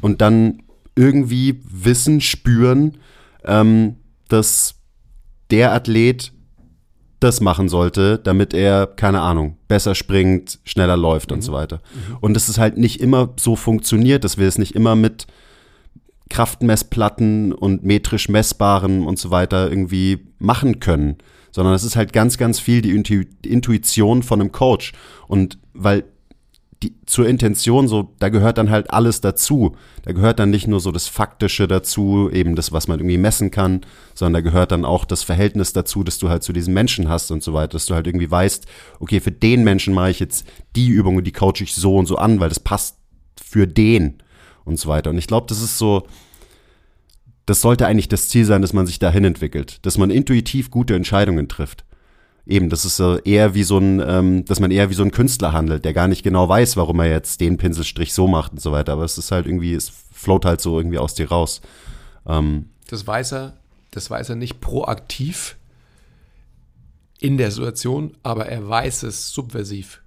und 0.00 0.20
dann 0.20 0.62
irgendwie 0.96 1.60
wissen, 1.68 2.20
spüren, 2.20 2.98
ähm, 3.44 3.96
dass 4.28 4.76
der 5.50 5.72
Athlet 5.72 6.32
das 7.20 7.40
machen 7.40 7.68
sollte, 7.68 8.18
damit 8.18 8.54
er, 8.54 8.86
keine 8.86 9.20
Ahnung, 9.20 9.56
besser 9.68 9.94
springt, 9.94 10.58
schneller 10.64 10.96
läuft 10.96 11.30
mhm. 11.30 11.36
und 11.36 11.42
so 11.42 11.52
weiter. 11.52 11.76
Mhm. 11.76 12.16
Und 12.20 12.34
dass 12.34 12.48
es 12.48 12.58
halt 12.58 12.78
nicht 12.78 13.00
immer 13.00 13.30
so 13.38 13.56
funktioniert, 13.56 14.24
dass 14.24 14.38
wir 14.38 14.48
es 14.48 14.58
nicht 14.58 14.74
immer 14.74 14.96
mit 14.96 15.26
Kraftmessplatten 16.30 17.52
und 17.52 17.84
metrisch 17.84 18.28
messbaren 18.28 19.04
und 19.06 19.18
so 19.18 19.30
weiter 19.30 19.68
irgendwie 19.68 20.26
machen 20.38 20.80
können, 20.80 21.18
sondern 21.50 21.74
es 21.74 21.84
ist 21.84 21.96
halt 21.96 22.12
ganz, 22.12 22.38
ganz 22.38 22.60
viel 22.60 22.82
die 22.82 22.92
Intuition 22.92 24.22
von 24.22 24.40
einem 24.40 24.52
Coach. 24.52 24.92
Und 25.26 25.58
weil 25.74 26.04
die, 26.82 26.94
zur 27.04 27.28
Intention 27.28 27.88
so, 27.88 28.14
da 28.18 28.30
gehört 28.30 28.56
dann 28.56 28.70
halt 28.70 28.90
alles 28.90 29.20
dazu. 29.20 29.76
Da 30.02 30.12
gehört 30.12 30.38
dann 30.38 30.50
nicht 30.50 30.66
nur 30.66 30.80
so 30.80 30.92
das 30.92 31.08
Faktische 31.08 31.68
dazu, 31.68 32.30
eben 32.32 32.56
das, 32.56 32.72
was 32.72 32.88
man 32.88 33.00
irgendwie 33.00 33.18
messen 33.18 33.50
kann, 33.50 33.82
sondern 34.14 34.42
da 34.42 34.50
gehört 34.50 34.72
dann 34.72 34.86
auch 34.86 35.04
das 35.04 35.22
Verhältnis 35.22 35.74
dazu, 35.74 36.04
dass 36.04 36.18
du 36.18 36.30
halt 36.30 36.42
zu 36.42 36.54
diesen 36.54 36.72
Menschen 36.72 37.08
hast 37.08 37.30
und 37.30 37.42
so 37.42 37.52
weiter, 37.52 37.72
dass 37.72 37.86
du 37.86 37.94
halt 37.94 38.06
irgendwie 38.06 38.30
weißt, 38.30 38.66
okay, 38.98 39.20
für 39.20 39.32
den 39.32 39.62
Menschen 39.62 39.92
mache 39.92 40.10
ich 40.10 40.20
jetzt 40.20 40.46
die 40.74 40.88
Übung 40.88 41.16
und 41.16 41.24
die 41.24 41.32
coache 41.32 41.62
ich 41.62 41.74
so 41.74 41.96
und 41.96 42.06
so 42.06 42.16
an, 42.16 42.40
weil 42.40 42.48
das 42.48 42.60
passt 42.60 42.96
für 43.42 43.66
den 43.66 44.22
und 44.64 44.78
so 44.78 44.88
weiter. 44.88 45.10
Und 45.10 45.18
ich 45.18 45.26
glaube, 45.26 45.46
das 45.48 45.60
ist 45.60 45.76
so, 45.76 46.06
das 47.44 47.60
sollte 47.60 47.86
eigentlich 47.86 48.08
das 48.08 48.30
Ziel 48.30 48.46
sein, 48.46 48.62
dass 48.62 48.72
man 48.72 48.86
sich 48.86 48.98
dahin 48.98 49.24
entwickelt, 49.24 49.84
dass 49.84 49.98
man 49.98 50.08
intuitiv 50.08 50.70
gute 50.70 50.94
Entscheidungen 50.94 51.48
trifft 51.48 51.84
eben, 52.46 52.68
das 52.68 52.84
ist 52.84 53.00
eher 53.24 53.54
wie 53.54 53.62
so 53.62 53.78
ein, 53.78 54.00
ähm, 54.00 54.44
dass 54.44 54.60
man 54.60 54.70
eher 54.70 54.90
wie 54.90 54.94
so 54.94 55.02
ein 55.02 55.10
Künstler 55.10 55.52
handelt, 55.52 55.84
der 55.84 55.92
gar 55.92 56.08
nicht 56.08 56.22
genau 56.22 56.48
weiß, 56.48 56.76
warum 56.76 57.00
er 57.00 57.10
jetzt 57.10 57.40
den 57.40 57.56
Pinselstrich 57.56 58.12
so 58.12 58.26
macht 58.26 58.52
und 58.52 58.60
so 58.60 58.72
weiter. 58.72 58.92
Aber 58.92 59.04
es 59.04 59.18
ist 59.18 59.30
halt 59.30 59.46
irgendwie, 59.46 59.74
es 59.74 59.90
float 60.12 60.44
halt 60.44 60.60
so 60.60 60.78
irgendwie 60.78 60.98
aus 60.98 61.14
dir 61.14 61.28
raus. 61.28 61.60
Ähm, 62.26 62.70
das 62.88 63.06
weiß 63.06 63.32
er, 63.32 63.56
das 63.90 64.10
weiß 64.10 64.30
er 64.30 64.36
nicht 64.36 64.60
proaktiv 64.60 65.56
in 67.20 67.36
der 67.36 67.50
Situation, 67.50 68.16
aber 68.22 68.46
er 68.46 68.68
weiß 68.68 69.02
es 69.04 69.30
subversiv, 69.30 70.02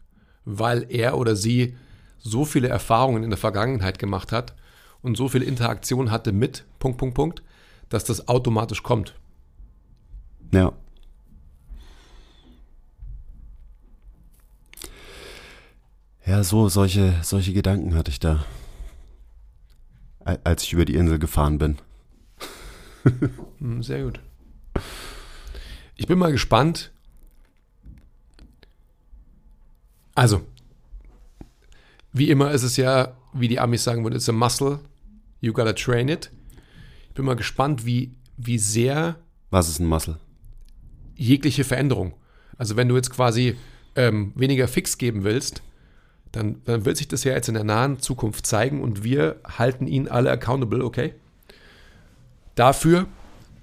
weil 0.46 0.86
er 0.90 1.18
oder 1.18 1.36
sie 1.36 1.76
so 2.20 2.46
viele 2.46 2.70
Erfahrungen 2.70 3.24
in 3.24 3.30
der 3.30 3.38
Vergangenheit 3.38 4.00
gemacht 4.00 4.32
hat 4.32 4.54
und 5.02 5.18
so 5.18 5.28
viel 5.28 5.44
Interaktion 5.44 6.10
hatte 6.10 6.32
mit 6.32 6.64
Punkt, 6.80 6.98
Punkt, 6.98 7.16
Punkt, 7.16 7.44
dass 7.90 8.04
das 8.04 8.28
automatisch 8.28 8.82
kommt. 8.82 9.14
Ja. 10.52 10.74
Ja, 16.26 16.44
so, 16.44 16.70
solche, 16.70 17.16
solche 17.22 17.52
Gedanken 17.52 17.96
hatte 17.96 18.10
ich 18.10 18.20
da, 18.20 18.46
als 20.24 20.64
ich 20.64 20.74
über 20.74 20.86
die 20.86 20.96
Insel 20.96 21.20
gefahren 21.20 21.58
bin. 21.58 21.78
Hm, 23.60 23.84
sehr 23.84 24.04
gut. 24.04 24.22
Ich 25.96 26.08
bin 26.08 26.18
mal 26.18 26.32
gespannt. 26.32 26.92
Also, 30.16 30.46
wie 32.14 32.30
immer 32.30 32.52
ist 32.52 32.64
es 32.64 32.78
ja, 32.78 33.16
wie 33.34 33.50
die 33.50 33.60
Amis 33.60 33.84
sagen 33.84 34.04
würden, 34.04 34.16
it's 34.16 34.30
a 34.30 34.32
muscle, 34.32 34.80
you 35.42 35.52
gotta 35.52 35.74
train 35.74 36.08
it. 36.08 36.32
Ich 37.10 37.14
bin 37.14 37.26
mal 37.26 37.36
gespannt, 37.36 37.86
wie, 37.86 38.16
wie 38.38 38.58
sehr. 38.58 39.18
Was 39.50 39.68
ist 39.68 39.80
ein 39.80 39.88
Muscle? 39.88 40.18
Jegliche 41.16 41.64
Veränderung. 41.64 42.14
Also, 42.58 42.78
wenn 42.78 42.88
du 42.88 42.96
jetzt 42.96 43.10
quasi 43.10 43.58
ähm, 43.96 44.32
weniger 44.36 44.68
Fix 44.68 44.98
geben 44.98 45.24
willst, 45.24 45.62
dann, 46.34 46.62
dann 46.66 46.84
wird 46.84 46.98
sich 46.98 47.08
das 47.08 47.24
ja 47.24 47.34
jetzt 47.34 47.48
in 47.48 47.54
der 47.54 47.64
nahen 47.64 48.00
Zukunft 48.00 48.46
zeigen 48.46 48.82
und 48.82 49.04
wir 49.04 49.38
halten 49.46 49.88
ihn 49.88 50.08
alle 50.10 50.32
accountable, 50.32 50.84
okay? 50.84 51.14
Dafür, 52.56 53.06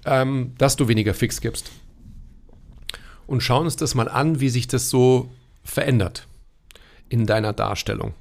ähm, 0.05 0.53
dass 0.57 0.77
du 0.77 0.87
weniger 0.87 1.13
Fix 1.13 1.41
gibst. 1.41 1.71
Und 3.27 3.41
schauen 3.41 3.65
uns 3.65 3.75
das 3.75 3.93
mal 3.93 4.09
an, 4.09 4.39
wie 4.39 4.49
sich 4.49 4.67
das 4.67 4.89
so 4.89 5.29
verändert 5.63 6.27
in 7.09 7.25
deiner 7.25 7.53
Darstellung. 7.53 8.13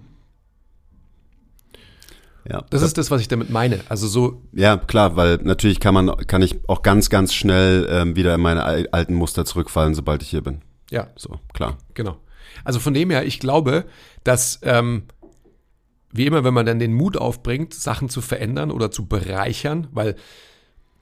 Ja, 2.48 2.64
das 2.70 2.82
ist 2.82 2.98
das, 2.98 3.10
was 3.12 3.20
ich 3.20 3.28
damit 3.28 3.50
meine. 3.50 3.80
Also 3.88 4.08
so. 4.08 4.42
Ja, 4.52 4.76
klar, 4.76 5.14
weil 5.14 5.36
natürlich 5.36 5.78
kann 5.78 5.94
man, 5.94 6.16
kann 6.26 6.42
ich 6.42 6.58
auch 6.68 6.82
ganz, 6.82 7.08
ganz 7.08 7.34
schnell 7.34 7.86
ähm, 7.88 8.16
wieder 8.16 8.34
in 8.34 8.40
meine 8.40 8.64
alten 8.64 9.14
Muster 9.14 9.44
zurückfallen, 9.44 9.94
sobald 9.94 10.22
ich 10.22 10.30
hier 10.30 10.42
bin. 10.42 10.62
Ja. 10.90 11.08
So, 11.14 11.38
klar. 11.52 11.78
Genau. 11.94 12.16
Also 12.64 12.80
von 12.80 12.94
dem 12.94 13.10
her, 13.10 13.24
ich 13.24 13.40
glaube, 13.40 13.86
dass 14.24 14.60
ähm, 14.62 15.04
wie 16.12 16.26
immer, 16.26 16.44
wenn 16.44 16.54
man 16.54 16.66
dann 16.66 16.78
den 16.78 16.92
Mut 16.92 17.16
aufbringt, 17.16 17.74
Sachen 17.74 18.08
zu 18.08 18.20
verändern 18.20 18.70
oder 18.70 18.90
zu 18.90 19.06
bereichern, 19.06 19.88
weil 19.92 20.16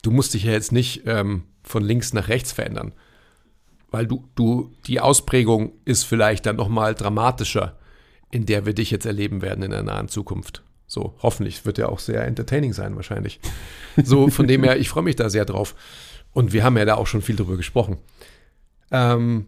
du 0.01 0.11
musst 0.11 0.33
dich 0.33 0.43
ja 0.43 0.51
jetzt 0.51 0.71
nicht 0.71 1.03
ähm, 1.05 1.43
von 1.63 1.83
links 1.83 2.13
nach 2.13 2.27
rechts 2.27 2.51
verändern, 2.51 2.93
weil 3.91 4.05
du, 4.05 4.27
du, 4.35 4.71
die 4.85 4.99
Ausprägung 4.99 5.73
ist 5.85 6.03
vielleicht 6.03 6.45
dann 6.45 6.57
nochmal 6.57 6.93
dramatischer, 6.93 7.77
in 8.31 8.45
der 8.45 8.65
wir 8.65 8.73
dich 8.73 8.91
jetzt 8.91 9.05
erleben 9.05 9.41
werden 9.41 9.63
in 9.63 9.71
der 9.71 9.83
nahen 9.83 10.07
Zukunft. 10.07 10.63
So, 10.85 11.15
hoffentlich 11.21 11.65
wird 11.65 11.77
ja 11.77 11.87
auch 11.89 11.99
sehr 11.99 12.25
entertaining 12.25 12.73
sein, 12.73 12.95
wahrscheinlich. 12.95 13.39
So, 14.03 14.29
von 14.29 14.47
dem 14.47 14.63
her, 14.63 14.79
ich 14.79 14.89
freue 14.89 15.03
mich 15.03 15.15
da 15.15 15.29
sehr 15.29 15.45
drauf. 15.45 15.75
Und 16.31 16.53
wir 16.53 16.63
haben 16.63 16.77
ja 16.77 16.85
da 16.85 16.95
auch 16.95 17.07
schon 17.07 17.21
viel 17.21 17.35
drüber 17.35 17.57
gesprochen. 17.57 17.97
Ähm, 18.91 19.47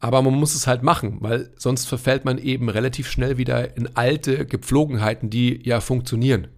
aber 0.00 0.22
man 0.22 0.34
muss 0.34 0.54
es 0.54 0.66
halt 0.66 0.82
machen, 0.82 1.18
weil 1.20 1.50
sonst 1.56 1.84
verfällt 1.84 2.24
man 2.24 2.38
eben 2.38 2.70
relativ 2.70 3.08
schnell 3.08 3.36
wieder 3.36 3.76
in 3.76 3.96
alte 3.96 4.46
Gepflogenheiten, 4.46 5.28
die 5.28 5.60
ja 5.62 5.80
funktionieren. 5.80 6.48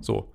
So. 0.00 0.30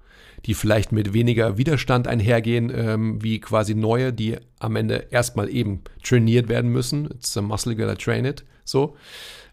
Die 0.45 0.53
vielleicht 0.53 0.91
mit 0.91 1.13
weniger 1.13 1.57
Widerstand 1.57 2.07
einhergehen, 2.07 2.71
ähm, 2.73 3.23
wie 3.23 3.39
quasi 3.39 3.75
neue, 3.75 4.13
die 4.13 4.37
am 4.59 4.75
Ende 4.75 5.07
erstmal 5.09 5.49
eben 5.49 5.81
trainiert 6.03 6.47
werden 6.47 6.71
müssen. 6.71 7.09
It's 7.11 7.35
a 7.35 7.41
muscle, 7.41 7.75
gotta 7.75 7.95
train 7.95 8.25
it. 8.25 8.45
So. 8.63 8.95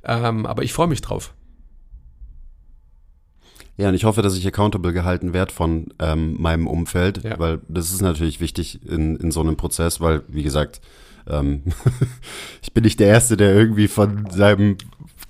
Ähm, 0.04 0.46
aber 0.46 0.62
ich 0.62 0.72
freue 0.72 0.86
mich 0.86 1.00
drauf. 1.00 1.32
Ja, 3.76 3.88
und 3.88 3.94
ich 3.94 4.04
hoffe, 4.04 4.22
dass 4.22 4.36
ich 4.36 4.46
accountable 4.46 4.92
gehalten 4.92 5.32
werde 5.32 5.52
von 5.52 5.88
ähm, 5.98 6.40
meinem 6.40 6.66
Umfeld, 6.66 7.22
ja. 7.24 7.38
weil 7.38 7.60
das 7.68 7.92
ist 7.92 8.00
natürlich 8.00 8.40
wichtig 8.40 8.80
in, 8.86 9.16
in 9.16 9.30
so 9.30 9.40
einem 9.40 9.56
Prozess, 9.56 10.00
weil, 10.00 10.22
wie 10.28 10.42
gesagt, 10.42 10.80
ähm, 11.28 11.62
ich 12.62 12.72
bin 12.72 12.84
nicht 12.84 13.00
der 13.00 13.08
Erste, 13.08 13.36
der 13.36 13.54
irgendwie 13.54 13.88
von 13.88 14.28
seinem, 14.30 14.76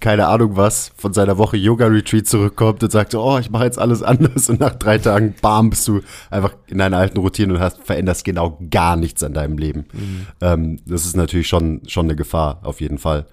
keine 0.01 0.27
Ahnung 0.29 0.57
was, 0.57 0.93
von 0.97 1.13
seiner 1.13 1.39
Woche 1.39 1.57
Yoga-Retreat 1.57 2.27
zurückkommt 2.27 2.83
und 2.83 2.91
sagt 2.91 3.13
so, 3.13 3.23
oh, 3.23 3.39
ich 3.39 3.51
mache 3.51 3.65
jetzt 3.65 3.79
alles 3.79 4.03
anders 4.05 4.49
und 4.49 4.61
nach 4.61 4.75
drei 4.75 4.99
Tagen, 4.99 5.35
bam, 5.41 5.71
bist 5.71 5.87
du 5.89 6.01
einfach 6.31 6.55
in 6.67 6.79
deiner 6.79 6.99
alten 6.99 7.19
Routine 7.19 7.55
und 7.55 7.61
hast, 7.61 7.83
veränderst 7.83 8.25
genau 8.25 8.59
gar 8.71 8.97
nichts 8.97 9.23
an 9.23 9.35
deinem 9.35 9.59
Leben. 9.59 9.87
Mhm. 9.93 10.27
Ähm, 10.41 10.81
das 10.87 11.07
ist 11.07 11.17
natürlich 11.17 11.49
schon, 11.49 11.83
schon 11.87 12.07
eine 12.07 12.17
Gefahr, 12.17 12.61
auf 12.63 12.81
jeden 12.81 12.99
Fall. 12.99 13.27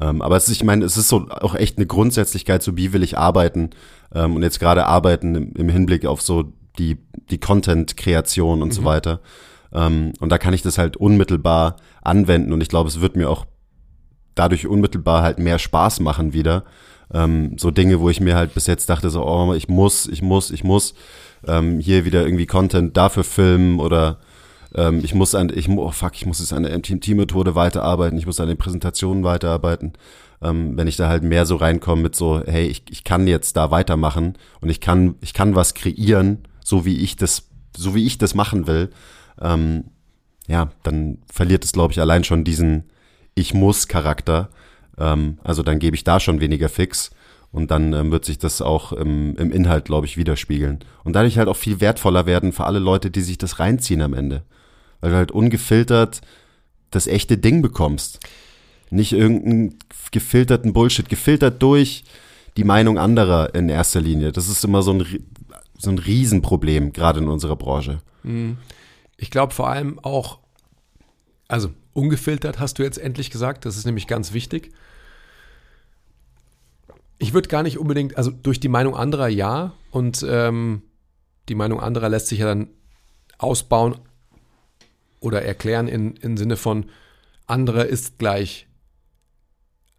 Ähm, 0.00 0.20
aber 0.20 0.36
es 0.36 0.48
ist, 0.48 0.56
ich 0.56 0.64
meine, 0.64 0.84
es 0.84 0.96
ist 0.96 1.08
so 1.08 1.28
auch 1.30 1.54
echt 1.54 1.78
eine 1.78 1.86
Grundsätzlichkeit, 1.86 2.62
so 2.62 2.76
wie 2.76 2.92
will 2.92 3.02
ich 3.02 3.16
arbeiten 3.16 3.70
ähm, 4.14 4.36
und 4.36 4.42
jetzt 4.42 4.60
gerade 4.60 4.86
arbeiten 4.86 5.34
im, 5.34 5.52
im 5.54 5.68
Hinblick 5.68 6.04
auf 6.06 6.20
so 6.20 6.52
die, 6.78 6.98
die 7.30 7.38
Content-Kreation 7.38 8.62
und 8.62 8.68
mhm. 8.68 8.72
so 8.72 8.84
weiter. 8.84 9.20
Ähm, 9.76 10.14
und 10.20 10.30
da 10.30 10.38
kann 10.38 10.54
ich 10.54 10.62
das 10.62 10.78
halt 10.78 10.96
unmittelbar 10.96 11.76
anwenden 12.02 12.52
und 12.52 12.62
ich 12.62 12.68
glaube, 12.68 12.88
es 12.88 13.00
wird 13.00 13.14
mir 13.14 13.28
auch 13.28 13.44
dadurch 14.34 14.66
unmittelbar 14.66 15.22
halt 15.22 15.38
mehr 15.38 15.58
Spaß 15.58 16.00
machen 16.00 16.32
wieder. 16.32 16.64
Ähm, 17.12 17.56
so 17.58 17.70
Dinge, 17.70 18.00
wo 18.00 18.08
ich 18.08 18.20
mir 18.20 18.34
halt 18.34 18.54
bis 18.54 18.66
jetzt 18.66 18.88
dachte, 18.88 19.10
so, 19.10 19.24
oh, 19.24 19.54
ich 19.54 19.68
muss, 19.68 20.06
ich 20.06 20.22
muss, 20.22 20.50
ich 20.50 20.64
muss 20.64 20.94
ähm, 21.46 21.78
hier 21.78 22.04
wieder 22.04 22.24
irgendwie 22.24 22.46
Content 22.46 22.96
dafür 22.96 23.22
filmen 23.22 23.78
oder 23.78 24.18
ähm, 24.74 25.00
ich 25.04 25.14
muss 25.14 25.34
an, 25.34 25.52
ich, 25.54 25.68
oh 25.68 25.90
fuck, 25.90 26.14
ich 26.14 26.26
muss 26.26 26.40
jetzt 26.40 26.52
an 26.52 26.62
der 26.62 26.76
MTMT-Methode 26.76 27.54
weiterarbeiten, 27.54 28.18
ich 28.18 28.26
muss 28.26 28.40
an 28.40 28.48
den 28.48 28.58
Präsentationen 28.58 29.24
weiterarbeiten. 29.24 29.92
Ähm, 30.42 30.76
wenn 30.76 30.88
ich 30.88 30.96
da 30.96 31.08
halt 31.08 31.22
mehr 31.22 31.46
so 31.46 31.56
reinkomme 31.56 32.02
mit 32.02 32.16
so, 32.16 32.42
hey, 32.44 32.66
ich, 32.66 32.84
ich 32.90 33.04
kann 33.04 33.26
jetzt 33.26 33.56
da 33.56 33.70
weitermachen 33.70 34.36
und 34.60 34.68
ich 34.68 34.80
kann, 34.80 35.14
ich 35.20 35.32
kann 35.32 35.54
was 35.54 35.74
kreieren, 35.74 36.40
so 36.64 36.84
wie 36.84 36.98
ich 36.98 37.16
das, 37.16 37.48
so 37.76 37.94
wie 37.94 38.04
ich 38.04 38.18
das 38.18 38.34
machen 38.34 38.66
will, 38.66 38.90
ähm, 39.40 39.84
ja, 40.48 40.70
dann 40.82 41.18
verliert 41.30 41.64
es, 41.64 41.72
glaube 41.72 41.92
ich, 41.92 42.00
allein 42.00 42.24
schon 42.24 42.44
diesen 42.44 42.84
Ich 43.34 43.54
muss 43.54 43.88
Charakter. 43.88 44.48
Ähm, 44.98 45.38
also 45.42 45.62
dann 45.62 45.78
gebe 45.78 45.96
ich 45.96 46.04
da 46.04 46.20
schon 46.20 46.40
weniger 46.40 46.68
fix 46.68 47.10
und 47.52 47.70
dann 47.70 47.92
ähm, 47.92 48.10
wird 48.10 48.24
sich 48.24 48.38
das 48.38 48.62
auch 48.62 48.92
im, 48.92 49.36
im 49.36 49.50
Inhalt, 49.50 49.86
glaube 49.86 50.06
ich, 50.06 50.16
widerspiegeln. 50.16 50.80
Und 51.04 51.14
dadurch 51.14 51.38
halt 51.38 51.48
auch 51.48 51.56
viel 51.56 51.80
wertvoller 51.80 52.26
werden 52.26 52.52
für 52.52 52.64
alle 52.64 52.78
Leute, 52.78 53.10
die 53.10 53.22
sich 53.22 53.38
das 53.38 53.58
reinziehen 53.58 54.02
am 54.02 54.14
Ende. 54.14 54.42
Weil 55.00 55.10
du 55.10 55.16
halt 55.16 55.32
ungefiltert 55.32 56.20
das 56.90 57.06
echte 57.06 57.38
Ding 57.38 57.62
bekommst. 57.62 58.20
Nicht 58.90 59.12
irgendeinen 59.12 59.78
gefilterten 60.12 60.72
Bullshit, 60.72 61.08
gefiltert 61.08 61.62
durch 61.62 62.04
die 62.56 62.64
Meinung 62.64 62.98
anderer 62.98 63.54
in 63.54 63.68
erster 63.68 64.00
Linie. 64.00 64.32
Das 64.32 64.48
ist 64.48 64.64
immer 64.64 64.82
so 64.82 64.92
ein, 64.92 65.04
so 65.76 65.90
ein 65.90 65.98
Riesenproblem, 65.98 66.92
gerade 66.92 67.20
in 67.20 67.28
unserer 67.28 67.56
Branche. 67.56 67.98
Mhm. 68.22 68.58
Ich 69.16 69.30
glaube 69.30 69.54
vor 69.54 69.68
allem 69.68 69.98
auch, 69.98 70.40
also 71.48 71.72
ungefiltert 71.92 72.58
hast 72.58 72.78
du 72.78 72.82
jetzt 72.82 72.98
endlich 72.98 73.30
gesagt, 73.30 73.64
das 73.64 73.76
ist 73.76 73.86
nämlich 73.86 74.06
ganz 74.06 74.32
wichtig. 74.32 74.72
Ich 77.18 77.32
würde 77.32 77.48
gar 77.48 77.62
nicht 77.62 77.78
unbedingt, 77.78 78.16
also 78.18 78.30
durch 78.30 78.60
die 78.60 78.68
Meinung 78.68 78.94
anderer 78.94 79.28
ja, 79.28 79.72
und 79.90 80.24
ähm, 80.28 80.82
die 81.48 81.54
Meinung 81.54 81.80
anderer 81.80 82.08
lässt 82.08 82.26
sich 82.26 82.40
ja 82.40 82.46
dann 82.46 82.68
ausbauen 83.38 83.96
oder 85.20 85.42
erklären 85.42 85.88
in, 85.88 86.16
im 86.16 86.36
Sinne 86.36 86.56
von 86.56 86.90
andere 87.46 87.84
ist 87.84 88.18
gleich 88.18 88.66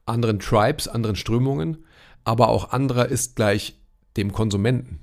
anderen 0.06 0.40
Tribes, 0.40 0.88
anderen 0.88 1.16
Strömungen, 1.16 1.86
aber 2.24 2.50
auch 2.50 2.72
anderer 2.72 3.08
ist 3.08 3.36
gleich 3.36 3.80
dem 4.16 4.32
Konsumenten. 4.32 5.00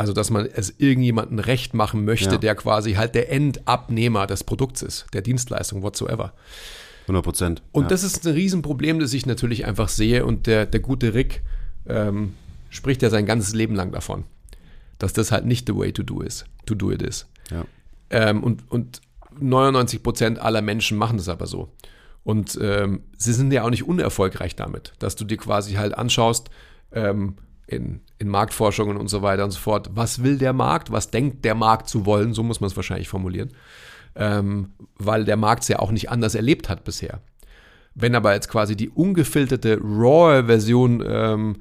Also, 0.00 0.14
dass 0.14 0.30
man 0.30 0.46
es 0.46 0.74
irgendjemandem 0.78 1.38
recht 1.40 1.74
machen 1.74 2.04
möchte, 2.06 2.30
Ja. 2.32 2.38
der 2.38 2.54
quasi 2.54 2.94
halt 2.94 3.14
der 3.14 3.30
Endabnehmer 3.30 4.26
des 4.26 4.44
Produkts 4.44 4.80
ist, 4.80 5.06
der 5.12 5.20
Dienstleistung, 5.20 5.82
whatsoever. 5.82 6.32
100 7.02 7.22
Prozent. 7.22 7.62
Und 7.72 7.84
ja. 7.84 7.88
das 7.90 8.02
ist 8.02 8.26
ein 8.26 8.32
Riesenproblem, 8.32 8.98
das 8.98 9.12
ich 9.12 9.26
natürlich 9.26 9.66
einfach 9.66 9.88
sehe. 9.90 10.24
Und 10.24 10.46
der, 10.46 10.64
der 10.64 10.80
gute 10.80 11.12
Rick 11.12 11.42
ähm, 11.86 12.34
spricht 12.70 13.02
ja 13.02 13.10
sein 13.10 13.26
ganzes 13.26 13.52
Leben 13.54 13.74
lang 13.74 13.92
davon, 13.92 14.24
dass 14.98 15.12
das 15.12 15.32
halt 15.32 15.44
nicht 15.44 15.66
the 15.66 15.76
way 15.76 15.92
to 15.92 16.02
do 16.02 16.20
is, 16.22 16.44
to 16.66 16.74
do 16.74 16.90
it 16.90 17.02
is. 17.02 17.26
ja. 17.50 17.64
Ähm, 18.12 18.42
und, 18.42 18.70
und 18.72 19.02
99 19.38 20.02
Prozent 20.02 20.38
aller 20.38 20.62
Menschen 20.62 20.96
machen 20.98 21.16
das 21.18 21.28
aber 21.28 21.46
so. 21.46 21.68
Und 22.24 22.58
ähm, 22.60 23.02
sie 23.16 23.32
sind 23.32 23.52
ja 23.52 23.64
auch 23.64 23.70
nicht 23.70 23.84
unerfolgreich 23.86 24.56
damit, 24.56 24.94
dass 24.98 25.14
du 25.14 25.24
dir 25.24 25.36
quasi 25.36 25.74
halt 25.74 25.96
anschaust, 25.96 26.50
ähm, 26.92 27.36
in, 27.70 28.00
in 28.18 28.28
Marktforschungen 28.28 28.96
und 28.96 29.08
so 29.08 29.22
weiter 29.22 29.44
und 29.44 29.50
so 29.50 29.58
fort, 29.58 29.90
was 29.94 30.22
will 30.22 30.38
der 30.38 30.52
Markt, 30.52 30.92
was 30.92 31.10
denkt 31.10 31.44
der 31.44 31.54
Markt 31.54 31.88
zu 31.88 32.06
wollen, 32.06 32.34
so 32.34 32.42
muss 32.42 32.60
man 32.60 32.68
es 32.68 32.76
wahrscheinlich 32.76 33.08
formulieren, 33.08 33.50
ähm, 34.14 34.72
weil 34.96 35.24
der 35.24 35.36
Markt 35.36 35.62
es 35.62 35.68
ja 35.68 35.78
auch 35.78 35.90
nicht 35.90 36.10
anders 36.10 36.34
erlebt 36.34 36.68
hat 36.68 36.84
bisher. 36.84 37.20
Wenn 37.94 38.14
aber 38.14 38.34
jetzt 38.34 38.48
quasi 38.48 38.76
die 38.76 38.88
ungefilterte, 38.88 39.78
raw 39.82 40.44
Version 40.44 41.02
ähm, 41.06 41.56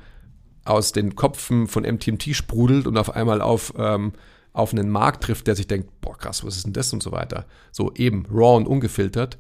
aus 0.65 0.91
den 0.91 1.15
Kopfen 1.15 1.67
von 1.67 1.83
MTMT 1.83 2.35
sprudelt 2.35 2.85
und 2.85 2.97
auf 2.97 3.15
einmal 3.15 3.41
auf, 3.41 3.73
ähm, 3.77 4.13
auf 4.53 4.71
einen 4.71 4.89
Markt 4.89 5.23
trifft, 5.23 5.47
der 5.47 5.55
sich 5.55 5.67
denkt, 5.67 5.89
boah 6.01 6.17
krass, 6.17 6.43
was 6.45 6.57
ist 6.57 6.65
denn 6.65 6.73
das 6.73 6.93
und 6.93 7.01
so 7.01 7.11
weiter. 7.11 7.45
So 7.71 7.91
eben 7.95 8.25
raw 8.31 8.55
und 8.55 8.67
ungefiltert. 8.67 9.37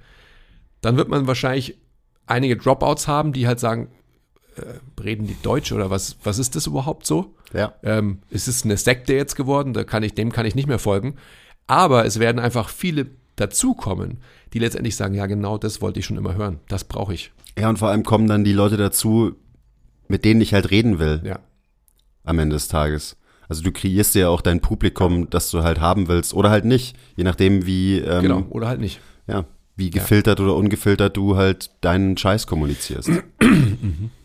Dann 0.81 0.97
wird 0.97 1.09
man 1.09 1.27
wahrscheinlich 1.27 1.77
einige 2.25 2.57
Dropouts 2.57 3.07
haben, 3.07 3.33
die 3.33 3.47
halt 3.47 3.59
sagen, 3.59 3.89
äh, 4.63 5.01
reden 5.01 5.27
die 5.27 5.37
Deutsch 5.41 5.71
oder 5.71 5.89
was, 5.89 6.17
was 6.23 6.39
ist 6.39 6.55
das 6.55 6.67
überhaupt 6.67 7.05
so? 7.05 7.33
ja. 7.53 7.73
Ähm, 7.83 8.19
ist 8.29 8.47
es 8.47 8.63
eine 8.63 8.77
Sekte 8.77 9.13
jetzt 9.13 9.35
geworden? 9.35 9.73
Da 9.73 9.83
kann 9.83 10.03
ich, 10.03 10.13
dem 10.13 10.31
kann 10.31 10.45
ich 10.45 10.55
nicht 10.55 10.67
mehr 10.67 10.79
folgen. 10.79 11.15
Aber 11.67 12.05
es 12.05 12.19
werden 12.19 12.39
einfach 12.39 12.69
viele 12.69 13.07
dazukommen, 13.35 14.17
die 14.53 14.59
letztendlich 14.59 14.95
sagen, 14.95 15.13
ja 15.15 15.25
genau, 15.25 15.57
das 15.57 15.81
wollte 15.81 15.99
ich 15.99 16.05
schon 16.05 16.17
immer 16.17 16.35
hören. 16.35 16.59
Das 16.67 16.83
brauche 16.83 17.13
ich. 17.13 17.31
Ja, 17.57 17.69
und 17.69 17.77
vor 17.79 17.89
allem 17.89 18.03
kommen 18.03 18.27
dann 18.27 18.43
die 18.43 18.53
Leute 18.53 18.77
dazu, 18.77 19.35
mit 20.07 20.25
denen 20.25 20.41
ich 20.41 20.53
halt 20.53 20.71
reden 20.71 20.99
will 20.99 21.21
Ja. 21.23 21.39
am 22.23 22.39
Ende 22.39 22.55
des 22.55 22.67
Tages. 22.67 23.17
Also 23.47 23.63
du 23.63 23.71
kreierst 23.71 24.13
dir 24.13 24.19
ja 24.21 24.29
auch 24.29 24.41
dein 24.41 24.59
Publikum, 24.61 25.29
das 25.29 25.49
du 25.49 25.63
halt 25.63 25.79
haben 25.79 26.07
willst 26.07 26.33
oder 26.35 26.49
halt 26.51 26.65
nicht, 26.65 26.95
je 27.15 27.23
nachdem 27.23 27.65
wie 27.65 27.97
ähm, 27.99 28.21
Genau. 28.21 28.45
Oder 28.49 28.67
halt 28.67 28.79
nicht. 28.79 28.99
ja, 29.27 29.45
wie 29.75 29.89
gefiltert 29.89 30.39
oder 30.39 30.55
ungefiltert 30.55 31.15
du 31.17 31.35
halt 31.35 31.71
deinen 31.81 32.15
Scheiß 32.17 32.45
kommunizierst. 32.45 33.09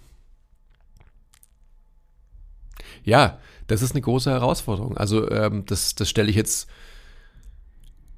Ja, 3.05 3.38
das 3.66 3.82
ist 3.82 3.92
eine 3.92 4.00
große 4.00 4.30
Herausforderung. 4.30 4.96
Also 4.96 5.30
ähm, 5.30 5.64
das, 5.66 5.94
das 5.94 6.09
stelle 6.09 6.30
ich 6.30 6.36
jetzt 6.36 6.68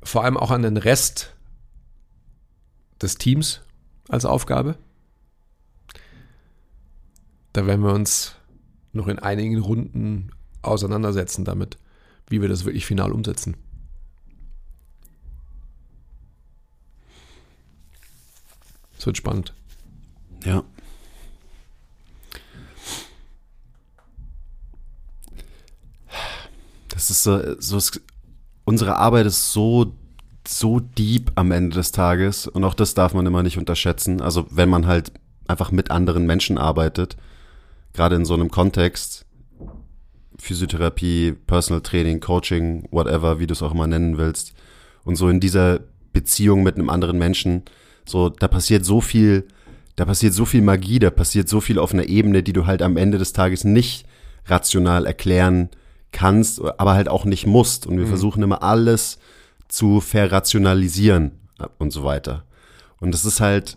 vor 0.03 0.25
allem 0.25 0.37
auch 0.37 0.51
an 0.51 0.63
den 0.63 0.77
Rest 0.77 1.35
des 3.03 3.17
Teams 3.17 3.61
als 4.09 4.25
Aufgabe. 4.25 4.79
Da 7.53 7.67
werden 7.67 7.83
wir 7.83 7.93
uns 7.93 8.37
noch 8.93 9.09
in 9.09 9.19
einigen 9.19 9.59
Runden 9.59 10.31
auseinandersetzen 10.63 11.45
damit, 11.45 11.79
wie 12.29 12.41
wir 12.41 12.49
das 12.49 12.65
wirklich 12.65 12.87
final 12.87 13.13
umsetzen. 13.13 13.57
Es 18.99 19.07
wird 19.07 19.17
spannend. 19.17 19.55
Ja. 20.45 20.65
Das 26.97 27.11
ist 27.11 27.25
so, 27.25 27.39
so 27.61 27.77
es- 27.77 28.01
unsere 28.65 28.97
Arbeit 28.97 29.27
ist 29.27 29.53
so 29.53 29.95
so 30.49 30.81
deep 30.81 31.33
am 31.35 31.51
Ende 31.51 31.75
des 31.77 31.91
Tages 31.93 32.47
und 32.47 32.63
auch 32.65 32.73
das 32.75 32.95
darf 32.95 33.13
man 33.13 33.27
immer 33.27 33.43
nicht 33.43 33.59
unterschätzen. 33.59 34.23
Also 34.23 34.47
wenn 34.51 34.69
man 34.71 34.87
halt 34.87 35.13
einfach 35.47 35.73
mit 35.73 35.91
anderen 35.91 36.25
Menschen 36.25 36.57
arbeitet, 36.57 37.17
gerade 37.93 38.15
in 38.17 38.25
so 38.25 38.33
einem 38.35 38.51
Kontext, 38.51 39.27
Physiotherapie, 40.39 41.33
Personal 41.33 41.83
Training, 41.83 42.21
Coaching, 42.21 42.87
whatever, 42.93 43.39
wie 43.41 43.47
du 43.47 43.53
es 43.53 43.63
auch 43.63 43.73
immer 43.75 43.89
nennen 43.89 44.17
willst, 44.19 44.55
und 45.05 45.17
so 45.17 45.29
in 45.29 45.41
dieser 45.41 45.81
Beziehung 46.15 46.63
mit 46.63 46.77
einem 46.77 46.89
anderen 46.91 47.19
Menschen, 47.19 47.65
so 48.07 48.29
da 48.31 48.49
passiert 48.49 48.87
so 48.87 49.01
viel, 49.03 49.49
da 49.97 50.05
passiert 50.07 50.33
so 50.33 50.45
viel 50.47 50.63
Magie, 50.63 51.01
da 51.01 51.11
passiert 51.11 51.49
so 51.49 51.61
viel 51.61 51.79
auf 51.79 51.93
einer 51.93 52.09
Ebene, 52.09 52.43
die 52.43 52.53
du 52.55 52.67
halt 52.67 52.81
am 52.81 52.97
Ende 52.97 53.19
des 53.19 53.33
Tages 53.33 53.65
nicht 53.65 54.07
rational 54.47 55.05
erklären 55.07 55.69
kannst, 55.71 55.86
aber 56.79 56.95
halt 56.95 57.09
auch 57.09 57.25
nicht 57.25 57.47
musst. 57.47 57.87
Und 57.87 57.99
wir 57.99 58.07
versuchen 58.07 58.43
immer 58.43 58.63
alles 58.63 59.19
zu 59.69 60.01
verrationalisieren 60.01 61.33
und 61.79 61.93
so 61.93 62.05
weiter. 62.05 62.45
Und 63.01 63.13
das 63.13 63.25
ist 63.25 63.41
halt 63.41 63.77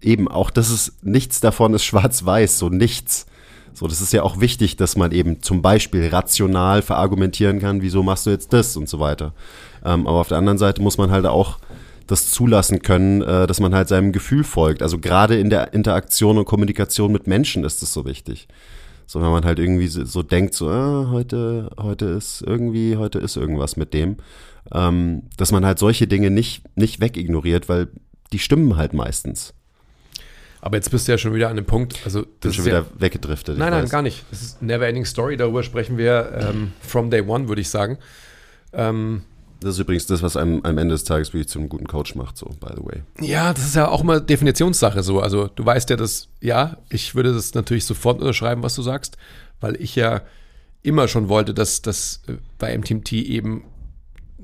eben 0.00 0.28
auch, 0.28 0.50
das 0.50 0.70
ist, 0.70 1.04
nichts 1.04 1.40
davon 1.40 1.74
ist 1.74 1.84
schwarz-weiß, 1.86 2.58
so 2.58 2.68
nichts. 2.68 3.26
So, 3.74 3.86
das 3.86 4.02
ist 4.02 4.12
ja 4.12 4.22
auch 4.22 4.40
wichtig, 4.40 4.76
dass 4.76 4.96
man 4.96 5.12
eben 5.12 5.40
zum 5.40 5.62
Beispiel 5.62 6.08
rational 6.08 6.82
verargumentieren 6.82 7.58
kann, 7.58 7.80
wieso 7.80 8.02
machst 8.02 8.26
du 8.26 8.30
jetzt 8.30 8.52
das 8.52 8.76
und 8.76 8.86
so 8.86 9.00
weiter. 9.00 9.32
Ähm, 9.82 10.06
aber 10.06 10.20
auf 10.20 10.28
der 10.28 10.36
anderen 10.36 10.58
Seite 10.58 10.82
muss 10.82 10.98
man 10.98 11.10
halt 11.10 11.24
auch 11.24 11.58
das 12.06 12.30
zulassen 12.30 12.82
können, 12.82 13.22
äh, 13.22 13.46
dass 13.46 13.60
man 13.60 13.74
halt 13.74 13.88
seinem 13.88 14.12
Gefühl 14.12 14.44
folgt. 14.44 14.82
Also 14.82 14.98
gerade 14.98 15.38
in 15.38 15.48
der 15.48 15.72
Interaktion 15.72 16.36
und 16.36 16.44
Kommunikation 16.44 17.12
mit 17.12 17.26
Menschen 17.26 17.64
ist 17.64 17.80
das 17.80 17.94
so 17.94 18.04
wichtig. 18.04 18.46
So, 19.12 19.20
wenn 19.20 19.30
man 19.30 19.44
halt 19.44 19.58
irgendwie 19.58 19.88
so, 19.88 20.06
so 20.06 20.22
denkt, 20.22 20.54
so, 20.54 20.70
ah, 20.70 21.08
heute, 21.10 21.68
heute 21.78 22.06
ist 22.06 22.40
irgendwie, 22.40 22.96
heute 22.96 23.18
ist 23.18 23.36
irgendwas 23.36 23.76
mit 23.76 23.92
dem, 23.92 24.16
ähm, 24.72 25.24
dass 25.36 25.52
man 25.52 25.66
halt 25.66 25.78
solche 25.78 26.06
Dinge 26.06 26.30
nicht, 26.30 26.64
nicht 26.78 26.98
wegignoriert, 27.02 27.68
weil 27.68 27.88
die 28.32 28.38
stimmen 28.38 28.78
halt 28.78 28.94
meistens. 28.94 29.52
Aber 30.62 30.78
jetzt 30.78 30.90
bist 30.90 31.08
du 31.08 31.12
ja 31.12 31.18
schon 31.18 31.34
wieder 31.34 31.50
an 31.50 31.56
dem 31.56 31.66
Punkt, 31.66 32.00
also 32.06 32.22
Bin 32.22 32.30
das 32.40 32.54
schon 32.54 32.64
ist 32.64 32.70
ja, 32.72 32.84
wieder 32.84 32.86
weggedriftet. 32.98 33.58
Nein, 33.58 33.72
nein, 33.72 33.86
gar 33.90 34.00
nicht. 34.00 34.24
Das 34.30 34.40
ist 34.40 34.62
Never 34.62 34.88
Ending 34.88 35.04
Story, 35.04 35.36
darüber 35.36 35.62
sprechen 35.62 35.98
wir 35.98 36.48
ähm, 36.48 36.72
from 36.80 37.10
day 37.10 37.20
one, 37.20 37.48
würde 37.48 37.60
ich 37.60 37.68
sagen. 37.68 37.98
Ähm, 38.72 39.24
Das 39.62 39.74
ist 39.74 39.80
übrigens 39.80 40.06
das, 40.06 40.22
was 40.22 40.36
einem 40.36 40.60
am 40.64 40.78
Ende 40.78 40.94
des 40.94 41.04
Tages 41.04 41.32
wirklich 41.32 41.48
zu 41.48 41.58
einem 41.58 41.68
guten 41.68 41.86
Coach 41.86 42.14
macht, 42.14 42.36
so, 42.36 42.46
by 42.60 42.74
the 42.76 42.84
way. 42.84 43.02
ja, 43.20 43.52
das 43.52 43.64
ist 43.64 43.76
ja 43.76 43.88
auch 43.88 44.02
immer 44.02 44.20
Definitionssache 44.20 45.02
so. 45.02 45.20
Also 45.20 45.48
du 45.48 45.64
weißt 45.64 45.90
ja, 45.90 45.96
dass, 45.96 46.28
ja, 46.40 46.78
ich 46.88 47.14
würde 47.14 47.32
das 47.32 47.54
natürlich 47.54 47.84
sofort 47.84 48.20
unterschreiben, 48.20 48.62
was 48.62 48.74
du 48.74 48.82
sagst, 48.82 49.16
weil 49.60 49.80
ich 49.80 49.94
ja 49.94 50.22
immer 50.82 51.08
schon 51.08 51.28
wollte, 51.28 51.54
dass 51.54 51.82
das 51.82 52.22
äh, 52.26 52.34
bei 52.58 52.76
MTMT 52.76 53.12
eben 53.12 53.64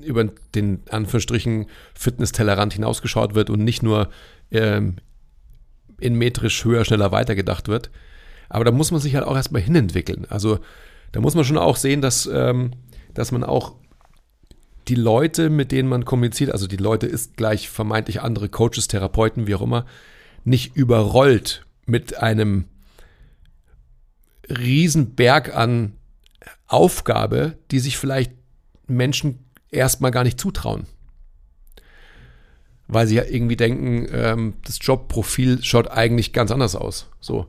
über 0.01 0.23
den 0.55 0.81
Anführungsstrichen 0.89 1.65
Fitness-Tellerrand 1.93 2.73
hinausgeschaut 2.73 3.35
wird 3.35 3.49
und 3.49 3.63
nicht 3.63 3.83
nur 3.83 4.09
ähm, 4.51 4.95
in 5.99 6.15
metrisch 6.15 6.63
höher, 6.63 6.85
schneller 6.85 7.11
weitergedacht 7.11 7.67
wird. 7.67 7.89
Aber 8.47 8.63
da 8.63 8.71
muss 8.71 8.91
man 8.91 9.01
sich 9.01 9.15
halt 9.15 9.25
auch 9.25 9.35
erstmal 9.35 9.61
hinentwickeln. 9.61 10.25
Also 10.29 10.59
da 11.11 11.19
muss 11.19 11.35
man 11.35 11.43
schon 11.43 11.57
auch 11.57 11.75
sehen, 11.75 12.01
dass, 12.01 12.29
ähm, 12.31 12.71
dass 13.13 13.31
man 13.31 13.43
auch 13.43 13.75
die 14.89 14.95
Leute, 14.95 15.49
mit 15.49 15.71
denen 15.71 15.87
man 15.87 16.03
kommuniziert, 16.03 16.51
also 16.51 16.67
die 16.67 16.77
Leute 16.77 17.05
ist 17.05 17.37
gleich 17.37 17.69
vermeintlich 17.69 18.21
andere 18.21 18.49
Coaches, 18.49 18.87
Therapeuten, 18.87 19.45
wie 19.45 19.55
auch 19.55 19.61
immer, 19.61 19.85
nicht 20.43 20.75
überrollt 20.75 21.65
mit 21.85 22.17
einem 22.17 22.65
Riesenberg 24.49 25.55
an 25.55 25.93
Aufgabe, 26.67 27.57
die 27.69 27.79
sich 27.79 27.97
vielleicht 27.97 28.31
Menschen 28.87 29.45
erstmal 29.69 30.11
gar 30.11 30.23
nicht 30.23 30.39
zutrauen. 30.39 30.87
Weil 32.87 33.05
sie 33.05 33.15
ja 33.15 33.23
irgendwie 33.23 33.57
denken, 33.57 34.07
ähm, 34.11 34.53
das 34.65 34.79
Jobprofil 34.81 35.63
schaut 35.63 35.91
eigentlich 35.91 36.33
ganz 36.33 36.49
anders 36.49 36.75
aus. 36.75 37.09
So, 37.19 37.45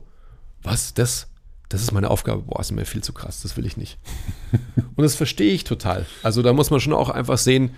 was, 0.61 0.93
das? 0.93 1.30
Das 1.71 1.81
ist 1.81 1.93
meine 1.93 2.09
Aufgabe. 2.09 2.41
Boah, 2.41 2.59
ist 2.59 2.71
mir 2.71 2.85
viel 2.85 3.01
zu 3.01 3.13
krass, 3.13 3.41
das 3.41 3.55
will 3.55 3.65
ich 3.65 3.77
nicht. 3.77 3.97
Und 4.75 5.03
das 5.03 5.15
verstehe 5.15 5.53
ich 5.53 5.63
total. 5.63 6.05
Also 6.21 6.41
da 6.41 6.51
muss 6.51 6.69
man 6.69 6.81
schon 6.81 6.93
auch 6.93 7.09
einfach 7.09 7.37
sehen, 7.37 7.71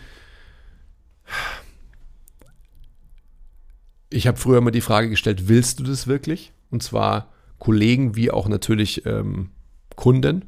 ich 4.09 4.25
habe 4.25 4.37
früher 4.37 4.57
immer 4.57 4.71
die 4.71 4.81
Frage 4.81 5.09
gestellt, 5.09 5.47
willst 5.47 5.79
du 5.79 5.83
das 5.83 6.07
wirklich? 6.07 6.53
Und 6.71 6.81
zwar 6.81 7.31
Kollegen 7.59 8.15
wie 8.15 8.31
auch 8.31 8.47
natürlich 8.47 9.05
ähm, 9.05 9.51
Kunden. 9.95 10.45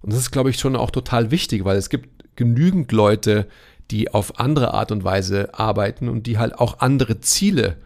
Und 0.00 0.12
das 0.12 0.18
ist, 0.18 0.32
glaube 0.32 0.50
ich, 0.50 0.58
schon 0.58 0.74
auch 0.74 0.90
total 0.90 1.30
wichtig, 1.30 1.64
weil 1.64 1.76
es 1.76 1.90
gibt 1.90 2.36
genügend 2.36 2.90
Leute, 2.90 3.46
die 3.92 4.12
auf 4.12 4.40
andere 4.40 4.74
Art 4.74 4.90
und 4.90 5.04
Weise 5.04 5.54
arbeiten 5.54 6.08
und 6.08 6.26
die 6.26 6.38
halt 6.38 6.58
auch 6.58 6.80
andere 6.80 7.20
Ziele 7.20 7.76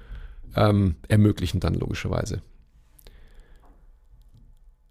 ähm, 0.55 0.97
ermöglichen 1.09 1.61
dann 1.61 1.75
logischerweise. 1.75 2.41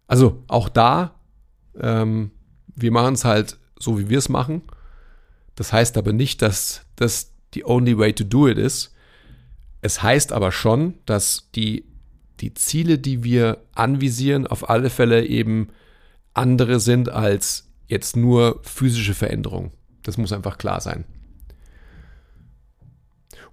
Also 0.07 0.43
auch 0.47 0.69
da, 0.69 1.15
ähm, 1.79 2.31
wir 2.75 2.91
machen 2.91 3.15
es 3.15 3.25
halt 3.25 3.57
so, 3.79 3.99
wie 3.99 4.09
wir 4.09 4.17
es 4.17 4.29
machen. 4.29 4.61
Das 5.55 5.73
heißt 5.73 5.97
aber 5.97 6.13
nicht, 6.13 6.41
dass 6.41 6.85
das 6.95 7.31
die 7.53 7.65
only 7.65 7.97
way 7.97 8.13
to 8.13 8.23
do 8.23 8.47
it 8.47 8.57
ist. 8.57 8.93
Es 9.81 10.03
heißt 10.03 10.33
aber 10.33 10.51
schon, 10.51 10.95
dass 11.05 11.49
die, 11.55 11.85
die 12.39 12.53
Ziele, 12.53 12.97
die 12.97 13.23
wir 13.23 13.59
anvisieren, 13.73 14.47
auf 14.47 14.69
alle 14.69 14.89
Fälle 14.89 15.25
eben 15.25 15.69
andere 16.33 16.79
sind 16.79 17.09
als 17.09 17.71
jetzt 17.87 18.17
nur 18.17 18.59
physische 18.63 19.13
Veränderungen. 19.13 19.71
Das 20.03 20.17
muss 20.17 20.33
einfach 20.33 20.57
klar 20.57 20.81
sein. 20.81 21.05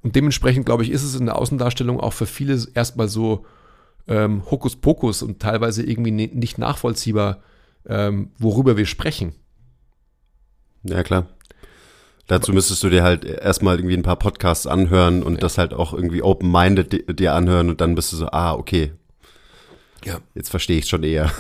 Und 0.03 0.17
dementsprechend, 0.17 0.67
glaube 0.67 0.83
ich, 0.83 0.91
ist 0.91 1.05
es 1.05 1.15
in 1.15 1.27
der 1.27 1.39
Außendarstellung 1.39 2.01
auch 2.01 2.13
für 2.13 2.27
viele 2.27 2.61
erstmal 2.75 3.09
so 3.09 3.47
ähm, 4.09 4.43
Hokuspokus 4.51 5.23
und 5.23 5.41
teilweise 5.41 5.83
irgendwie 5.83 6.11
nicht 6.11 6.59
nachvollziehbar, 6.59 7.43
ähm, 7.87 8.31
worüber 8.39 8.77
wir 8.77 8.87
sprechen. 8.87 9.35
Ja, 10.85 11.03
klar. 11.03 11.27
Dazu 12.27 12.53
müsstest 12.53 12.83
du 12.83 12.89
dir 12.89 13.03
halt 13.03 13.25
erstmal 13.25 13.77
irgendwie 13.77 13.97
ein 13.97 14.03
paar 14.03 14.19
Podcasts 14.19 14.67
anhören 14.67 15.23
und 15.23 15.35
ja. 15.35 15.41
das 15.41 15.59
halt 15.59 15.75
auch 15.75 15.93
irgendwie 15.93 16.23
open-minded 16.23 17.19
dir 17.19 17.35
anhören 17.35 17.69
und 17.69 17.81
dann 17.81 17.95
bist 17.95 18.13
du 18.13 18.17
so, 18.17 18.29
ah, 18.29 18.55
okay. 18.55 18.93
Ja. 20.05 20.19
Jetzt 20.35 20.51
verstehe 20.51 20.79
ich 20.79 20.87
schon 20.87 21.03
eher. 21.03 21.31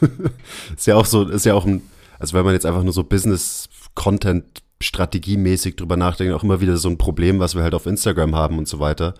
ist 0.76 0.86
ja 0.86 0.96
auch 0.96 1.06
so, 1.06 1.28
ist 1.28 1.46
ja 1.46 1.54
auch 1.54 1.64
ein, 1.64 1.82
also 2.18 2.36
wenn 2.36 2.44
man 2.44 2.54
jetzt 2.54 2.66
einfach 2.66 2.82
nur 2.82 2.92
so 2.92 3.04
Business-Content 3.04 4.62
strategiemäßig 4.80 5.76
drüber 5.76 5.96
nachdenkt, 5.96 6.34
auch 6.34 6.42
immer 6.42 6.60
wieder 6.60 6.76
so 6.76 6.88
ein 6.88 6.98
Problem, 6.98 7.38
was 7.38 7.54
wir 7.54 7.62
halt 7.62 7.74
auf 7.74 7.86
Instagram 7.86 8.34
haben 8.34 8.58
und 8.58 8.68
so 8.68 8.80
weiter, 8.80 9.14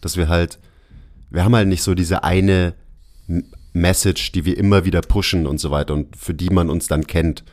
dass 0.00 0.16
wir 0.16 0.28
halt, 0.28 0.58
wir 1.30 1.44
haben 1.44 1.54
halt 1.54 1.68
nicht 1.68 1.82
so 1.82 1.94
diese 1.94 2.24
eine 2.24 2.74
Message, 3.72 4.32
die 4.32 4.44
wir 4.44 4.58
immer 4.58 4.84
wieder 4.84 5.00
pushen 5.00 5.46
und 5.46 5.58
so 5.58 5.70
weiter 5.70 5.94
und 5.94 6.16
für 6.16 6.34
die 6.34 6.50
man 6.50 6.70
uns 6.70 6.88
dann 6.88 7.06
kennt. 7.06 7.44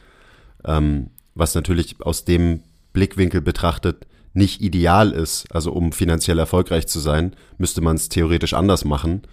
Ähm, 0.65 1.11
was 1.36 1.53
natürlich 1.53 1.97
aus 2.01 2.25
dem 2.25 2.61
Blickwinkel 2.93 3.41
betrachtet 3.41 4.07
nicht 4.38 4.61
ideal 4.61 5.11
ist. 5.11 5.45
Also 5.53 5.71
um 5.71 5.91
finanziell 5.91 6.39
erfolgreich 6.39 6.88
zu 6.88 6.99
sein, 6.99 7.36
müsste 7.57 7.82
man 7.82 7.95
es 7.95 8.07
theoretisch 8.07 8.53
anders 8.53 8.86
machen. 8.86 9.23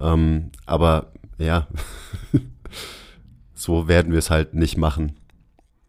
Ähm, 0.00 0.50
aber 0.64 1.12
ja, 1.38 1.66
so 3.54 3.88
werden 3.88 4.12
wir 4.12 4.18
es 4.18 4.30
halt 4.30 4.54
nicht 4.54 4.76
machen. 4.76 5.16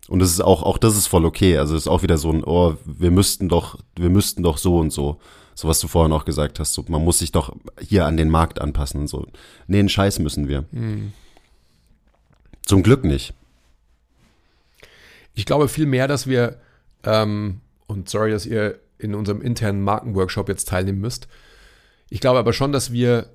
Und 0.07 0.21
es 0.21 0.31
ist 0.31 0.41
auch, 0.41 0.63
auch 0.63 0.77
das 0.77 0.97
ist 0.97 1.07
voll 1.07 1.25
okay. 1.25 1.57
Also 1.57 1.75
es 1.75 1.83
ist 1.83 1.87
auch 1.87 2.01
wieder 2.01 2.17
so 2.17 2.31
ein, 2.31 2.43
oh, 2.43 2.75
wir 2.85 3.11
müssten 3.11 3.47
doch, 3.49 3.77
wir 3.95 4.09
müssten 4.09 4.41
doch 4.41 4.57
so 4.57 4.77
und 4.79 4.91
so. 4.91 5.19
So 5.58 5.68
was 5.68 5.80
du 5.80 5.88
vorhin 5.88 6.14
auch 6.14 6.24
gesagt 6.24 6.60
hast. 6.60 6.76
So, 6.76 6.86
man 6.88 7.03
muss 7.03 7.18
sich 7.18 7.32
doch 7.32 7.55
hier 7.80 8.05
an 8.05 8.16
den 8.16 8.30
Markt 8.30 8.62
anpassen 8.62 9.01
und 9.01 9.08
so. 9.08 9.26
Nee, 9.66 9.80
einen 9.80 9.89
Scheiß 9.89 10.20
müssen 10.20 10.47
wir. 10.47 10.66
Mhm. 10.70 11.14
Zum 12.62 12.84
Glück 12.84 13.03
nicht. 13.03 13.34
Ich 15.34 15.47
glaube 15.47 15.68
viel 15.68 15.88
mehr, 15.88 16.08
dass 16.08 16.28
wir, 16.28 16.58
ähm, 17.03 17.62
und 17.88 18.08
sorry, 18.08 18.30
dass 18.30 18.45
ihr 18.45 18.78
in 18.99 19.16
unserem 19.16 19.41
internen 19.41 19.82
Markenworkshop 19.82 20.47
jetzt 20.47 20.68
teilnehmen 20.68 20.99
müsst. 20.99 21.28
Ich 22.12 22.20
glaube 22.20 22.38
aber 22.38 22.53
schon, 22.53 22.72
dass 22.72 22.91
wir, 22.91 23.26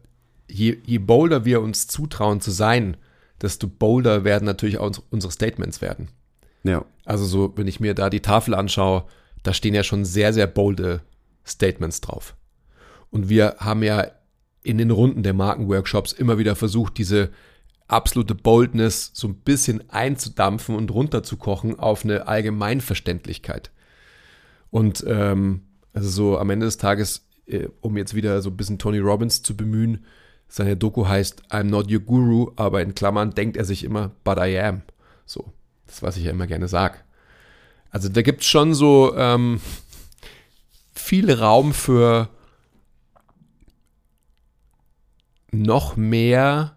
je, 0.48 0.78
je 0.84 0.98
bolder 0.98 1.44
wir 1.44 1.60
uns 1.60 1.88
zutrauen 1.88 2.40
zu 2.40 2.52
sein, 2.52 2.96
desto 3.40 3.66
bolder 3.66 4.22
werden 4.22 4.44
natürlich 4.44 4.78
auch 4.78 4.92
unsere 5.10 5.32
Statements 5.32 5.80
werden. 5.80 6.06
Ja. 6.62 6.84
Also 7.04 7.24
so, 7.24 7.52
wenn 7.56 7.66
ich 7.66 7.80
mir 7.80 7.94
da 7.94 8.10
die 8.10 8.20
Tafel 8.20 8.54
anschaue, 8.54 9.06
da 9.42 9.52
stehen 9.52 9.74
ja 9.74 9.82
schon 9.82 10.04
sehr, 10.04 10.32
sehr 10.32 10.46
bolde 10.46 11.00
Statements 11.46 12.00
drauf. 12.00 12.36
Und 13.10 13.28
wir 13.28 13.56
haben 13.58 13.82
ja 13.82 14.06
in 14.62 14.78
den 14.78 14.90
Runden 14.90 15.22
der 15.22 15.34
Markenworkshops 15.34 16.12
immer 16.12 16.38
wieder 16.38 16.56
versucht, 16.56 16.98
diese 16.98 17.30
absolute 17.88 18.34
Boldness 18.34 19.10
so 19.12 19.28
ein 19.28 19.34
bisschen 19.34 19.88
einzudampfen 19.90 20.74
und 20.74 20.90
runterzukochen 20.90 21.78
auf 21.78 22.04
eine 22.04 22.26
Allgemeinverständlichkeit. 22.26 23.70
Und 24.70 25.04
ähm, 25.06 25.62
also 25.92 26.08
so 26.08 26.38
am 26.38 26.50
Ende 26.50 26.66
des 26.66 26.78
Tages, 26.78 27.26
äh, 27.46 27.68
um 27.80 27.96
jetzt 27.96 28.14
wieder 28.14 28.40
so 28.40 28.50
ein 28.50 28.56
bisschen 28.56 28.78
Tony 28.78 28.98
Robbins 28.98 29.42
zu 29.42 29.56
bemühen, 29.56 30.04
seine 30.48 30.76
Doku 30.76 31.06
heißt 31.06 31.50
I'm 31.50 31.64
not 31.64 31.90
your 31.90 32.00
guru, 32.00 32.52
aber 32.56 32.82
in 32.82 32.94
Klammern 32.94 33.30
denkt 33.30 33.56
er 33.56 33.64
sich 33.64 33.84
immer, 33.84 34.12
but 34.24 34.38
I 34.38 34.58
am. 34.58 34.82
So. 35.26 35.52
Das, 35.86 36.02
was 36.02 36.16
ich 36.16 36.24
ja 36.24 36.30
immer 36.30 36.46
gerne 36.46 36.68
sage. 36.68 36.96
Also 37.90 38.08
da 38.08 38.22
gibt 38.22 38.40
es 38.40 38.46
schon 38.46 38.72
so 38.72 39.14
ähm, 39.14 39.60
viel 41.02 41.32
Raum 41.32 41.74
für 41.74 42.28
noch 45.50 45.96
mehr 45.96 46.76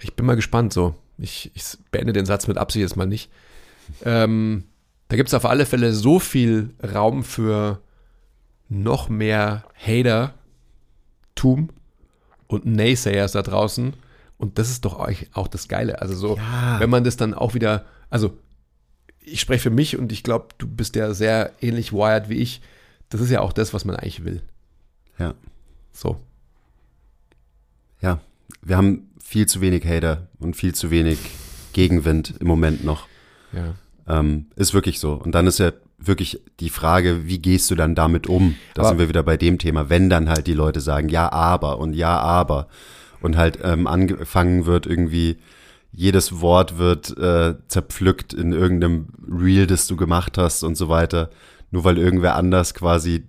Ich 0.00 0.14
bin 0.14 0.26
mal 0.26 0.36
gespannt 0.36 0.72
so. 0.72 0.94
Ich, 1.18 1.50
ich 1.54 1.64
beende 1.90 2.12
den 2.12 2.26
Satz 2.26 2.46
mit 2.46 2.56
Absicht 2.56 2.82
jetzt 2.82 2.96
mal 2.96 3.06
nicht. 3.06 3.30
Ähm, 4.04 4.64
da 5.08 5.16
gibt 5.16 5.28
es 5.28 5.34
auf 5.34 5.44
alle 5.44 5.66
Fälle 5.66 5.92
so 5.92 6.20
viel 6.20 6.74
Raum 6.82 7.24
für 7.24 7.82
noch 8.68 9.08
mehr 9.08 9.64
Hater-Tum 9.74 11.70
und 12.46 12.66
Naysayers 12.66 13.32
da 13.32 13.42
draußen. 13.42 13.94
Und 14.36 14.58
das 14.58 14.70
ist 14.70 14.84
doch 14.84 15.04
auch 15.32 15.48
das 15.48 15.66
Geile. 15.66 16.00
Also 16.00 16.14
so, 16.14 16.36
ja. 16.36 16.78
wenn 16.78 16.90
man 16.90 17.02
das 17.02 17.16
dann 17.16 17.34
auch 17.34 17.54
wieder, 17.54 17.84
also 18.08 18.38
ich 19.32 19.40
spreche 19.40 19.62
für 19.62 19.70
mich 19.70 19.96
und 19.96 20.12
ich 20.12 20.22
glaube, 20.22 20.48
du 20.58 20.66
bist 20.66 20.96
ja 20.96 21.12
sehr 21.14 21.52
ähnlich 21.60 21.92
wired 21.92 22.28
wie 22.28 22.38
ich. 22.38 22.60
Das 23.08 23.20
ist 23.20 23.30
ja 23.30 23.40
auch 23.40 23.52
das, 23.52 23.72
was 23.74 23.84
man 23.84 23.96
eigentlich 23.96 24.24
will. 24.24 24.42
Ja. 25.18 25.34
So. 25.92 26.20
Ja, 28.00 28.20
wir 28.62 28.76
haben 28.76 29.10
viel 29.22 29.46
zu 29.46 29.60
wenig 29.60 29.84
Hater 29.84 30.28
und 30.38 30.56
viel 30.56 30.74
zu 30.74 30.90
wenig 30.90 31.18
Gegenwind 31.72 32.34
im 32.40 32.46
Moment 32.46 32.84
noch. 32.84 33.06
Ja. 33.52 33.74
Ähm, 34.06 34.46
ist 34.56 34.74
wirklich 34.74 35.00
so. 35.00 35.14
Und 35.14 35.34
dann 35.34 35.46
ist 35.46 35.58
ja 35.58 35.72
wirklich 35.98 36.40
die 36.60 36.70
Frage, 36.70 37.26
wie 37.26 37.38
gehst 37.38 37.70
du 37.70 37.74
dann 37.74 37.94
damit 37.94 38.26
um? 38.26 38.54
Da 38.74 38.82
aber 38.82 38.90
sind 38.90 38.98
wir 38.98 39.08
wieder 39.08 39.22
bei 39.22 39.36
dem 39.36 39.58
Thema, 39.58 39.90
wenn 39.90 40.08
dann 40.08 40.28
halt 40.28 40.46
die 40.46 40.54
Leute 40.54 40.80
sagen, 40.80 41.08
ja, 41.08 41.30
aber 41.32 41.78
und 41.78 41.94
ja, 41.94 42.18
aber 42.18 42.68
und 43.20 43.36
halt 43.36 43.58
ähm, 43.62 43.86
angefangen 43.86 44.64
wird 44.64 44.86
irgendwie, 44.86 45.38
jedes 45.92 46.40
Wort 46.40 46.78
wird 46.78 47.16
äh, 47.16 47.54
zerpflückt 47.68 48.34
in 48.34 48.52
irgendeinem 48.52 49.08
Reel, 49.26 49.66
das 49.66 49.86
du 49.86 49.96
gemacht 49.96 50.38
hast 50.38 50.62
und 50.62 50.76
so 50.76 50.88
weiter, 50.88 51.30
nur 51.70 51.84
weil 51.84 51.98
irgendwer 51.98 52.36
anders 52.36 52.74
quasi 52.74 53.24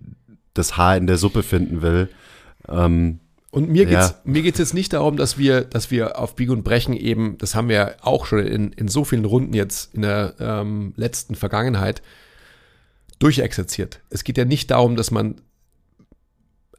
das 0.53 0.78
Haar 0.78 0.97
in 0.97 1.07
der 1.07 1.18
Suppe 1.18 1.43
finden 1.43 1.82
will. 1.82 2.10
Ähm, 2.68 3.20
und 3.51 3.70
mir 3.70 3.86
geht's, 3.86 4.10
ja. 4.10 4.16
mir 4.26 4.43
geht's 4.43 4.60
jetzt 4.60 4.76
nicht 4.76 4.93
darum, 4.93 5.18
dass 5.18 5.38
wir, 5.38 5.62
dass 5.62 5.89
wir 5.89 6.20
auf 6.20 6.36
Biegen 6.36 6.53
und 6.53 6.64
Brechen 6.64 6.93
eben, 6.93 7.38
das 7.39 7.55
haben 7.55 7.70
wir 7.70 7.95
auch 8.01 8.26
schon 8.26 8.45
in, 8.45 8.72
in 8.74 8.88
so 8.88 9.03
vielen 9.03 9.26
Runden 9.26 9.53
jetzt 9.53 9.95
in 9.95 10.03
der 10.03 10.36
ähm, 10.39 10.93
letzten 10.95 11.36
Vergangenheit, 11.36 12.03
durchexerziert. 13.18 14.01
Es 14.10 14.24
geht 14.24 14.38
ja 14.38 14.45
nicht 14.45 14.72
darum, 14.72 14.95
dass 14.95 15.12
man 15.12 15.41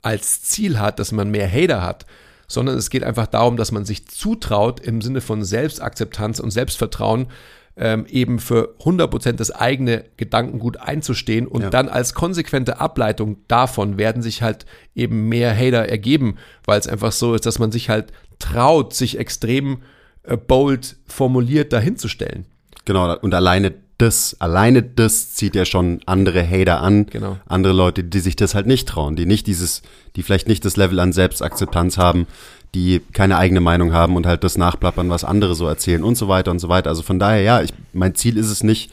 als 0.03 0.43
Ziel 0.43 0.79
hat, 0.79 0.99
dass 0.99 1.13
man 1.13 1.31
mehr 1.31 1.51
Hater 1.51 1.83
hat, 1.83 2.07
sondern 2.51 2.77
es 2.77 2.91
geht 2.91 3.05
einfach 3.05 3.29
darum, 3.29 3.57
dass 3.57 3.71
man 3.71 3.85
sich 3.85 4.09
zutraut, 4.09 4.81
im 4.81 5.01
Sinne 5.01 5.21
von 5.21 5.45
Selbstakzeptanz 5.45 6.41
und 6.41 6.51
Selbstvertrauen, 6.51 7.29
ähm, 7.77 8.07
eben 8.09 8.41
für 8.41 8.75
100% 8.81 9.35
das 9.35 9.53
eigene 9.53 10.05
Gedankengut 10.17 10.77
einzustehen 10.77 11.47
und 11.47 11.63
ja. 11.63 11.71
dann 11.71 11.89
als 11.89 12.13
konsequente 12.13 12.81
Ableitung 12.81 13.37
davon 13.47 13.99
werden 13.99 14.21
sich 14.21 14.43
halt 14.43 14.67
eben 14.97 15.29
mehr 15.29 15.57
Hater 15.57 15.89
ergeben, 15.89 16.39
weil 16.65 16.81
es 16.81 16.89
einfach 16.89 17.13
so 17.13 17.35
ist, 17.35 17.47
dass 17.47 17.61
man 17.61 17.71
sich 17.71 17.89
halt 17.89 18.13
traut, 18.41 18.95
sich 18.95 19.17
extrem 19.17 19.83
äh, 20.25 20.37
bold 20.37 20.97
formuliert 21.07 21.73
dahinzustellen. 21.73 22.47
Genau, 22.85 23.17
und 23.21 23.33
alleine 23.33 23.75
das, 24.01 24.37
alleine 24.41 24.83
das 24.83 25.35
zieht 25.35 25.55
ja 25.55 25.65
schon 25.65 26.01
andere 26.07 26.47
Hater 26.47 26.81
an. 26.81 27.07
Genau. 27.07 27.39
Andere 27.47 27.73
Leute, 27.73 28.05
die 28.05 28.21
sich 28.21 28.37
das 28.37 28.55
halt 28.55 28.67
nicht 28.67 28.89
trauen, 28.89 29.17
die 29.17 29.27
nicht 29.27 29.47
dieses, 29.47 29.83
die 30.17 30.23
vielleicht 30.23 30.49
nicht 30.49 30.65
das 30.65 30.77
Level 30.77 30.99
an 31.01 31.13
Selbstakzeptanz 31.13 31.99
haben, 31.99 32.27
die 32.75 33.03
keine 33.13 33.37
eigene 33.37 33.61
Meinung 33.61 33.93
haben 33.93 34.17
und 34.17 34.27
halt 34.27 34.45
das 34.45 34.57
nachplappern, 34.57 35.11
was 35.11 35.25
andere 35.25 35.55
so 35.55 35.67
erzählen 35.67 36.05
und 36.05 36.17
so 36.17 36.29
weiter 36.29 36.51
und 36.51 36.59
so 36.61 36.69
weiter. 36.69 36.89
Also 36.89 37.03
von 37.03 37.19
daher, 37.19 37.43
ja, 37.43 37.63
ich, 37.63 37.73
mein 37.93 38.15
Ziel 38.15 38.37
ist 38.37 38.51
es 38.51 38.63
nicht, 38.63 38.91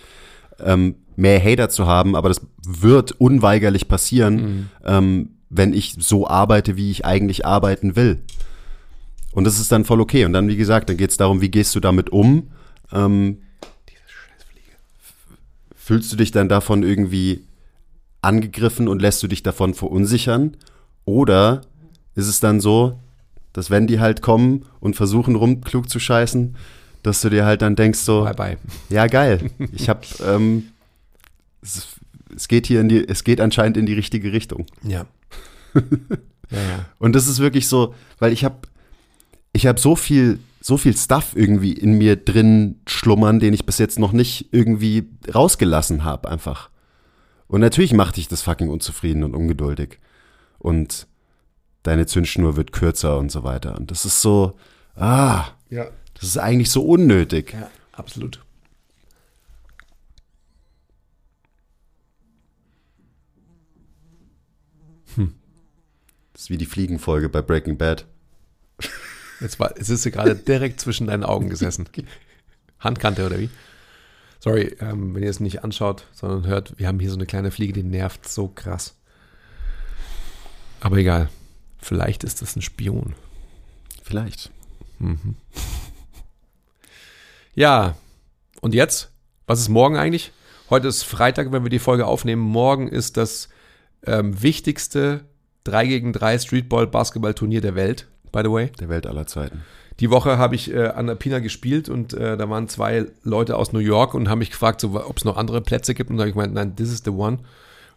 ähm, 0.59 0.95
mehr 1.15 1.43
Hater 1.43 1.69
zu 1.69 1.87
haben, 1.87 2.15
aber 2.15 2.29
das 2.29 2.41
wird 2.65 3.13
unweigerlich 3.19 3.87
passieren, 3.87 4.35
mhm. 4.35 4.69
ähm, 4.85 5.29
wenn 5.49 5.73
ich 5.73 5.95
so 5.99 6.27
arbeite, 6.27 6.77
wie 6.77 6.91
ich 6.91 7.05
eigentlich 7.05 7.45
arbeiten 7.45 7.95
will. 7.95 8.19
Und 9.31 9.43
das 9.43 9.59
ist 9.59 9.71
dann 9.71 9.85
voll 9.85 10.01
okay. 10.01 10.25
Und 10.25 10.33
dann, 10.33 10.47
wie 10.47 10.57
gesagt, 10.57 10.89
dann 10.89 10.97
geht 10.97 11.11
es 11.11 11.17
darum, 11.17 11.41
wie 11.41 11.49
gehst 11.49 11.75
du 11.75 11.79
damit 11.79 12.09
um? 12.11 12.49
Ähm, 12.91 13.39
Fühlst 15.87 16.11
du 16.11 16.17
dich 16.17 16.31
dann 16.31 16.49
davon 16.49 16.83
irgendwie 16.83 17.45
angegriffen 18.21 18.89
und 18.89 19.01
lässt 19.01 19.23
du 19.23 19.27
dich 19.29 19.41
davon 19.41 19.73
verunsichern? 19.73 20.57
Oder 21.05 21.61
ist 22.13 22.27
es 22.27 22.41
dann 22.41 22.59
so, 22.59 22.99
dass 23.53 23.69
wenn 23.69 23.87
die 23.87 24.01
halt 24.01 24.21
kommen 24.21 24.65
und 24.81 24.97
versuchen 24.97 25.35
rum 25.35 25.61
klug 25.61 25.89
zu 25.89 26.01
scheißen, 26.01 26.57
dass 27.03 27.21
du 27.21 27.29
dir 27.29 27.45
halt 27.45 27.61
dann 27.61 27.77
denkst 27.77 27.99
so, 27.99 28.25
bye 28.25 28.33
bye. 28.33 28.57
ja 28.89 29.07
geil, 29.07 29.49
ich 29.71 29.87
hab, 29.87 30.05
ähm, 30.19 30.73
es, 31.61 31.87
es, 32.35 32.49
geht 32.49 32.67
hier 32.67 32.81
in 32.81 32.89
die, 32.89 33.07
es 33.07 33.23
geht 33.23 33.39
anscheinend 33.39 33.77
in 33.77 33.85
die 33.85 33.93
richtige 33.93 34.33
Richtung. 34.33 34.65
Ja. 34.83 35.05
ja, 35.73 35.81
ja. 36.51 36.85
Und 36.99 37.15
das 37.15 37.27
ist 37.29 37.39
wirklich 37.39 37.69
so, 37.69 37.95
weil 38.19 38.33
ich 38.33 38.43
habe, 38.43 38.57
ich 39.53 39.65
habe 39.65 39.79
so 39.79 39.95
viel 39.95 40.39
so 40.67 40.75
viel 40.75 40.97
Stuff 40.97 41.31
irgendwie 41.33 41.71
in 41.71 41.93
mir 41.97 42.17
drin 42.17 42.81
schlummern, 42.89 43.39
den 43.39 43.53
ich 43.53 43.65
bis 43.65 43.77
jetzt 43.77 43.99
noch 43.99 44.11
nicht 44.11 44.49
irgendwie 44.51 45.07
rausgelassen 45.33 46.03
habe, 46.03 46.29
einfach. 46.29 46.69
Und 47.47 47.61
natürlich 47.61 47.93
macht 47.93 48.17
dich 48.17 48.27
das 48.27 48.41
fucking 48.41 48.67
unzufrieden 48.67 49.23
und 49.23 49.33
ungeduldig. 49.33 49.99
Und 50.59 51.07
deine 51.83 52.05
Zündschnur 52.05 52.57
wird 52.57 52.73
kürzer 52.73 53.17
und 53.17 53.31
so 53.31 53.45
weiter. 53.45 53.77
Und 53.77 53.91
das 53.91 54.03
ist 54.03 54.21
so, 54.21 54.57
ah, 54.97 55.45
Ja. 55.69 55.85
das 56.15 56.23
ist 56.25 56.37
eigentlich 56.37 56.69
so 56.69 56.83
unnötig. 56.83 57.53
Ja, 57.53 57.69
absolut. 57.93 58.43
Das 66.33 66.41
ist 66.43 66.49
wie 66.49 66.57
die 66.57 66.65
Fliegenfolge 66.65 67.29
bei 67.29 67.41
Breaking 67.41 67.77
Bad. 67.77 68.05
Jetzt, 69.39 69.59
war, 69.59 69.77
jetzt 69.77 69.89
ist 69.89 70.03
sie 70.03 70.11
gerade 70.11 70.35
direkt 70.35 70.79
zwischen 70.79 71.07
deinen 71.07 71.23
Augen 71.23 71.49
gesessen. 71.49 71.87
Handkante 72.79 73.25
oder 73.25 73.39
wie? 73.39 73.49
Sorry, 74.39 74.75
ähm, 74.79 75.15
wenn 75.15 75.23
ihr 75.23 75.29
es 75.29 75.39
nicht 75.39 75.63
anschaut, 75.63 76.05
sondern 76.13 76.47
hört, 76.47 76.77
wir 76.77 76.87
haben 76.87 76.99
hier 76.99 77.09
so 77.09 77.15
eine 77.15 77.25
kleine 77.25 77.51
Fliege, 77.51 77.73
die 77.73 77.83
nervt 77.83 78.27
so 78.29 78.47
krass. 78.47 78.95
Aber 80.79 80.97
egal. 80.97 81.29
Vielleicht 81.79 82.23
ist 82.23 82.41
das 82.41 82.55
ein 82.55 82.61
Spion. 82.61 83.15
Vielleicht. 84.03 84.51
Ja, 87.55 87.95
und 88.61 88.73
jetzt? 88.73 89.11
Was 89.45 89.59
ist 89.59 89.69
morgen 89.69 89.97
eigentlich? 89.97 90.31
Heute 90.69 90.87
ist 90.87 91.03
Freitag, 91.03 91.51
wenn 91.51 91.63
wir 91.63 91.69
die 91.69 91.79
Folge 91.79 92.05
aufnehmen. 92.05 92.41
Morgen 92.41 92.87
ist 92.87 93.17
das 93.17 93.49
ähm, 94.05 94.41
wichtigste 94.41 95.25
3 95.63 95.87
gegen 95.87 96.13
3 96.13 96.39
Streetball-Basketball-Turnier 96.39 97.61
der 97.61 97.75
Welt, 97.75 98.07
by 98.31 98.41
the 98.43 98.51
way. 98.51 98.71
Der 98.79 98.89
Welt 98.89 99.07
aller 99.07 99.27
Zeiten. 99.27 99.63
Die 99.99 100.11
Woche 100.11 100.37
habe 100.37 100.53
ich 100.55 100.71
äh, 100.71 100.87
an 100.89 101.07
der 101.07 101.15
Pina 101.15 101.39
gespielt 101.39 101.89
und 101.89 102.13
äh, 102.13 102.37
da 102.37 102.49
waren 102.49 102.67
zwei 102.67 103.07
Leute 103.23 103.55
aus 103.55 103.73
New 103.73 103.79
York 103.79 104.13
und 104.13 104.29
haben 104.29 104.39
mich 104.39 104.51
gefragt, 104.51 104.81
so, 104.81 104.89
ob 104.93 105.17
es 105.17 105.25
noch 105.25 105.37
andere 105.37 105.61
Plätze 105.61 105.95
gibt. 105.95 106.11
Und 106.11 106.17
da 106.17 106.21
habe 106.21 106.29
ich 106.29 106.35
gemeint, 106.35 106.53
nein, 106.53 106.75
this 106.75 106.91
is 106.91 107.01
the 107.03 107.09
one. 107.09 107.37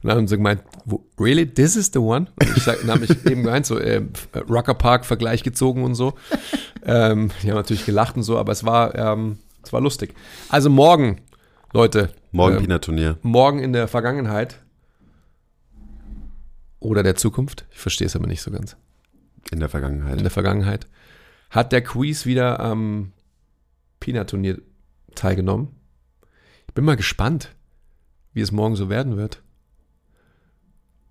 Und 0.02 0.08
dann 0.08 0.16
haben 0.16 0.26
sie 0.28 0.36
gemeint, 0.36 0.62
really, 1.18 1.46
this 1.46 1.76
is 1.76 1.90
the 1.92 1.98
one? 1.98 2.26
Und 2.40 2.56
ich 2.56 2.62
sag, 2.62 2.82
habe 2.86 3.04
ich 3.04 3.10
eben 3.26 3.42
gemeint, 3.42 3.66
so 3.66 3.76
äh, 3.76 4.02
Rucker 4.48 4.72
Park 4.72 5.04
Vergleich 5.04 5.42
gezogen 5.42 5.84
und 5.84 5.94
so. 5.94 6.14
ähm, 6.86 7.30
die 7.42 7.50
haben 7.50 7.58
natürlich 7.58 7.84
gelacht 7.84 8.16
und 8.16 8.22
so, 8.22 8.38
aber 8.38 8.52
es 8.52 8.64
war, 8.64 8.94
ähm, 8.94 9.38
es 9.62 9.70
war 9.70 9.82
lustig. 9.82 10.14
Also 10.48 10.70
morgen, 10.70 11.20
Leute, 11.74 12.08
Morgen 12.32 12.56
ähm, 12.56 12.62
Pina-Turnier. 12.62 13.18
morgen 13.20 13.58
in 13.58 13.74
der 13.74 13.88
Vergangenheit 13.88 14.58
oder 16.78 17.02
der 17.02 17.16
Zukunft, 17.16 17.66
ich 17.70 17.78
verstehe 17.78 18.06
es 18.06 18.16
aber 18.16 18.26
nicht 18.26 18.40
so 18.40 18.50
ganz 18.50 18.76
In 19.50 19.60
der 19.60 19.68
Vergangenheit. 19.68 20.16
in 20.16 20.22
der 20.22 20.30
Vergangenheit, 20.30 20.86
hat 21.50 21.72
der 21.72 21.82
Quiz 21.82 22.26
wieder 22.26 22.60
am 22.60 23.12
Pina-Turnier 23.98 24.60
teilgenommen. 25.14 25.68
Ich 26.68 26.74
bin 26.74 26.84
mal 26.84 26.96
gespannt, 26.96 27.54
wie 28.32 28.40
es 28.40 28.52
morgen 28.52 28.76
so 28.76 28.88
werden 28.88 29.16
wird. 29.16 29.42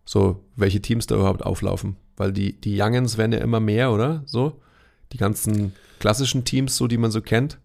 So, 0.06 0.44
welche 0.56 0.82
Teams 0.82 1.06
da 1.06 1.16
überhaupt 1.16 1.44
auflaufen. 1.46 1.98
Weil 2.16 2.34
die, 2.34 2.60
die 2.60 2.80
Youngens 2.80 3.18
werden 3.18 3.34
ja 3.34 3.40
immer 3.40 3.60
mehr, 3.60 3.92
oder? 3.92 4.24
So, 4.26 4.62
die 5.12 5.18
ganzen 5.18 5.74
klassischen 6.00 6.46
Teams, 6.46 6.76
so 6.76 6.88
die 6.88 6.98
man 6.98 7.12
so 7.12 7.22
kennt. 7.22 7.60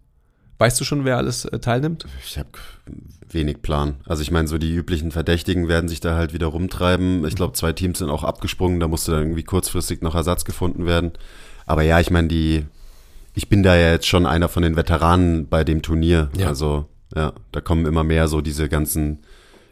Weißt 0.59 0.81
du 0.81 0.85
schon, 0.85 1.05
wer 1.05 1.17
alles 1.17 1.45
äh, 1.45 1.59
teilnimmt? 1.59 2.07
Ich 2.25 2.39
habe 2.39 2.49
wenig 3.29 3.63
Plan. 3.63 3.97
Also 4.07 4.23
ich 4.23 4.31
meine, 4.31 4.49
so 4.49 4.59
die 4.59 4.73
üblichen 4.73 5.11
Verdächtigen 5.11 5.69
werden 5.69 5.89
sich 5.89 6.01
da 6.01 6.15
halt 6.15 6.33
wieder 6.33 6.47
rumtreiben. 6.47 7.27
Ich 7.27 7.35
glaube, 7.35 7.55
zwei 7.55 7.73
Teams 7.73 7.99
sind 7.99 8.11
auch 8.11 8.23
abgesprungen. 8.25 8.81
Da 8.81 8.89
musste 8.89 9.13
dann 9.13 9.23
irgendwie 9.23 9.43
kurzfristig 9.43 10.03
noch 10.03 10.15
Ersatz 10.15 10.45
gefunden 10.45 10.87
werden. 10.87 11.13
Aber 11.67 11.83
ja, 11.83 11.99
ich 12.01 12.11
meine, 12.11 12.29
die, 12.29 12.65
ich 13.35 13.49
bin 13.49 13.63
da 13.63 13.75
ja 13.75 13.91
jetzt 13.91 14.07
schon 14.07 14.27
einer 14.27 14.49
von 14.49 14.63
den 14.63 14.77
Veteranen 14.77 15.49
bei 15.49 15.65
dem 15.65 15.83
Turnier. 15.83 16.31
Ja. 16.37 16.49
Also 16.49 16.87
ja, 17.15 17.33
da 17.53 17.61
kommen 17.61 17.87
immer 17.87 18.05
mehr 18.05 18.29
so 18.29 18.41
diese 18.41 18.69
ganzen 18.69 19.19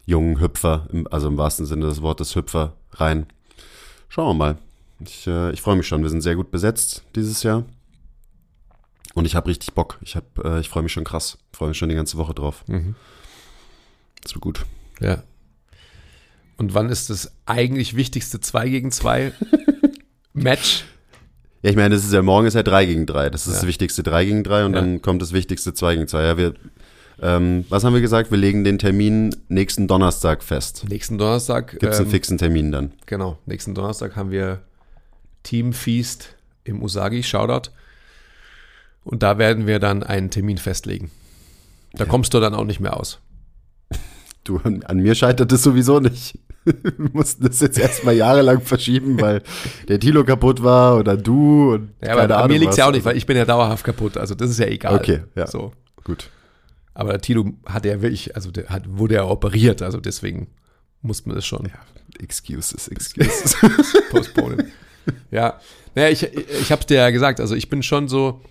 jungen 0.05 0.41
Hüpfer, 0.41 0.87
also 1.11 1.29
im 1.29 1.37
wahrsten 1.37 1.65
Sinne 1.65 1.85
des 1.85 2.01
Wortes 2.01 2.35
Hüpfer 2.35 2.73
rein. 2.91 3.25
Schauen 4.09 4.27
wir 4.27 4.33
mal. 4.33 4.57
Ich, 4.99 5.27
äh, 5.27 5.51
ich 5.51 5.61
freue 5.61 5.75
mich 5.75 5.87
schon. 5.87 6.03
Wir 6.03 6.09
sind 6.09 6.21
sehr 6.21 6.35
gut 6.35 6.51
besetzt 6.51 7.03
dieses 7.15 7.43
Jahr. 7.43 7.63
Und 9.13 9.25
ich 9.25 9.35
habe 9.35 9.47
richtig 9.49 9.73
Bock. 9.73 9.99
Ich, 10.01 10.15
hab, 10.15 10.43
äh, 10.43 10.59
ich 10.59 10.69
freue 10.69 10.83
mich 10.83 10.91
schon 10.91 11.03
krass. 11.03 11.37
Ich 11.51 11.57
freue 11.57 11.69
mich 11.69 11.77
schon 11.77 11.89
die 11.89 11.95
ganze 11.95 12.17
Woche 12.17 12.33
drauf. 12.33 12.63
Mhm. 12.67 12.95
Das 14.21 14.33
wird 14.33 14.41
gut. 14.41 14.65
Ja. 14.99 15.23
Und 16.57 16.73
wann 16.73 16.89
ist 16.89 17.09
das 17.09 17.31
eigentlich 17.45 17.95
wichtigste 17.95 18.39
2 18.39 18.69
gegen 18.69 18.91
2 18.91 19.33
Match? 20.33 20.85
Ja, 21.61 21.69
ich 21.69 21.75
meine, 21.75 21.95
das 21.95 22.03
ist 22.03 22.13
ja 22.13 22.21
morgen 22.21 22.47
ist 22.47 22.55
ja 22.55 22.63
3 22.63 22.85
gegen 22.85 23.05
3. 23.05 23.29
Das 23.29 23.47
ist 23.47 23.53
Ja. 23.53 23.59
das 23.59 23.67
wichtigste 23.67 24.03
3 24.03 24.25
gegen 24.25 24.43
3 24.43 24.65
und 24.65 24.73
Ja. 24.73 24.81
dann 24.81 25.01
kommt 25.01 25.21
das 25.21 25.31
wichtigste 25.33 25.73
2 25.73 25.95
gegen 25.95 26.07
2. 26.07 26.23
Ja, 26.23 26.37
wir, 26.37 26.53
ähm, 27.21 27.65
was 27.69 27.83
haben 27.83 27.93
wir 27.93 28.01
gesagt? 28.01 28.31
Wir 28.31 28.37
legen 28.37 28.63
den 28.63 28.77
Termin 28.79 29.35
nächsten 29.47 29.87
Donnerstag 29.87 30.43
fest. 30.43 30.85
Nächsten 30.89 31.17
Donnerstag. 31.17 31.71
Gibt 31.79 31.83
es 31.83 31.97
einen 31.97 32.07
ähm, 32.07 32.11
fixen 32.11 32.37
Termin 32.37 32.71
dann? 32.71 32.91
Genau, 33.05 33.37
nächsten 33.45 33.75
Donnerstag 33.75 34.15
haben 34.15 34.31
wir 34.31 34.61
Team 35.43 35.73
Feast 35.73 36.35
im 36.63 36.81
Usagi, 36.81 37.23
Shoutout. 37.23 37.69
Und 39.03 39.23
da 39.23 39.37
werden 39.37 39.67
wir 39.67 39.79
dann 39.79 40.03
einen 40.03 40.29
Termin 40.29 40.57
festlegen. 40.57 41.11
Da 41.93 42.05
Ja. 42.05 42.09
kommst 42.09 42.33
du 42.33 42.39
dann 42.39 42.53
auch 42.55 42.63
nicht 42.65 42.79
mehr 42.79 42.97
aus. 42.97 43.19
Du, 44.43 44.57
an, 44.59 44.83
mir 44.97 45.15
scheitert 45.15 45.51
es 45.53 45.63
sowieso 45.63 45.99
nicht. 46.01 46.37
Wir 46.65 47.09
mussten 47.13 47.45
das 47.45 47.59
jetzt 47.61 47.77
erstmal 47.77 48.15
jahrelang 48.15 48.61
verschieben, 48.61 49.19
weil 49.21 49.41
der 49.87 49.99
Tilo 49.99 50.23
kaputt 50.25 50.63
war 50.63 50.97
oder 50.97 51.15
du 51.17 51.73
und 51.73 51.89
Ja, 52.01 52.17
aber 52.17 52.37
Ahnung 52.37 52.51
mir 52.51 52.59
liegt 52.59 52.71
es 52.71 52.77
ja 52.77 52.87
auch 52.87 52.91
nicht, 52.91 53.03
weil 53.05 53.15
ich 53.17 53.25
bin 53.25 53.35
ja 53.37 53.43
dauerhaft 53.45 53.83
kaputt. 53.85 54.17
Also 54.17 54.33
das 54.35 54.49
ist 54.49 54.59
ja 54.59 54.67
egal. 54.67 54.95
Okay, 54.95 55.23
ja. 55.35 55.47
So. 55.47 55.71
Gut. 56.03 56.29
Aber 56.93 57.11
der 57.11 57.21
Tilo 57.21 57.51
hat 57.65 57.85
ja 57.85 58.01
wirklich, 58.01 58.35
also 58.35 58.51
der 58.51 58.67
hat, 58.69 58.83
wurde 58.87 59.15
ja 59.15 59.25
operiert, 59.25 59.81
also 59.81 59.99
deswegen 59.99 60.47
muss 61.01 61.25
man 61.25 61.35
das 61.35 61.45
schon 61.45 61.69
Excuses, 62.19 62.87
excuses. 62.89 63.57
postponen. 64.11 64.71
ja, 65.31 65.59
naja, 65.95 66.09
ich, 66.09 66.23
ich 66.23 66.71
habe 66.71 66.85
dir 66.85 66.95
ja 66.97 67.09
gesagt, 67.11 67.39
also 67.41 67.55
ich 67.55 67.69
bin 67.69 67.81
schon 67.83 68.07
so, 68.07 68.41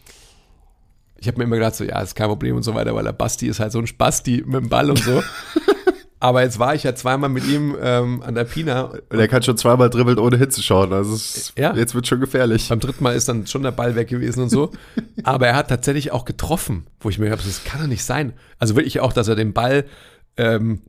ich 1.23 1.29
habe 1.29 1.39
mir 1.39 1.45
immer 1.45 1.57
gedacht, 1.57 1.77
so, 1.77 1.85
ja, 1.85 2.01
ist 2.01 2.17
kein 2.17 2.27
Problem 2.29 2.57
und 2.57 2.65
so 2.65 2.75
weiter, 2.75 2.95
weil 2.97 3.05
der 3.05 3.13
Basti 3.13 3.47
ist 3.47 3.61
halt 3.61 3.71
so 3.73 3.79
ein 3.79 3.87
Spasti 3.87 4.43
mit 4.45 4.57
dem 4.57 4.69
Ball 4.69 4.91
und 4.91 4.99
so. 4.99 5.23
Aber 6.19 6.43
jetzt 6.43 6.59
war 6.59 6.75
ich 6.75 6.83
ja 6.85 6.95
zweimal 6.95 7.31
mit 7.31 7.47
ihm 7.49 7.77
ähm, 7.81 8.23
an 8.23 8.35
der 8.37 8.45
Pina. 8.45 8.93
Und 9.09 9.19
er 9.19 9.27
kann 9.29 9.43
schon 9.43 9.57
zweimal 9.57 9.91
dribbeln, 9.91 10.19
ohne 10.19 10.37
hinzuschauen. 10.37 10.93
Also 10.93 11.15
es, 11.15 11.53
Ja. 11.57 11.75
jetzt 11.75 11.95
wird 11.97 12.07
schon 12.07 12.21
gefährlich. 12.21 12.69
Beim 12.69 12.79
dritten 12.81 13.03
Mal 13.03 13.17
ist 13.17 13.29
dann 13.29 13.47
schon 13.49 13.63
der 13.65 13.73
Ball 13.73 13.95
weg 13.97 14.07
gewesen 14.09 14.43
und 14.45 14.49
so. 14.49 14.71
Aber 15.25 15.47
er 15.49 15.57
hat 15.57 15.69
tatsächlich 15.69 16.13
auch 16.13 16.25
getroffen, 16.25 16.87
wo 17.01 17.09
ich 17.09 17.19
mir 17.19 17.25
gedacht 17.27 17.41
habe, 17.41 17.49
das 17.51 17.65
kann 17.65 17.81
doch 17.81 17.89
nicht 17.89 18.05
sein. 18.05 18.33
Also 18.61 18.77
wirklich 18.77 19.01
auch, 19.01 19.13
dass 19.13 19.27
er 19.29 19.35
den 19.37 19.53
Ball 19.53 19.85
ähm, 20.37 20.83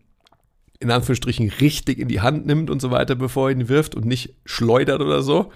in 0.79 0.91
Anführungsstrichen 0.91 1.51
richtig 1.61 1.97
in 1.99 2.07
die 2.09 2.21
Hand 2.21 2.45
nimmt 2.45 2.69
und 2.69 2.79
so 2.81 2.91
weiter, 2.91 3.15
bevor 3.15 3.49
er 3.49 3.55
ihn 3.55 3.69
wirft 3.69 3.95
und 3.95 4.05
nicht 4.05 4.35
schleudert 4.45 5.01
oder 5.01 5.21
so. 5.23 5.51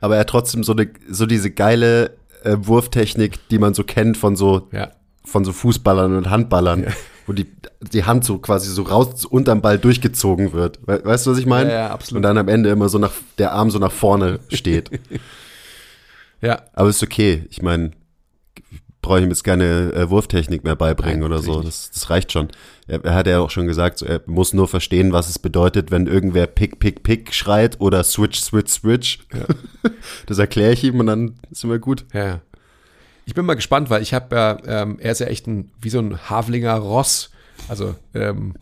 Aber 0.00 0.16
er 0.16 0.20
hat 0.22 0.30
trotzdem 0.30 0.64
so, 0.64 0.72
eine, 0.72 0.88
so 1.08 1.26
diese 1.26 1.52
geile 1.52 2.16
äh, 2.44 2.66
Wurftechnik, 2.66 3.48
die 3.48 3.58
man 3.58 3.74
so 3.74 3.84
kennt 3.84 4.16
von 4.16 4.36
so, 4.36 4.68
Ja, 4.72 4.90
von 5.24 5.44
so 5.44 5.52
Fußballern 5.52 6.16
und 6.16 6.30
Handballern, 6.30 6.86
wo 7.26 7.32
die, 7.32 7.46
die 7.80 8.04
Hand 8.04 8.24
so 8.24 8.38
quasi 8.38 8.70
so 8.70 8.82
raus 8.82 9.24
unterm 9.24 9.62
Ball 9.62 9.78
durchgezogen 9.78 10.52
wird. 10.52 10.80
We 10.86 11.04
weißt 11.04 11.26
du, 11.26 11.30
was 11.30 11.38
ich 11.38 11.46
meine? 11.46 11.70
Ja, 11.70 11.76
ja, 11.76 11.90
absolut. 11.90 12.18
Und 12.18 12.22
dann 12.22 12.38
am 12.38 12.48
Ende 12.48 12.70
immer 12.70 12.88
so 12.88 12.98
nach, 12.98 13.12
der 13.38 13.52
Arm 13.52 13.70
so 13.70 13.78
nach 13.78 13.92
vorne 13.92 14.40
steht. 14.48 14.90
ja, 16.40 16.62
Aber 16.72 16.88
ist 16.88 17.02
okay. 17.02 17.44
Ich 17.50 17.62
meine, 17.62 17.92
brauche 19.00 19.18
ich 19.18 19.24
ihm 19.24 19.30
jetzt 19.30 19.44
keine 19.44 19.92
äh, 19.92 20.10
Wurftechnik 20.10 20.64
mehr 20.64 20.76
beibringen 20.76 21.20
Nein, 21.20 21.32
oder 21.32 21.42
so. 21.42 21.60
Das, 21.60 21.90
das 21.90 22.10
reicht 22.10 22.32
schon. 22.32 22.48
Er, 22.86 23.04
er 23.04 23.14
hat 23.14 23.26
ja 23.26 23.40
auch 23.40 23.50
schon 23.50 23.66
gesagt, 23.66 23.98
so, 23.98 24.06
er 24.06 24.22
muss 24.26 24.52
nur 24.52 24.68
verstehen, 24.68 25.12
was 25.12 25.28
es 25.28 25.38
bedeutet, 25.38 25.90
wenn 25.90 26.06
irgendwer 26.06 26.46
Pick, 26.46 26.78
Pick, 26.78 27.02
Pick 27.02 27.32
schreit 27.32 27.80
oder 27.80 28.02
Switch, 28.04 28.40
Switch, 28.40 28.72
Switch. 28.72 29.20
Das 30.26 30.38
erkläre 30.38 30.72
ich 30.72 30.82
ihm 30.82 30.98
und 30.98 31.06
dann 31.06 31.34
sind 31.52 31.70
wir 31.70 31.78
gut. 31.78 32.04
Ja, 32.12 32.24
ja. 32.24 32.40
Ich 33.24 33.34
bin 33.34 33.46
mal 33.46 33.54
gespannt, 33.54 33.88
weil 33.88 34.02
ich 34.02 34.14
habe 34.14 34.34
ja, 34.34 34.58
ähm, 34.66 34.98
er 35.00 35.12
ist 35.12 35.20
ja 35.20 35.26
echt 35.26 35.46
ein, 35.46 35.70
wie 35.80 35.90
so 35.90 36.00
ein 36.00 36.28
Havlinger 36.28 36.74
Ross. 36.74 37.30
Also, 37.68 37.94
ähm, 38.14 38.54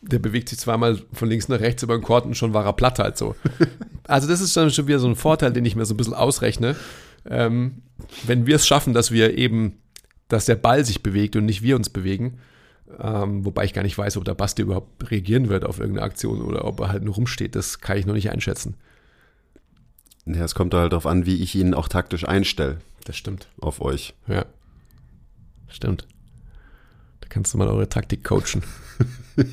der 0.00 0.20
bewegt 0.20 0.48
sich 0.48 0.58
zweimal 0.58 1.00
von 1.12 1.28
links 1.28 1.48
nach 1.48 1.60
rechts 1.60 1.82
über 1.82 1.96
den 1.96 2.02
Court 2.02 2.24
und 2.24 2.36
schon 2.36 2.54
war 2.54 2.64
er 2.64 2.72
platt 2.72 2.98
halt 2.98 3.18
so. 3.18 3.34
Also, 4.06 4.28
das 4.28 4.42
ist 4.42 4.54
dann 4.54 4.70
schon 4.70 4.86
wieder 4.86 4.98
so 4.98 5.08
ein 5.08 5.16
Vorteil, 5.16 5.52
den 5.54 5.64
ich 5.64 5.76
mir 5.76 5.86
so 5.86 5.94
ein 5.94 5.96
bisschen 5.96 6.12
ausrechne. 6.12 6.76
Ähm, 7.28 7.82
wenn 8.26 8.46
wir 8.46 8.56
es 8.56 8.66
schaffen, 8.66 8.92
dass 8.92 9.10
wir 9.10 9.38
eben, 9.38 9.78
dass 10.28 10.44
der 10.44 10.56
Ball 10.56 10.84
sich 10.84 11.02
bewegt 11.02 11.36
und 11.36 11.46
nicht 11.46 11.62
wir 11.62 11.74
uns 11.74 11.88
bewegen, 11.88 12.38
ähm, 12.98 13.44
wobei 13.44 13.64
ich 13.64 13.72
gar 13.72 13.82
nicht 13.82 13.96
weiß, 13.98 14.16
ob 14.16 14.24
der 14.24 14.34
Basti 14.34 14.62
überhaupt 14.62 15.10
reagieren 15.10 15.48
wird 15.48 15.64
auf 15.64 15.78
irgendeine 15.80 16.06
Aktion 16.06 16.42
oder 16.42 16.64
ob 16.64 16.80
er 16.80 16.88
halt 16.88 17.02
nur 17.04 17.14
rumsteht, 17.14 17.54
das 17.54 17.80
kann 17.80 17.96
ich 17.98 18.06
noch 18.06 18.14
nicht 18.14 18.30
einschätzen. 18.30 18.74
Ja, 20.26 20.44
es 20.44 20.54
kommt 20.54 20.72
halt 20.74 20.92
darauf 20.92 21.06
an, 21.06 21.26
wie 21.26 21.42
ich 21.42 21.54
ihn 21.54 21.74
auch 21.74 21.88
taktisch 21.88 22.26
einstelle 22.26 22.78
Das 23.04 23.16
stimmt. 23.16 23.48
auf 23.60 23.80
euch. 23.80 24.14
Ja. 24.26 24.46
Stimmt. 25.68 26.06
Da 27.20 27.28
kannst 27.28 27.52
du 27.52 27.58
mal 27.58 27.68
eure 27.68 27.88
Taktik 27.88 28.24
coachen. 28.24 28.62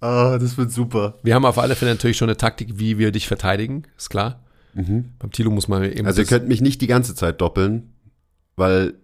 Ah, 0.00 0.38
das 0.38 0.56
wird 0.56 0.70
super. 0.70 1.18
Wir 1.24 1.34
haben 1.34 1.44
auf 1.44 1.58
alle 1.58 1.74
Fälle 1.74 1.90
natürlich 1.90 2.16
schon 2.16 2.28
eine 2.28 2.36
Taktik, 2.36 2.78
wie 2.78 2.98
wir 2.98 3.10
dich 3.10 3.26
verteidigen, 3.26 3.82
ist 3.96 4.10
klar. 4.10 4.44
Beim 4.74 5.32
Tilo 5.32 5.50
muss 5.50 5.66
man 5.66 5.82
eben. 5.82 6.06
Also 6.06 6.20
ihr 6.22 6.26
könnt 6.28 6.46
mich 6.46 6.60
nicht 6.60 6.80
die 6.80 6.86
ganze 6.86 7.16
Zeit 7.16 7.40
doppeln, 7.40 7.92
weil, 8.54 8.94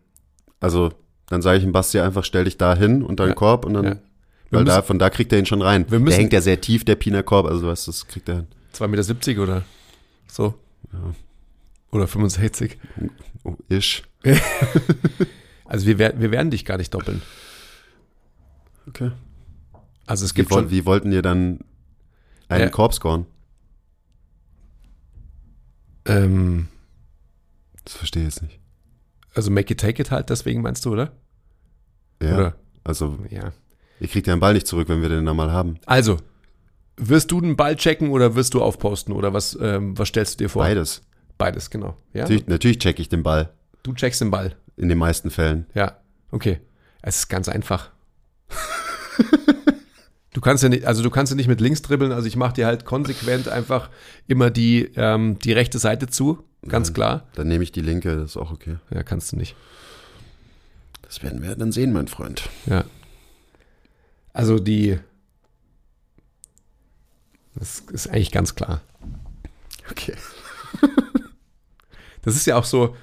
also, 0.60 0.92
dann 1.28 1.42
sage 1.42 1.58
ich 1.58 1.64
dem 1.64 1.72
Basti 1.72 1.98
einfach, 2.00 2.24
stell 2.24 2.44
dich 2.44 2.56
da 2.58 2.74
hin 2.76 3.02
und 3.02 3.20
dann 3.20 3.28
Ja. 3.30 3.34
Korb 3.34 3.64
und 3.64 3.74
dann, 3.74 3.84
Ja. 3.84 3.96
Weil 4.50 4.64
da, 4.64 4.76
müssen- 4.76 4.86
von 4.86 4.98
da 4.98 5.10
kriegt 5.10 5.32
er 5.32 5.38
ihn 5.38 5.46
schon 5.46 5.62
rein. 5.62 5.84
Wir 5.90 5.98
müssen- 5.98 6.10
der 6.10 6.18
hängt 6.18 6.32
ja 6.32 6.40
sehr 6.40 6.60
tief, 6.60 6.84
der 6.84 6.94
Pina 6.96 7.22
Korb, 7.22 7.46
also 7.46 7.66
weißt 7.66 7.86
du, 7.86 7.90
das 7.90 8.06
kriegt 8.06 8.28
er 8.28 8.36
hin. 8.36 8.46
2,70 8.72 9.28
Meter 9.30 9.42
oder 9.42 9.64
so. 10.28 10.54
Oder 11.90 12.06
65. 12.06 12.78
Oh, 13.44 13.56
ish. 13.68 14.02
Also 15.66 15.86
wir, 15.86 15.98
wir 15.98 16.30
werden 16.30 16.50
dich 16.50 16.66
gar 16.66 16.76
nicht 16.76 16.92
doppeln. 16.92 17.22
Okay. 18.86 19.10
Also 20.06 20.26
es 20.26 20.32
Wie, 20.32 20.36
gibt 20.36 20.50
woll, 20.50 20.62
schon. 20.64 20.70
wie 20.70 20.84
wollten 20.84 21.10
ihr 21.10 21.22
dann 21.22 21.60
einen 22.48 22.68
Äh, 22.68 22.70
Korb 22.70 22.92
scoren? 22.92 23.24
Ähm, 26.04 26.68
Das 27.84 27.94
verstehe 27.94 28.22
ich 28.22 28.28
jetzt 28.34 28.42
nicht. 28.42 28.60
Also 29.34 29.50
make 29.50 29.72
it 29.72 29.80
take 29.80 30.00
it 30.00 30.10
halt, 30.10 30.30
deswegen 30.30 30.62
meinst 30.62 30.84
du, 30.84 30.92
oder? 30.92 31.12
Ja. 32.22 32.34
Oder? 32.34 32.54
Also, 32.84 33.18
Ja. 33.30 33.52
ihr 34.00 34.08
kriegt 34.08 34.26
ja 34.26 34.34
den 34.34 34.40
Ball 34.40 34.54
nicht 34.54 34.66
zurück, 34.66 34.88
wenn 34.88 35.02
wir 35.02 35.08
den 35.08 35.24
dann 35.26 35.36
mal 35.36 35.52
haben. 35.52 35.78
Also, 35.86 36.18
wirst 36.96 37.30
du 37.30 37.40
den 37.40 37.56
Ball 37.56 37.76
checken 37.76 38.10
oder 38.10 38.34
wirst 38.36 38.54
du 38.54 38.62
aufposten 38.62 39.14
oder 39.14 39.32
was, 39.32 39.58
ähm, 39.60 39.98
was 39.98 40.08
stellst 40.08 40.38
du 40.40 40.44
dir 40.44 40.48
vor? 40.50 40.62
Beides. 40.62 41.02
Beides, 41.38 41.70
genau. 41.70 41.96
Ja? 42.12 42.22
Natürlich, 42.22 42.46
natürlich 42.46 42.78
checke 42.78 43.02
ich 43.02 43.08
den 43.08 43.22
Ball. 43.22 43.50
Du 43.82 43.92
checkst 43.92 44.20
den 44.20 44.30
Ball. 44.30 44.56
In 44.76 44.88
den 44.88 44.98
meisten 44.98 45.30
Fällen. 45.30 45.66
Ja, 45.74 45.98
okay. 46.30 46.60
Es 47.02 47.16
ist 47.16 47.28
ganz 47.28 47.48
einfach. 47.48 47.90
du 50.34 50.40
kannst 50.42 50.62
ja 50.62 50.68
nicht, 50.68 50.84
also 50.84 51.02
du 51.02 51.08
kannst 51.08 51.32
ja 51.32 51.36
nicht 51.36 51.48
mit 51.48 51.62
links 51.62 51.80
dribbeln, 51.80 52.12
also 52.12 52.28
ich 52.28 52.36
mache 52.36 52.52
dir 52.52 52.66
halt 52.66 52.84
konsequent 52.84 53.48
einfach 53.48 53.88
immer 54.26 54.50
die, 54.50 54.90
ähm, 54.96 55.38
die 55.38 55.52
rechte 55.52 55.78
Seite 55.78 56.08
zu, 56.08 56.44
ganz 56.68 56.92
klar. 56.92 57.26
Dann 57.34 57.48
nehme 57.48 57.64
ich 57.64 57.72
die 57.72 57.80
linke, 57.80 58.16
das 58.16 58.32
ist 58.32 58.36
auch 58.36 58.52
okay. 58.52 58.76
Ja, 58.90 59.02
kannst 59.02 59.32
du 59.32 59.36
nicht. 59.36 59.56
Das 61.02 61.22
werden 61.22 61.42
wir 61.42 61.54
dann 61.56 61.72
sehen, 61.72 61.92
mein 61.92 62.08
Freund. 62.08 62.50
Ja. 62.66 62.84
Also 64.32 64.58
die, 64.58 64.98
das 67.54 67.80
ist 67.92 68.08
eigentlich 68.08 68.32
ganz 68.32 68.54
klar. 68.54 68.82
Okay. 69.90 70.14
Das 72.22 72.36
ist 72.36 72.46
ja 72.46 72.56
auch 72.56 72.64
so, 72.64 72.96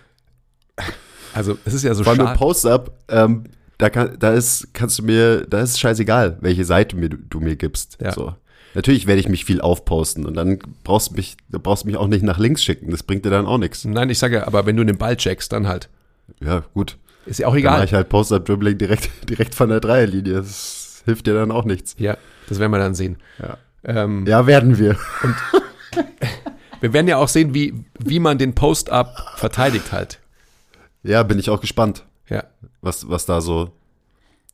also 1.35 1.55
es 1.63 1.75
ist 1.75 1.83
ja 1.83 1.93
so 1.93 2.03
Vor 2.03 2.13
allem 2.13 2.25
schade. 2.25 2.39
Post-Up, 2.39 3.03
ähm, 3.07 3.43
da, 3.81 3.89
kann, 3.89 4.15
da 4.19 4.31
ist, 4.31 4.73
kannst 4.73 4.99
du 4.99 5.03
mir, 5.03 5.45
da 5.47 5.61
ist 5.61 5.79
scheißegal, 5.79 6.37
welche 6.41 6.65
Seite 6.65 6.95
mir, 6.95 7.09
du, 7.09 7.17
du 7.17 7.39
mir 7.39 7.55
gibst. 7.55 7.97
Ja. 7.99 8.11
So. 8.11 8.35
Natürlich 8.75 9.07
werde 9.07 9.19
ich 9.19 9.27
mich 9.27 9.43
viel 9.43 9.59
aufposten 9.59 10.25
und 10.25 10.35
dann 10.35 10.59
brauchst 10.83 11.11
du 11.11 11.15
mich, 11.15 11.35
brauchst 11.49 11.85
mich 11.85 11.97
auch 11.97 12.07
nicht 12.07 12.23
nach 12.23 12.37
links 12.37 12.63
schicken. 12.63 12.91
Das 12.91 13.01
bringt 13.03 13.25
dir 13.25 13.31
dann 13.31 13.47
auch 13.47 13.57
nichts. 13.57 13.83
Nein, 13.83 14.09
ich 14.11 14.19
sage, 14.19 14.45
aber 14.45 14.65
wenn 14.65 14.77
du 14.77 14.85
den 14.85 14.97
Ball 14.97 15.17
checkst, 15.17 15.51
dann 15.51 15.67
halt. 15.67 15.89
Ja, 16.39 16.63
gut. 16.73 16.97
Ist 17.25 17.39
ja 17.39 17.47
auch 17.47 17.53
Dann 17.53 17.63
mache 17.63 17.73
egal. 17.75 17.85
ich 17.85 17.93
halt 17.93 18.09
Post-Up-Dribbling 18.09 18.77
direkt, 18.77 19.09
direkt 19.29 19.55
von 19.55 19.69
der 19.69 19.79
Dreierlinie. 19.79 20.33
Das 20.35 21.01
hilft 21.05 21.25
dir 21.25 21.33
dann 21.33 21.51
auch 21.51 21.65
nichts. 21.65 21.95
Ja, 21.97 22.17
das 22.47 22.59
werden 22.59 22.71
wir 22.71 22.79
dann 22.79 22.93
sehen. 22.93 23.17
Ja, 23.39 23.57
Ähm, 23.83 24.25
ja 24.27 24.45
werden 24.45 24.77
wir. 24.77 24.95
Wir 26.79 26.93
werden 26.93 27.07
ja 27.07 27.17
auch 27.17 27.27
sehen, 27.27 27.53
wie, 27.53 27.75
wie 27.99 28.19
man 28.19 28.39
den 28.39 28.55
Post-Up 28.55 29.35
verteidigt 29.35 29.91
halt. 29.91 30.19
Ja, 31.03 31.21
bin 31.21 31.37
ich 31.37 31.51
auch 31.51 31.61
gespannt, 31.61 32.05
Ja. 32.31 32.45
was, 32.81 33.09
was 33.09 33.25
da 33.25 33.41
so, 33.41 33.71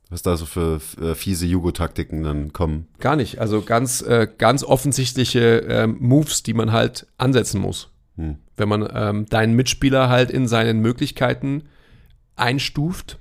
was 0.10 0.24
da 0.24 0.36
so 0.36 0.46
für 0.46 0.82
äh, 1.00 1.14
fiese 1.14 1.46
Jugo-Taktiken 1.46 2.24
dann 2.24 2.54
kommen. 2.54 2.88
Gar 3.00 3.16
nicht. 3.16 3.40
Also 3.40 3.62
ganz, 3.62 4.02
äh, 4.02 4.28
ganz 4.38 4.64
offensichtliche 4.64 5.60
ähm, 5.70 5.98
Moves, 6.00 6.44
die 6.44 6.54
man 6.54 6.72
halt 6.72 7.06
ansetzen 7.18 7.62
muss. 7.62 7.90
Hm. 8.16 8.38
Wenn 8.56 8.70
man 8.70 8.88
ähm, 8.92 9.26
deinen 9.28 9.54
Mitspieler 9.54 10.10
halt 10.10 10.32
in 10.32 10.48
seinen 10.48 10.80
Möglichkeiten 10.80 11.64
einstuft. 12.36 13.20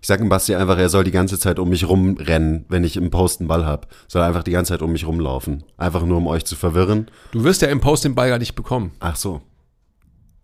Ich 0.00 0.06
sage 0.06 0.22
dem 0.22 0.28
Basti 0.28 0.54
einfach, 0.54 0.78
er 0.78 0.88
soll 0.88 1.04
die 1.04 1.10
ganze 1.10 1.38
Zeit 1.38 1.58
um 1.58 1.68
mich 1.68 1.88
rumrennen, 1.88 2.66
wenn 2.68 2.84
ich 2.84 2.96
im 2.96 3.10
Post 3.10 3.40
einen 3.40 3.48
Ball 3.48 3.66
hab. 3.66 3.88
Soll 4.08 4.22
einfach 4.22 4.42
die 4.44 4.50
ganze 4.52 4.72
Zeit 4.72 4.82
um 4.82 4.92
mich 4.92 5.06
rumlaufen. 5.06 5.64
Einfach 5.76 6.04
nur, 6.04 6.18
um 6.18 6.26
euch 6.28 6.44
zu 6.44 6.54
verwirren. 6.56 7.08
Du 7.32 7.42
wirst 7.44 7.62
ja 7.62 7.68
im 7.68 7.80
Post 7.80 8.04
den 8.04 8.14
Ball 8.14 8.28
gar 8.28 8.38
nicht 8.38 8.54
bekommen. 8.54 8.92
Ach 9.00 9.16
so. 9.16 9.42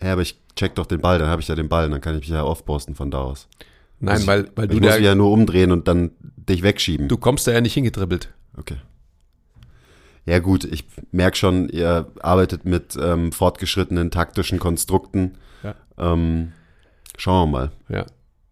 Ja, 0.03 0.13
aber 0.13 0.23
ich 0.23 0.39
check 0.59 0.75
doch 0.75 0.87
den 0.87 1.01
Ball, 1.01 1.19
dann 1.19 1.29
habe 1.29 1.41
ich 1.41 1.49
ja 1.49 1.55
den 1.55 1.69
Ball, 1.69 1.89
dann 1.89 2.01
kann 2.01 2.15
ich 2.15 2.21
mich 2.21 2.29
ja 2.31 2.43
aufposten 2.43 2.95
von 2.95 3.11
da 3.11 3.19
aus. 3.23 3.49
Nein, 4.01 4.13
Also 4.13 4.23
ich- 4.23 4.29
weil, 4.29 4.51
weil 4.57 4.65
Ich 4.67 4.71
du 4.71 4.77
muss 4.77 4.87
mich 4.87 4.95
der, 4.95 5.01
ja 5.01 5.15
nur 5.15 5.31
umdrehen 5.33 5.73
und 5.73 5.89
dann 5.89 6.11
dich 6.21 6.63
wegschieben. 6.63 7.09
du 7.09 7.17
kommst 7.17 7.47
da 7.47 7.53
ja 7.53 7.61
nicht 7.61 7.75
hingedribbelt. 7.75 8.33
Okay. 8.57 8.77
Ja 10.27 10.41
gut, 10.41 10.65
ich 10.65 10.85
merke 11.11 11.37
schon, 11.37 11.69
ihr 11.71 12.07
arbeitet 12.21 12.65
mit 12.67 12.97
ähm, 13.01 13.33
fortgeschrittenen 13.33 14.11
taktischen 14.11 14.59
Konstrukten. 14.59 15.39
Ja. 15.63 15.75
Ähm, 15.97 16.53
schauen 17.17 17.51
wir 17.51 17.59
mal. 17.59 17.71
Ja. 17.89 18.05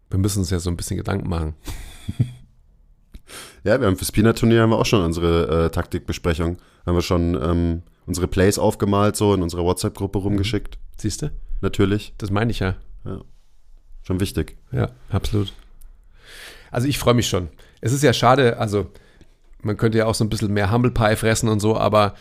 Wir 0.09 0.17
müssen 0.19 0.39
uns 0.39 0.49
ja 0.49 0.59
so 0.59 0.69
ein 0.71 0.77
bisschen 0.77 0.97
Gedanken 0.97 1.29
machen. 1.29 1.53
Ja, 3.63 3.79
wir 3.81 3.87
haben 3.87 3.97
fürs 3.97 4.13
Peanut-Turnier 4.13 4.61
haben 4.61 4.69
wir 4.69 4.77
auch 4.79 4.85
schon 4.85 5.03
unsere 5.03 5.65
äh, 5.65 5.69
Taktikbesprechung. 5.69 6.57
Haben 6.85 6.95
wir 6.95 7.01
schon 7.01 7.37
ähm, 7.41 7.81
unsere 8.05 8.27
Plays 8.27 8.57
aufgemalt, 8.57 9.17
so 9.17 9.33
in 9.33 9.41
unserer 9.41 9.63
WhatsApp-Gruppe 9.65 10.19
rumgeschickt. 10.19 10.77
Siehst 10.97 11.23
du? 11.23 11.31
Natürlich. 11.61 12.13
Das 12.17 12.31
meine 12.31 12.51
ich 12.51 12.59
ja. 12.59 12.75
Schon 14.03 14.19
wichtig. 14.19 14.57
Ja, 14.71 14.91
absolut. 15.09 15.53
Also 16.71 16.87
ich 16.87 16.97
freue 16.97 17.13
mich 17.13 17.27
schon. 17.27 17.49
Es 17.81 17.91
ist 17.91 18.03
ja 18.03 18.13
schade, 18.13 18.57
also 18.57 18.91
man 19.61 19.77
könnte 19.77 19.97
ja 19.97 20.05
auch 20.05 20.15
so 20.15 20.23
ein 20.23 20.29
bisschen 20.29 20.53
mehr 20.53 20.71
Humble 20.71 20.91
Pie 20.91 21.15
fressen 21.15 21.49
und 21.49 21.59
so, 21.59 21.77
aber 21.77 22.15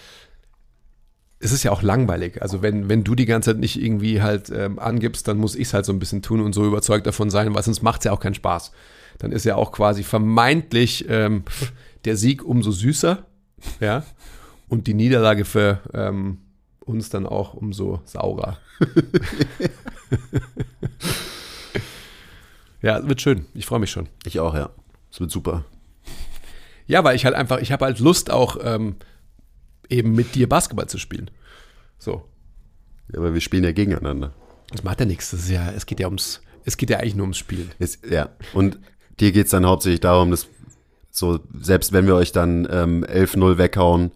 es 1.39 1.53
ist 1.53 1.63
ja 1.63 1.71
auch 1.71 1.83
langweilig. 1.83 2.43
Also 2.43 2.63
wenn, 2.63 2.89
wenn 2.89 3.05
du 3.05 3.15
die 3.15 3.27
ganze 3.27 3.51
Zeit 3.51 3.61
nicht 3.61 3.81
irgendwie 3.81 4.23
halt 4.23 4.51
ähm, 4.51 4.79
angibst, 4.79 5.29
dann 5.29 5.37
muss 5.39 5.55
ich 5.55 5.69
es 5.69 5.75
halt 5.75 5.85
so 5.85 5.93
ein 5.93 5.99
bisschen 5.99 6.23
tun 6.23 6.41
und 6.41 6.55
so 6.55 6.65
überzeugt 6.67 7.07
davon 7.07 7.31
sein, 7.31 7.55
weil 7.55 7.63
sonst 7.63 7.83
macht 7.83 8.01
es 8.01 8.05
ja 8.05 8.13
auch 8.13 8.21
keinen 8.21 8.35
Spaß. 8.35 8.73
Dann 9.19 9.33
ist 9.33 9.45
ja 9.45 9.57
auch 9.57 9.73
quasi 9.73 10.03
vermeintlich 10.03 11.07
ähm, 11.09 11.45
der 12.05 12.17
Sieg 12.17 12.45
umso 12.45 12.71
süßer, 12.71 13.27
ja, 13.81 14.05
und 14.69 14.87
die 14.87 14.95
Niederlage 14.95 15.45
für 15.45 15.81
ähm, 15.95 16.39
uns 16.87 17.11
dann 17.11 17.27
auch 17.27 17.53
umso 17.55 18.01
saurer. 18.05 18.59
ja, 22.81 23.07
wird 23.07 23.21
schön. 23.21 23.47
Ich 23.55 23.67
freue 23.67 23.81
mich 23.81 23.91
schon. 23.91 24.09
Ich 24.25 24.41
auch, 24.41 24.55
ja. 24.55 24.71
Es 25.11 25.21
wird 25.21 25.31
super. 25.31 25.65
Ja, 26.87 27.05
weil 27.05 27.17
ich 27.17 27.25
halt 27.25 27.35
einfach, 27.35 27.59
ich 27.59 27.73
habe 27.73 27.85
halt 27.85 27.99
Lust 27.99 28.31
auch 28.31 28.57
ähm, 28.63 28.97
eben 29.89 30.15
mit 30.15 30.35
dir 30.35 30.49
Basketball 30.49 30.89
zu 30.89 30.99
spielen. 30.99 31.31
So. 31.99 32.25
Ja, 33.13 33.19
aber 33.19 33.35
wir 33.35 33.41
spielen 33.41 33.65
ja 33.65 33.73
gegeneinander. 33.73 34.33
Das 34.71 34.85
macht 34.85 35.01
ja 35.01 35.07
nichts. 35.07 35.33
Das 35.33 35.41
ist 35.41 35.51
ja, 35.51 35.71
es 35.73 35.87
geht 35.87 35.99
ja 36.01 36.07
ums, 36.07 36.41
es 36.65 36.77
geht 36.77 36.91
ja 36.91 36.99
eigentlich 36.99 37.17
nur 37.17 37.25
ums 37.25 37.39
Spielen. 37.39 37.73
Ist, 37.79 38.07
ja. 38.07 38.31
Und 38.53 38.79
dir 39.19 39.33
geht's 39.33 39.51
dann 39.51 39.67
hauptsächlich 39.67 40.01
darum, 40.01 40.31
dass 40.31 40.47
so, 41.11 41.41
selbst 41.59 41.93
wenn 41.93 42.07
wir 42.07 42.15
euch 42.15 42.31
dann 42.31 42.69
ähm, 42.71 43.05
11-0 43.05 43.59
weghauen, 43.59 44.13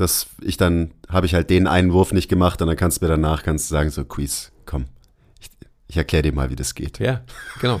dass 0.00 0.28
ich 0.40 0.56
dann, 0.56 0.92
habe 1.08 1.26
ich 1.26 1.34
halt 1.34 1.50
den 1.50 1.66
einen 1.66 1.92
Wurf 1.92 2.12
nicht 2.12 2.28
gemacht 2.28 2.62
und 2.62 2.68
dann 2.68 2.76
kannst 2.76 3.00
du 3.00 3.04
mir 3.04 3.10
danach, 3.10 3.42
kannst 3.42 3.68
sagen, 3.68 3.90
so, 3.90 4.04
Quiz, 4.04 4.50
komm, 4.64 4.86
ich, 5.40 5.50
ich 5.88 5.96
erkläre 5.96 6.22
dir 6.22 6.32
mal, 6.32 6.50
wie 6.50 6.56
das 6.56 6.74
geht. 6.74 6.98
Ja, 6.98 7.20
genau. 7.60 7.80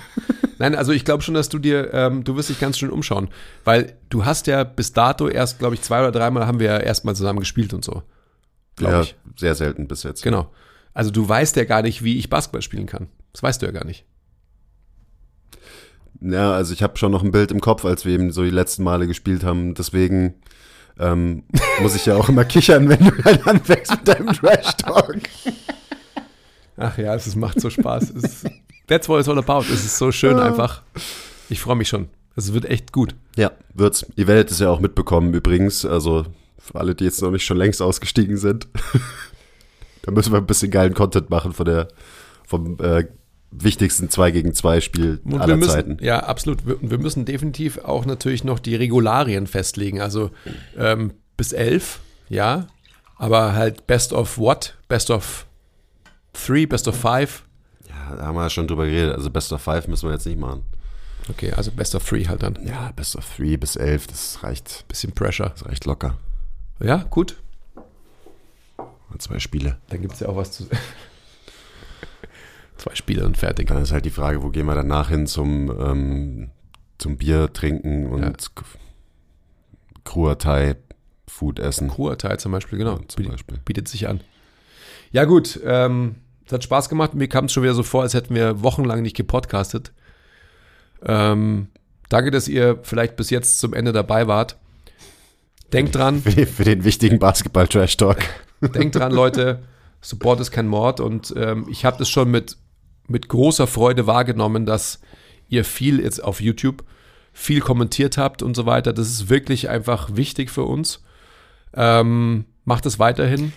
Nein, 0.58 0.74
also 0.74 0.92
ich 0.92 1.06
glaube 1.06 1.22
schon, 1.22 1.34
dass 1.34 1.48
du 1.48 1.58
dir, 1.58 1.94
ähm, 1.94 2.22
du 2.22 2.36
wirst 2.36 2.50
dich 2.50 2.60
ganz 2.60 2.78
schön 2.78 2.90
umschauen, 2.90 3.30
weil 3.64 3.94
du 4.10 4.26
hast 4.26 4.46
ja 4.46 4.64
bis 4.64 4.92
dato 4.92 5.28
erst, 5.28 5.58
glaube 5.58 5.74
ich, 5.74 5.80
zwei 5.80 6.00
oder 6.00 6.12
dreimal 6.12 6.46
haben 6.46 6.60
wir 6.60 6.66
ja 6.66 6.78
erstmal 6.78 7.16
zusammen 7.16 7.40
gespielt 7.40 7.72
und 7.72 7.84
so. 7.84 8.02
Glaube 8.76 8.94
ja, 8.94 9.00
ich. 9.00 9.16
sehr 9.36 9.54
selten 9.54 9.88
bis 9.88 10.02
jetzt. 10.02 10.22
Genau. 10.22 10.50
Also 10.92 11.10
du 11.10 11.26
weißt 11.26 11.56
ja 11.56 11.64
gar 11.64 11.80
nicht, 11.80 12.04
wie 12.04 12.18
ich 12.18 12.28
Basketball 12.28 12.62
spielen 12.62 12.86
kann. 12.86 13.08
Das 13.32 13.42
weißt 13.42 13.62
du 13.62 13.66
ja 13.66 13.72
gar 13.72 13.84
nicht. 13.84 14.04
Ja, 16.20 16.52
also 16.52 16.74
ich 16.74 16.82
habe 16.82 16.98
schon 16.98 17.12
noch 17.12 17.22
ein 17.22 17.30
Bild 17.30 17.50
im 17.50 17.60
Kopf, 17.60 17.86
als 17.86 18.04
wir 18.04 18.12
eben 18.12 18.30
so 18.30 18.42
die 18.42 18.50
letzten 18.50 18.82
Male 18.82 19.06
gespielt 19.06 19.44
haben. 19.44 19.72
Deswegen 19.74 20.34
ähm, 21.00 21.42
muss 21.80 21.96
ich 21.96 22.06
ja 22.06 22.16
auch 22.16 22.28
immer 22.28 22.44
kichern, 22.44 22.88
wenn 22.88 23.04
du 23.04 23.10
dann 23.22 23.40
anfängst 23.42 23.90
mit 23.90 24.08
deinem 24.08 24.32
Trash-Talk. 24.32 25.18
Ach 26.76 26.98
ja, 26.98 27.14
es 27.14 27.34
macht 27.34 27.60
so 27.60 27.70
Spaß. 27.70 28.10
Es 28.10 28.44
that's 28.86 29.08
what 29.08 29.20
it's 29.20 29.28
all 29.28 29.38
about. 29.38 29.60
Es 29.72 29.84
ist 29.84 29.98
so 29.98 30.12
schön 30.12 30.38
einfach. 30.38 30.82
Ich 31.48 31.60
freue 31.60 31.76
mich 31.76 31.88
schon. 31.88 32.08
Es 32.36 32.52
wird 32.52 32.64
echt 32.64 32.92
gut. 32.92 33.14
Ja, 33.36 33.52
wird's. 33.74 34.06
Ihr 34.16 34.26
werdet 34.26 34.50
es 34.50 34.58
ja 34.60 34.70
auch 34.70 34.80
mitbekommen 34.80 35.34
übrigens. 35.34 35.84
Also 35.84 36.26
für 36.58 36.78
alle, 36.78 36.94
die 36.94 37.04
jetzt 37.04 37.22
noch 37.22 37.30
nicht 37.30 37.44
schon 37.44 37.56
längst 37.56 37.82
ausgestiegen 37.82 38.36
sind. 38.36 38.68
da 40.02 40.12
müssen 40.12 40.32
wir 40.32 40.38
ein 40.38 40.46
bisschen 40.46 40.70
geilen 40.70 40.94
Content 40.94 41.30
machen 41.30 41.52
von 41.52 41.66
der, 41.66 41.88
vom 42.46 42.78
äh, 42.80 43.04
wichtigsten 43.50 44.08
2 44.10 44.30
gegen 44.30 44.54
2 44.54 44.80
Spiel 44.80 45.20
Und 45.24 45.40
aller 45.40 45.56
müssen, 45.56 45.70
Zeiten. 45.70 45.98
Ja, 46.00 46.20
absolut. 46.20 46.66
Wir, 46.66 46.76
wir 46.80 46.98
müssen 46.98 47.24
definitiv 47.24 47.78
auch 47.78 48.04
natürlich 48.06 48.44
noch 48.44 48.58
die 48.58 48.76
Regularien 48.76 49.46
festlegen. 49.46 50.00
Also 50.00 50.30
ähm, 50.76 51.12
bis 51.36 51.52
elf, 51.52 52.00
ja. 52.28 52.66
Aber 53.16 53.54
halt 53.54 53.86
Best 53.86 54.12
of 54.12 54.38
what? 54.38 54.76
Best 54.88 55.10
of 55.10 55.46
three, 56.32 56.66
Best 56.66 56.88
of 56.88 56.96
five. 56.96 57.44
Ja, 57.88 58.16
da 58.16 58.26
haben 58.26 58.36
wir 58.36 58.42
ja 58.42 58.50
schon 58.50 58.66
drüber 58.68 58.86
geredet. 58.86 59.14
Also 59.14 59.30
Best 59.30 59.52
of 59.52 59.60
5 59.60 59.88
müssen 59.88 60.08
wir 60.08 60.14
jetzt 60.14 60.26
nicht 60.26 60.38
machen. 60.38 60.62
Okay, 61.28 61.52
also 61.52 61.70
Best 61.70 61.94
of 61.94 62.08
three 62.08 62.24
halt 62.26 62.42
dann. 62.42 62.58
Ja, 62.64 62.92
Best 62.96 63.16
of 63.16 63.24
3 63.36 63.56
bis 63.56 63.76
11, 63.76 64.06
das 64.06 64.42
reicht, 64.42 64.86
Bisschen 64.88 65.12
Pressure. 65.12 65.50
das 65.50 65.66
reicht 65.66 65.84
locker. 65.84 66.16
Ja, 66.80 67.04
gut. 67.10 67.36
Zwei 69.18 69.38
Spiele. 69.38 69.76
Dann 69.88 70.00
gibt 70.00 70.14
es 70.14 70.20
ja 70.20 70.28
auch 70.28 70.36
was 70.36 70.52
zu. 70.52 70.66
Zwei 72.80 72.94
Spiele 72.94 73.26
und 73.26 73.36
fertig. 73.36 73.68
Dann 73.68 73.82
ist 73.82 73.92
halt 73.92 74.04
die 74.06 74.10
Frage, 74.10 74.42
wo 74.42 74.48
gehen 74.48 74.64
wir 74.66 74.74
danach 74.74 75.10
hin 75.10 75.26
zum, 75.26 75.70
ähm, 75.78 76.50
zum 76.98 77.16
Bier 77.18 77.52
trinken 77.52 78.06
und 78.06 78.22
Ja. 78.22 78.32
Kruatai 80.04 80.76
Food 81.28 81.58
essen. 81.58 81.88
Kurteil 81.88 82.38
zum 82.40 82.52
Beispiel, 82.52 82.78
genau. 82.78 82.92
Ja, 82.96 83.08
zum 83.08 83.16
bietet, 83.16 83.32
Beispiel. 83.32 83.58
bietet 83.64 83.88
sich 83.88 84.08
an. 84.08 84.20
Ja, 85.12 85.24
gut. 85.24 85.60
Ähm, 85.64 86.16
es 86.46 86.52
hat 86.52 86.64
Spaß 86.64 86.88
gemacht. 86.88 87.14
Mir 87.14 87.28
kam 87.28 87.44
es 87.44 87.52
schon 87.52 87.62
wieder 87.62 87.74
so 87.74 87.82
vor, 87.82 88.02
als 88.02 88.14
hätten 88.14 88.34
wir 88.34 88.62
wochenlang 88.62 89.02
nicht 89.02 89.16
gepodcastet. 89.16 89.92
Ähm, 91.04 91.68
danke, 92.08 92.30
dass 92.30 92.48
ihr 92.48 92.78
vielleicht 92.82 93.16
bis 93.16 93.30
jetzt 93.30 93.58
zum 93.60 93.74
Ende 93.74 93.92
dabei 93.92 94.26
wart. 94.26 94.56
Denkt 95.72 95.94
dran, 95.94 96.20
Für, 96.22 96.30
den- 96.30 96.46
für 96.46 96.64
den 96.64 96.82
wichtigen 96.84 97.18
Basketball-Trash-Talk. 97.18 98.18
denkt 98.74 98.96
dran, 98.96 99.12
Leute, 99.12 99.62
Support 100.00 100.40
ist 100.40 100.50
kein 100.50 100.66
Mord 100.66 100.98
und 101.00 101.32
ähm, 101.36 101.66
ich 101.70 101.84
habe 101.84 101.98
das 101.98 102.08
schon 102.08 102.30
mit, 102.30 102.56
mit 103.08 103.28
großer 103.28 103.66
Freude 103.66 104.06
wahrgenommen, 104.06 104.66
dass 104.66 105.00
ihr 105.48 105.64
viel 105.64 106.00
jetzt 106.00 106.22
auf 106.22 106.40
YouTube 106.40 106.84
viel 107.32 107.60
kommentiert 107.60 108.18
habt 108.18 108.42
und 108.42 108.54
so 108.56 108.66
weiter. 108.66 108.92
Das 108.92 109.08
ist 109.08 109.28
wirklich 109.28 109.68
einfach 109.68 110.16
wichtig 110.16 110.50
für 110.50 110.64
uns. 110.64 111.02
Ähm, 111.74 112.44
macht 112.64 112.86
es 112.86 112.98
weiterhin. 112.98 113.52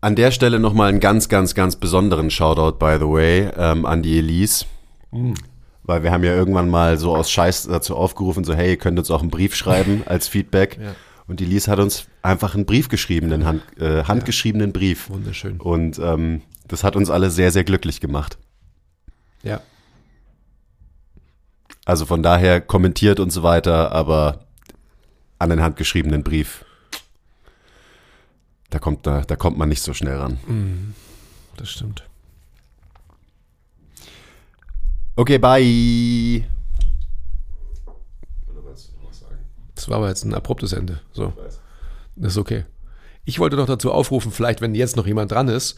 An 0.00 0.16
der 0.16 0.30
Stelle 0.30 0.58
nochmal 0.58 0.88
einen 0.88 1.00
ganz, 1.00 1.28
ganz, 1.28 1.54
ganz 1.54 1.76
besonderen 1.76 2.30
Shoutout, 2.30 2.78
by 2.78 2.96
the 2.98 3.06
way, 3.06 3.50
ähm, 3.56 3.86
an 3.86 4.02
die 4.02 4.18
Elise. 4.18 4.64
Weil 5.84 6.02
wir 6.02 6.10
haben 6.10 6.24
ja 6.24 6.34
irgendwann 6.34 6.68
mal 6.68 6.98
so 6.98 7.14
aus 7.14 7.30
Scheiß 7.30 7.64
dazu 7.64 7.96
aufgerufen, 7.96 8.44
so 8.44 8.54
hey, 8.54 8.70
ihr 8.70 8.76
könnt 8.78 8.98
uns 8.98 9.10
auch 9.10 9.20
einen 9.20 9.30
Brief 9.30 9.54
schreiben 9.54 10.02
als 10.06 10.28
Feedback. 10.28 10.78
Ja. 10.82 10.94
Und 11.28 11.40
die 11.40 11.44
Elise 11.44 11.70
hat 11.70 11.78
uns 11.78 12.06
einfach 12.22 12.54
einen 12.54 12.66
Brief 12.66 12.88
geschrieben, 12.88 13.32
einen 13.32 13.46
Hand, 13.46 13.62
äh, 13.78 14.04
handgeschriebenen 14.04 14.72
Brief. 14.72 15.08
Wunderschön. 15.08 15.60
Und 15.60 15.98
ähm, 15.98 16.42
das 16.66 16.82
hat 16.84 16.96
uns 16.96 17.10
alle 17.10 17.30
sehr, 17.30 17.52
sehr 17.52 17.64
glücklich 17.64 18.00
gemacht. 18.00 18.38
Ja. 19.42 19.60
Also 21.84 22.06
von 22.06 22.22
daher 22.22 22.60
kommentiert 22.60 23.18
und 23.18 23.30
so 23.30 23.42
weiter, 23.42 23.92
aber 23.92 24.46
an 25.38 25.50
den 25.50 25.60
handgeschriebenen 25.60 26.22
Brief, 26.22 26.64
da 28.70 28.78
kommt, 28.78 29.06
da, 29.06 29.22
da 29.22 29.36
kommt 29.36 29.58
man 29.58 29.68
nicht 29.68 29.82
so 29.82 29.92
schnell 29.92 30.16
ran. 30.16 30.94
Das 31.56 31.70
stimmt. 31.70 32.04
Okay, 35.16 35.38
bye. 35.38 36.44
Das 39.74 39.88
war 39.88 39.96
aber 39.96 40.08
jetzt 40.08 40.24
ein 40.24 40.34
abruptes 40.34 40.72
Ende. 40.72 41.00
So. 41.12 41.32
Das 42.14 42.32
ist 42.32 42.38
okay. 42.38 42.64
Ich 43.24 43.38
wollte 43.38 43.56
noch 43.56 43.66
dazu 43.66 43.92
aufrufen, 43.92 44.30
vielleicht, 44.32 44.60
wenn 44.60 44.74
jetzt 44.74 44.96
noch 44.96 45.06
jemand 45.06 45.32
dran 45.32 45.48
ist, 45.48 45.76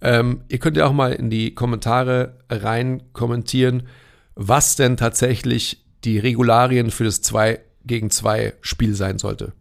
ähm, 0.00 0.42
ihr 0.48 0.58
könnt 0.58 0.76
ja 0.76 0.86
auch 0.86 0.92
mal 0.92 1.12
in 1.12 1.30
die 1.30 1.54
Kommentare 1.54 2.38
rein 2.50 3.02
kommentieren, 3.12 3.88
was 4.34 4.76
denn 4.76 4.96
tatsächlich 4.96 5.84
die 6.04 6.18
Regularien 6.18 6.90
für 6.90 7.04
das 7.04 7.22
2 7.22 7.60
gegen 7.84 8.10
2 8.10 8.54
Spiel 8.60 8.94
sein 8.94 9.18
sollte. 9.18 9.52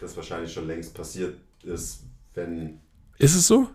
Das 0.00 0.16
wahrscheinlich 0.16 0.52
schon 0.52 0.66
längst 0.66 0.94
passiert 0.94 1.36
ist, 1.62 2.04
wenn. 2.34 2.80
Ist 3.18 3.34
es 3.34 3.46
so? 3.46 3.68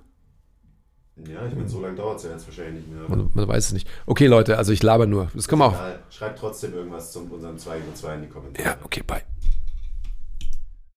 Ja, 1.27 1.45
ich 1.45 1.53
meine, 1.53 1.67
so 1.67 1.81
lange 1.81 1.95
dauert 1.95 2.19
es 2.19 2.23
ja 2.23 2.31
jetzt 2.31 2.47
wahrscheinlich 2.47 2.85
nicht 2.85 2.91
mehr. 2.91 3.09
Man, 3.09 3.29
man 3.33 3.47
weiß 3.47 3.67
es 3.67 3.73
nicht. 3.73 3.87
Okay, 4.05 4.27
Leute, 4.27 4.57
also 4.57 4.71
ich 4.71 4.81
laber 4.83 5.05
nur. 5.05 5.29
Das 5.35 5.47
kann 5.47 5.59
man 5.59 5.73
auch. 5.73 5.79
Schreibt 6.09 6.39
trotzdem 6.39 6.73
irgendwas 6.73 7.11
zu 7.11 7.19
unserem 7.29 7.57
2 7.57 7.79
gegen 7.79 7.95
2 7.95 8.15
in 8.15 8.21
die 8.21 8.27
Kommentare. 8.29 8.67
Ja, 8.69 8.77
okay, 8.83 9.03
bye. 9.05 9.23